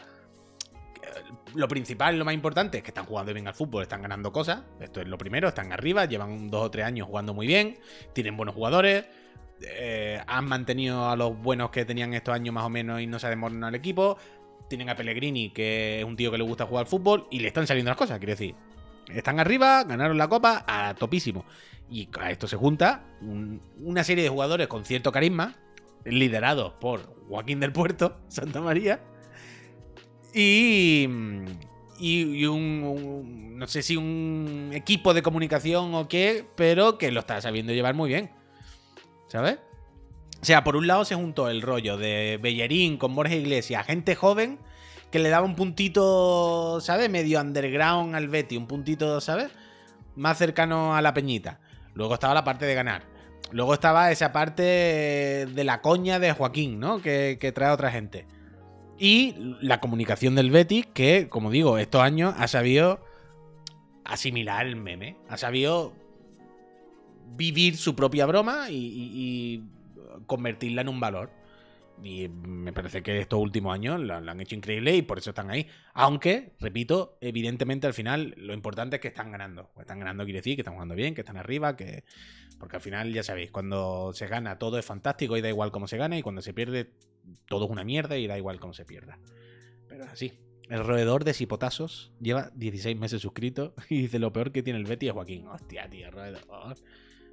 [1.55, 4.63] Lo principal, lo más importante, es que están jugando bien al fútbol, están ganando cosas.
[4.81, 7.79] Esto es lo primero, están arriba, llevan dos o tres años jugando muy bien,
[8.15, 9.05] tienen buenos jugadores,
[9.61, 13.19] eh, han mantenido a los buenos que tenían estos años más o menos y no
[13.19, 14.17] se ha desmoronado el equipo.
[14.69, 17.49] Tienen a Pellegrini, que es un tío que le gusta jugar al fútbol, y le
[17.49, 18.55] están saliendo las cosas, quiero decir.
[19.09, 21.45] Están arriba, ganaron la copa a topísimo.
[21.91, 25.55] Y a esto se junta un- una serie de jugadores con cierto carisma,
[26.07, 29.01] liderados por Joaquín del Puerto, Santa María.
[30.35, 31.09] Y.
[31.99, 37.41] Y, un- No sé si un equipo de comunicación o qué, pero que lo está
[37.41, 38.31] sabiendo llevar muy bien.
[39.29, 39.59] ¿Sabes?
[40.41, 44.17] O sea, por un lado se juntó el rollo de Bellerín con Borja Iglesias, gente
[44.17, 44.59] joven
[45.13, 47.09] que le daba un puntito, ¿sabes?
[47.09, 49.51] Medio underground al Betty, un puntito, ¿sabes?
[50.17, 51.61] Más cercano a la peñita.
[51.95, 53.05] Luego estaba la parte de ganar.
[53.53, 57.01] Luego estaba esa parte de la coña de Joaquín, ¿no?
[57.03, 58.27] Que, que trae otra gente.
[58.99, 63.01] Y la comunicación del Betis, que, como digo, estos años ha sabido
[64.05, 65.17] asimilar el meme.
[65.29, 65.95] Ha sabido
[67.37, 69.63] vivir su propia broma y,
[70.27, 71.31] convertirla en un valor.
[72.03, 75.51] Y me parece que estos últimos años lo han hecho increíble y por eso están
[75.51, 75.69] ahí.
[75.95, 79.71] Aunque, repito, evidentemente al final lo importante es que están ganando.
[79.79, 82.05] Están ganando quiere decir que están jugando bien, que están arriba, que.
[82.63, 85.89] Porque al final, ya sabéis, cuando se gana todo es fantástico y da igual cómo
[85.89, 86.93] se gana, y cuando se pierde
[87.49, 89.19] todo es una mierda y da igual cómo se pierda.
[89.89, 90.33] Pero así.
[90.69, 94.85] El roedor de Sipotazos lleva 16 meses suscrito y dice lo peor que tiene el
[94.85, 95.49] Betty es Joaquín.
[95.49, 96.77] Hostia, tío, roedor.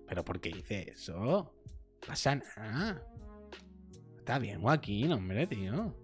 [0.08, 1.54] ¿Pero por qué dice eso?
[2.08, 3.06] Pasa nada.
[4.18, 5.96] Está bien, Joaquín, hombre, tío.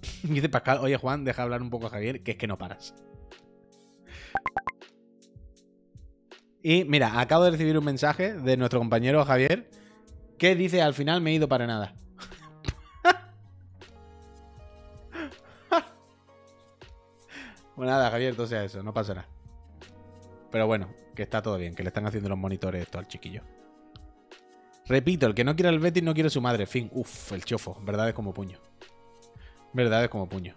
[0.22, 2.94] Dice Pascal, oye Juan, deja hablar un poco a Javier, que es que no paras.
[6.68, 9.70] Y mira, acabo de recibir un mensaje de nuestro compañero Javier
[10.36, 11.94] que dice al final me he ido para nada.
[17.74, 19.28] Pues nada, Javier, todo sea eso, no pasa nada.
[20.50, 23.40] Pero bueno, que está todo bien, que le están haciendo los monitores esto al chiquillo.
[24.86, 26.66] Repito, el que no quiere el Betis no quiere su madre.
[26.66, 26.90] Fin.
[26.92, 27.80] Uf, el chofo.
[27.82, 28.58] Verdad es como puño.
[29.72, 30.54] Verdad es como puño.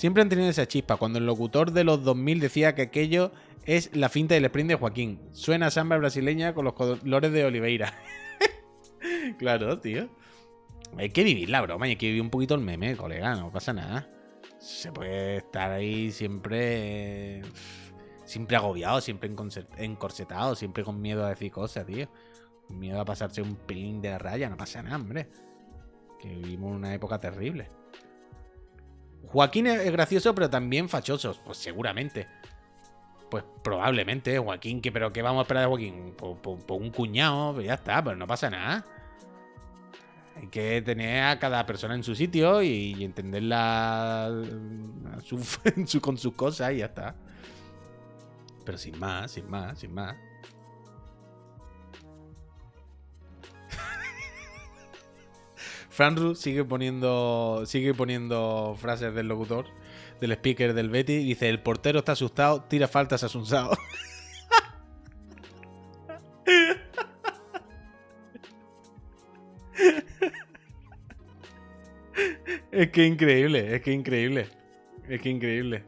[0.00, 0.96] Siempre han tenido esa chispa.
[0.96, 3.32] Cuando el locutor de los 2000 decía que aquello
[3.66, 5.20] es la finta del sprint de Joaquín.
[5.32, 7.92] Suena samba brasileña con los colores de Oliveira.
[9.38, 10.08] claro, tío.
[10.96, 13.34] Hay que vivir la broma y hay que vivir un poquito el meme, colega.
[13.34, 14.08] No pasa nada.
[14.58, 17.42] Se puede estar ahí siempre.
[18.24, 19.30] Siempre agobiado, siempre
[19.76, 22.08] encorsetado, siempre con miedo a decir cosas, tío.
[22.66, 24.48] Con miedo a pasarse un pelín de raya.
[24.48, 25.28] No pasa nada, hombre.
[26.18, 27.79] Que vivimos una época terrible.
[29.32, 31.36] Joaquín es gracioso, pero también fachoso.
[31.44, 32.26] Pues seguramente.
[33.30, 36.14] Pues probablemente, Joaquín, que pero ¿qué vamos a esperar de Joaquín?
[36.16, 36.36] Por,
[36.76, 38.84] un cuñado, pues ya está, pero no pasa nada.
[40.36, 44.32] Hay que tener a cada persona en su sitio y, entenderla
[46.00, 47.14] con sus cosas y ya está.
[48.64, 50.16] Pero sin más, sin más, sin más.
[55.90, 59.66] Franru sigue poniendo, sigue poniendo frases del locutor,
[60.20, 61.24] del speaker del Betty.
[61.24, 63.72] Dice: El portero está asustado, tira faltas a Sunsao.
[72.70, 74.46] es que increíble, es que increíble.
[75.08, 75.84] Es que increíble.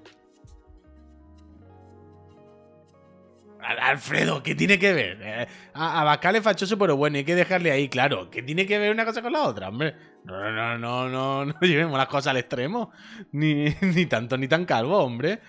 [3.61, 5.49] Alfredo, ¿qué tiene que ver?
[5.75, 8.31] Eh, a, Bascal es fachoso, pero bueno, hay que dejarle ahí, claro.
[8.31, 9.95] ¿Qué tiene que ver una cosa con la otra, hombre?
[10.25, 12.93] No, no, no, no, no, llevemos las cosas al extremo.
[13.33, 15.41] Ni, ni tanto ni tan calvo, hombre.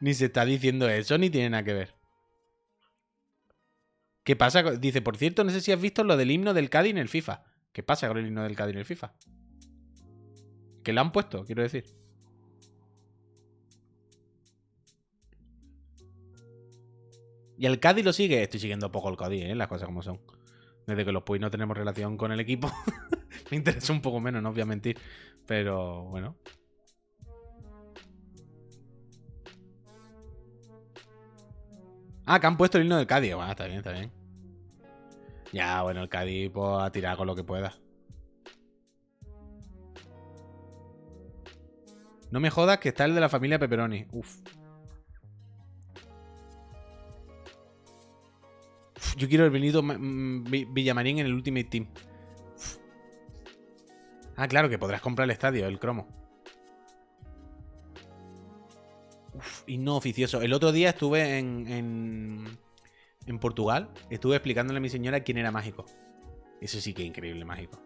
[0.00, 1.94] Ni se está diciendo eso, ni tiene nada que ver.
[4.22, 4.62] ¿Qué pasa?
[4.62, 7.08] Dice, por cierto, no sé si has visto lo del himno del Cádiz en el
[7.08, 7.44] FIFA.
[7.72, 9.12] ¿Qué pasa con el himno del Cádiz en el FIFA?
[10.82, 11.84] Que lo han puesto, quiero decir.
[17.64, 18.42] Y el Cádiz lo sigue.
[18.42, 19.54] Estoy siguiendo poco el Cádiz, ¿eh?
[19.54, 20.20] las cosas como son.
[20.86, 22.70] Desde que los Puy no tenemos relación con el equipo,
[23.50, 24.98] me interesa un poco menos, no voy a mentir.
[25.46, 26.36] Pero bueno.
[32.26, 33.34] Ah, que han puesto el himno del Cádiz.
[33.34, 34.12] Bueno, está bien, está bien.
[35.50, 37.74] Ya, bueno, el Cádiz pues, a tirar con lo que pueda.
[42.30, 44.04] No me jodas que está el de la familia Pepperoni.
[44.12, 44.36] Uf.
[49.16, 51.86] Yo quiero el Benito mm, Villamarín en el Ultimate Team.
[54.36, 56.08] Ah, claro, que podrás comprar el estadio, el cromo.
[59.66, 60.42] Y no oficioso.
[60.42, 62.58] El otro día estuve en, en,
[63.26, 63.90] en Portugal.
[64.10, 65.84] Estuve explicándole a mi señora quién era mágico.
[66.60, 67.80] Eso sí que es increíble, mágico.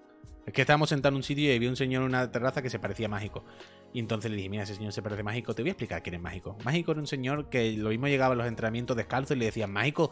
[0.49, 2.70] Es que estábamos sentados en un sitio y vi un señor en una terraza que
[2.70, 3.44] se parecía mágico.
[3.92, 6.14] Y entonces le dije, mira, ese señor se parece mágico, te voy a explicar quién
[6.14, 6.57] es mágico.
[6.64, 9.70] Mágico era un señor que lo mismo llegaba a los entrenamientos descalzo y le decían,
[9.70, 10.11] mágico,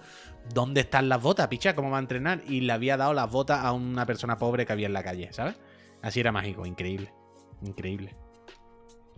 [0.52, 1.74] ¿dónde están las botas, picha?
[1.74, 2.42] ¿Cómo va a entrenar?
[2.46, 5.32] Y le había dado las botas a una persona pobre que había en la calle,
[5.32, 5.56] ¿sabes?
[6.02, 7.14] Así era mágico, increíble.
[7.62, 8.14] Increíble.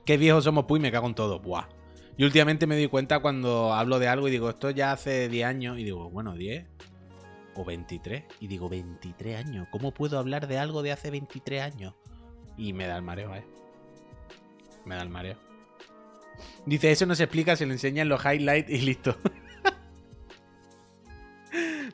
[0.04, 1.40] Qué viejos somos, pues, me cago en todo.
[1.40, 1.66] Buah.
[2.16, 5.46] Y últimamente me doy cuenta cuando hablo de algo y digo, esto ya hace 10
[5.46, 5.78] años.
[5.80, 6.64] Y digo, bueno, 10
[7.58, 8.24] o 23.
[8.40, 9.68] Y digo, 23 años.
[9.70, 11.94] ¿Cómo puedo hablar de algo de hace 23 años?
[12.56, 13.44] Y me da el mareo, ¿eh?
[14.84, 15.36] Me da el mareo.
[16.66, 19.16] Dice, eso no se explica, se le enseñan los highlights y listo.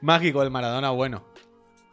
[0.00, 1.24] Mágico, el Maradona, bueno.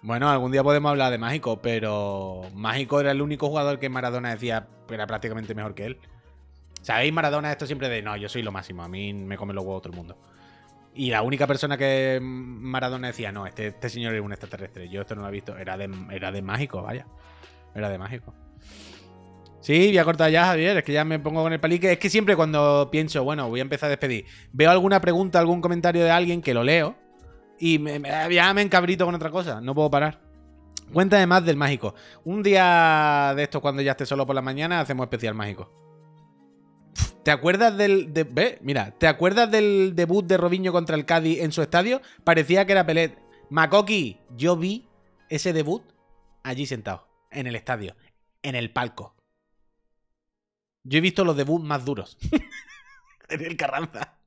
[0.01, 4.31] Bueno, algún día podemos hablar de Mágico, pero Mágico era el único jugador que Maradona
[4.31, 5.99] decía que era prácticamente mejor que él.
[6.81, 7.13] ¿Sabéis?
[7.13, 9.83] Maradona esto siempre de, no, yo soy lo máximo, a mí me come los huevos
[9.83, 10.17] todo el mundo.
[10.93, 15.01] Y la única persona que Maradona decía, no, este, este señor es un extraterrestre, yo
[15.01, 17.07] esto no lo he visto, era de, era de Mágico, vaya.
[17.73, 18.33] Era de Mágico.
[19.61, 20.77] Sí, voy a cortar ya, Javier.
[20.77, 21.91] Es que ya me pongo con el palique.
[21.91, 25.61] Es que siempre cuando pienso, bueno, voy a empezar a despedir, veo alguna pregunta, algún
[25.61, 26.95] comentario de alguien que lo leo
[27.59, 29.61] y me, ya me encabrito con otra cosa.
[29.61, 30.19] No puedo parar.
[30.91, 31.93] Cuéntame más del mágico.
[32.25, 35.90] Un día de esto, cuando ya esté solo por la mañana, hacemos especial mágico.
[37.23, 38.11] ¿Te acuerdas del.
[38.61, 42.01] mira, ¿te acuerdas del debut de Robinho contra el Cádiz en su estadio?
[42.23, 43.17] Parecía que era Pelet.
[43.49, 44.87] Makoki, yo vi
[45.29, 45.83] ese debut
[46.43, 47.95] allí sentado, en el estadio,
[48.41, 49.15] en el palco.
[50.83, 52.17] Yo he visto los debuts más duros.
[53.29, 54.17] en el Carranza.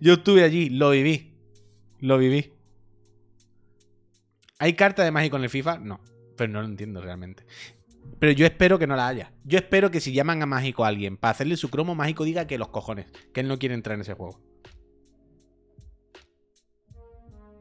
[0.00, 1.38] Yo estuve allí, lo viví.
[2.00, 2.52] Lo viví.
[4.58, 5.78] ¿Hay carta de mágico en el FIFA?
[5.78, 6.00] No.
[6.36, 7.44] Pero no lo entiendo realmente.
[8.18, 9.32] Pero yo espero que no la haya.
[9.44, 12.46] Yo espero que si llaman a mágico a alguien para hacerle su cromo mágico diga
[12.46, 13.06] que los cojones.
[13.32, 14.40] Que él no quiere entrar en ese juego.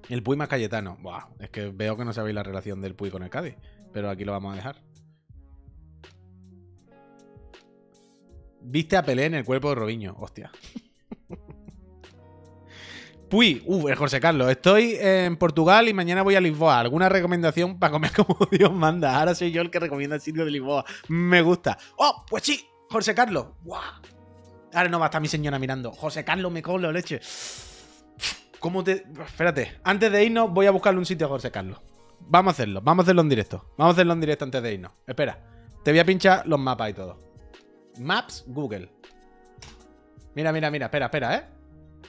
[0.10, 0.98] El Puy más Cayetano.
[1.02, 3.56] Buah, es que veo que no sabéis la relación del Puy con el Cádiz.
[3.92, 4.82] Pero aquí lo vamos a dejar.
[8.62, 10.16] Viste a Pelé en el cuerpo de Robiño.
[10.20, 10.52] Hostia.
[13.34, 16.80] Puy, uh, José Carlos, estoy en Portugal y mañana voy a Lisboa.
[16.80, 19.18] ¿Alguna recomendación para comer como Dios manda?
[19.18, 20.86] Ahora soy yo el que recomienda el sitio de Lisboa.
[21.08, 21.76] Me gusta.
[21.98, 23.48] Oh, pues sí, José Carlos.
[23.64, 23.82] ¡Guau!
[24.72, 25.92] Ahora no va a estar mi señora mirando.
[25.92, 27.22] José Carlos, me colo leche.
[28.60, 29.04] ¿Cómo te.?
[29.26, 29.80] Espérate.
[29.84, 31.82] Antes de irnos, voy a buscarle un sitio a José Carlos.
[32.20, 32.82] Vamos a hacerlo.
[32.84, 33.66] Vamos a hacerlo en directo.
[33.80, 34.92] Vamos a hacerlo en directo antes de irnos.
[35.08, 35.44] Espera.
[35.84, 37.20] Te voy a pinchar los mapas y todo.
[37.98, 38.92] Maps, Google.
[40.36, 40.86] Mira, mira, mira.
[40.86, 41.63] Espera, espera, ¿eh?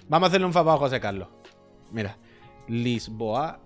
[0.08, 1.28] Vamos a hacerle un favor a José Carlos.
[1.90, 2.16] Mira.
[2.68, 3.60] Lisboa.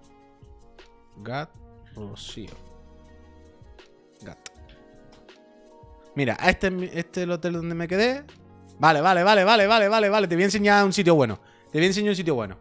[1.18, 1.50] Gat.
[1.94, 2.54] Rocío.
[4.22, 4.38] Gat.
[6.14, 8.24] Mira, este este es el hotel donde me quedé.
[8.78, 10.28] Vale, vale, vale, vale, vale, vale, vale.
[10.28, 11.38] Te voy a enseñar un sitio bueno.
[11.70, 12.56] Te voy a enseñar un sitio bueno.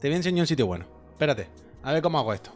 [0.00, 0.86] Te voy a enseñar un sitio bueno.
[1.10, 1.48] Espérate.
[1.82, 2.52] A ver cómo hago esto.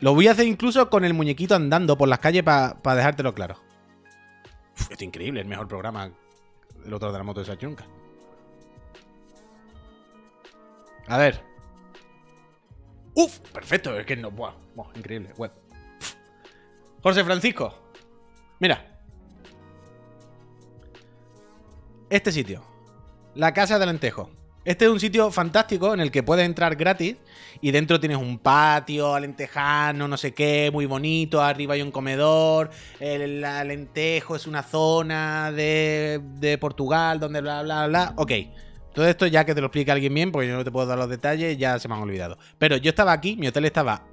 [0.00, 3.56] Lo voy a hacer incluso con el muñequito andando por las calles para dejártelo claro.
[4.78, 6.10] Uf, es increíble, el mejor programa
[6.82, 7.84] del otro de la moto de Sachunca.
[11.06, 11.40] A ver.
[13.14, 14.30] Uf, perfecto, es que no.
[14.30, 14.54] Buah,
[14.94, 15.32] increíble.
[15.36, 15.52] Web.
[17.02, 17.92] Francisco.
[18.60, 19.00] Mira.
[22.08, 22.64] Este sitio.
[23.34, 24.30] La Casa del Alentejo.
[24.64, 27.16] Este es un sitio fantástico en el que puedes entrar gratis
[27.60, 31.42] y dentro tienes un patio alentejano, no sé qué, muy bonito.
[31.42, 32.70] Arriba hay un comedor.
[32.98, 38.12] El Alentejo es una zona de, de Portugal donde bla, bla, bla.
[38.16, 38.32] Ok.
[38.94, 40.96] Todo esto ya que te lo explique alguien bien, porque yo no te puedo dar
[40.96, 42.38] los detalles, ya se me han olvidado.
[42.58, 44.06] Pero yo estaba aquí, mi hotel estaba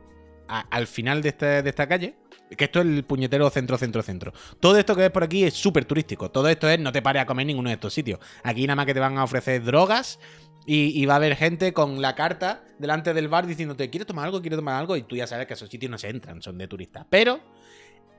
[0.47, 2.15] al final de, este- de esta calle.
[2.57, 4.33] Que esto es el puñetero centro, centro, centro.
[4.59, 6.29] Todo esto que ves por aquí es súper turístico.
[6.31, 8.19] Todo esto es no te pares a comer ninguno de estos sitios.
[8.43, 10.19] Aquí nada más que te van a ofrecer drogas
[10.65, 14.41] y, va a haber gente con la carta delante del bar diciéndote, ¿quieres tomar algo?
[14.41, 14.95] ¿Quieres tomar algo?
[14.95, 17.05] Y tú ya sabes que esos sitios no se entran, son de turistas.
[17.09, 17.39] Pero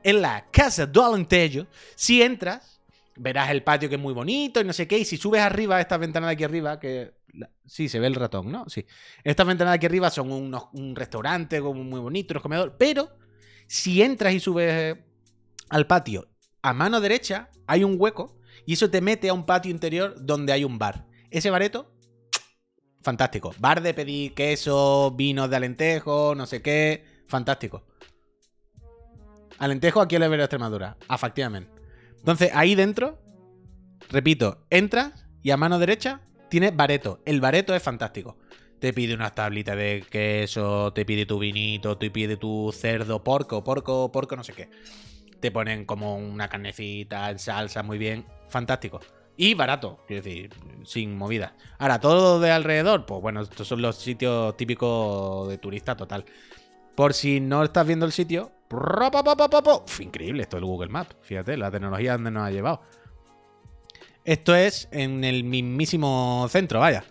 [0.03, 2.81] en la Casa do Alentejo, si entras,
[3.17, 4.99] verás el patio que es muy bonito y no sé qué.
[4.99, 7.15] Y si subes arriba, estas ventanas de aquí arriba, que.
[7.65, 8.69] Sí, se ve el ratón, ¿no?
[8.69, 8.85] Sí.
[9.23, 12.75] Estas ventanas de aquí arriba son unos, un restaurante muy bonito, unos comedores.
[12.77, 13.09] Pero
[13.73, 15.05] si entras y subes eh,
[15.71, 16.29] al patio,
[16.61, 20.53] a mano derecha hay un hueco y eso te mete a un patio interior donde
[20.53, 21.07] hay un bar.
[21.31, 21.91] Ese bareto,
[23.01, 23.55] fantástico.
[23.59, 27.25] Bar de pedir queso, vinos de alentejo, no sé qué.
[27.29, 27.87] Fantástico.
[29.57, 30.99] Alentejo aquí en la Extremadura.
[31.09, 31.71] Efectivamente.
[32.19, 33.23] Entonces, ahí dentro,
[34.11, 36.21] repito, entras y a mano derecha
[36.51, 37.23] tienes bareto.
[37.25, 38.37] El bareto es fantástico.
[38.83, 43.63] Te pide unas tablitas de queso, te pide tu vinito, te pide tu cerdo, porco,
[43.63, 44.69] porco, porco, no sé qué.
[45.39, 48.27] Te ponen como una carnecita en salsa, muy bien.
[48.49, 48.99] Fantástico.
[49.37, 50.51] Y barato, quiero decir,
[50.85, 51.53] sin movidas.
[51.79, 56.25] Ahora, todo de alrededor, pues bueno, estos son los sitios típicos de turista total.
[56.97, 58.51] Por si no estás viendo el sitio.
[58.69, 61.15] Uf, increíble esto del Google Maps.
[61.23, 62.83] Fíjate, la tecnología donde nos ha llevado.
[64.25, 67.05] Esto es en el mismísimo centro, vaya.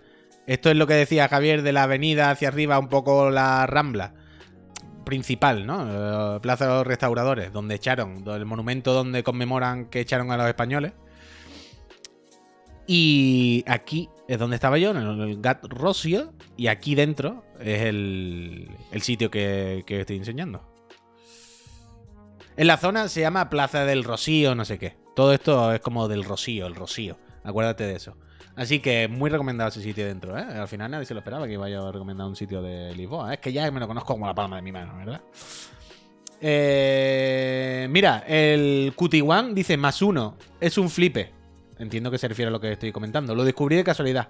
[0.47, 4.13] Esto es lo que decía Javier de la avenida hacia arriba, un poco la rambla
[5.05, 6.35] principal, ¿no?
[6.35, 10.47] Eh, Plaza de los Restauradores, donde echaron, el monumento donde conmemoran que echaron a los
[10.47, 10.93] españoles.
[12.88, 18.69] Y aquí es donde estaba yo, en el Gat Rocio, y aquí dentro es el,
[18.91, 20.68] el sitio que, que estoy enseñando.
[22.57, 24.97] En la zona se llama Plaza del Rocío, no sé qué.
[25.15, 27.18] Todo esto es como del Rocío, el Rocío.
[27.43, 28.18] Acuérdate de eso.
[28.56, 30.41] Así que muy recomendado ese sitio dentro, ¿eh?
[30.41, 33.34] Al final nadie se lo esperaba que vaya a recomendar un sitio de Lisboa.
[33.34, 35.22] Es que ya me lo conozco como la palma de mi mano, ¿verdad?
[36.41, 40.38] Eh, mira, el Cutiwan dice más uno.
[40.60, 41.32] Es un flipe.
[41.80, 43.34] Entiendo que se refiere a lo que estoy comentando.
[43.36, 44.30] Lo descubrí de casualidad.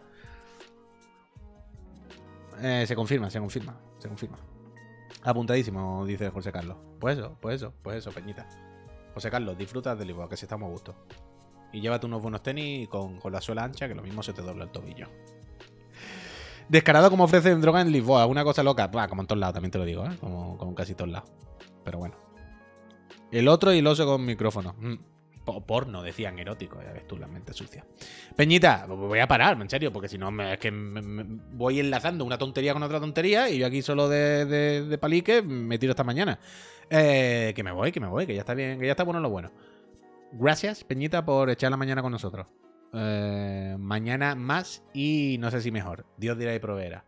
[2.61, 4.38] Eh, se confirma, se confirma, se confirma.
[5.23, 6.77] Apuntadísimo, dice José Carlos.
[6.99, 8.48] Pues eso, pues eso, pues eso, Peñita.
[9.14, 10.95] José Carlos, disfruta del Lisboa, que si estamos a gusto.
[11.73, 14.41] Y llévate unos buenos tenis con, con la suela ancha, que lo mismo se te
[14.41, 15.07] dobla el tobillo.
[16.69, 18.88] Descarado como ofrecen droga en Lisboa, una cosa loca.
[18.88, 20.18] Bah, como en todos lados, también te lo digo, ¿eh?
[20.19, 21.30] Como, como casi todos lados.
[21.84, 22.15] Pero bueno.
[23.31, 24.76] El otro y el oso con micrófono.
[24.80, 24.95] Mm.
[25.43, 27.84] Po- Porno, decían erótico, ya ves tú, la mente sucia.
[28.35, 32.73] Peñita, voy a parar, en serio, porque si no, es que voy enlazando una tontería
[32.73, 36.38] con otra tontería y yo aquí solo de, de, de palique me tiro esta mañana.
[36.89, 39.19] Eh, que me voy, que me voy, que ya está bien, que ya está bueno
[39.19, 39.49] lo bueno.
[40.34, 42.48] Gracias, Peñita, por echar la mañana con nosotros.
[42.94, 46.06] Eh, mañana más y no sé si mejor.
[46.18, 47.06] Dios dirá y proveerá.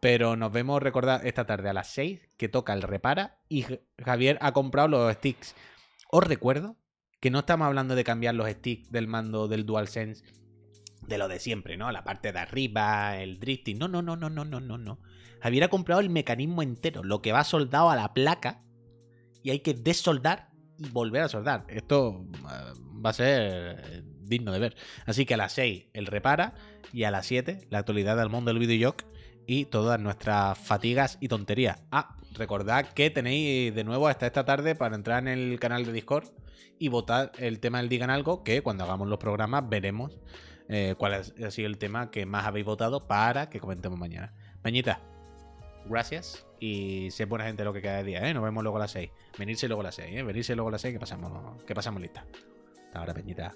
[0.00, 3.64] Pero nos vemos, recordad, esta tarde a las 6 que toca el repara y
[4.04, 5.54] Javier ha comprado los sticks.
[6.10, 6.76] Os recuerdo
[7.20, 10.24] que no estamos hablando de cambiar los sticks del mando del DualSense
[11.06, 11.90] de lo de siempre, ¿no?
[11.92, 13.78] La parte de arriba, el drifting.
[13.78, 15.00] No, no, no, no, no, no, no, no.
[15.40, 18.64] Javier ha comprado el mecanismo entero, lo que va soldado a la placa
[19.42, 21.64] y hay que desoldar y volver a soldar.
[21.68, 22.72] Esto eh,
[23.04, 24.76] va a ser eh, digno de ver.
[25.06, 26.54] Así que a las 6 el repara
[26.92, 29.04] y a las 7 la actualidad del mundo del videojoc
[29.46, 31.82] y todas nuestras fatigas y tonterías.
[31.90, 35.92] Ah, recordad que tenéis de nuevo hasta esta tarde para entrar en el canal de
[35.92, 36.28] Discord
[36.78, 40.18] y votar el tema del Digan Algo, que cuando hagamos los programas veremos
[40.68, 44.34] eh, cuál ha sido el tema que más habéis votado para que comentemos mañana.
[44.62, 45.00] Peñita,
[45.88, 48.34] gracias y sé buena gente lo que queda de día, ¿eh?
[48.34, 49.10] Nos vemos luego a las 6.
[49.38, 50.22] Venirse luego a las 6, ¿eh?
[50.22, 52.26] Venirse luego a las 6 que pasamos, que pasamos lista.
[52.86, 53.54] Hasta ahora, Peñita.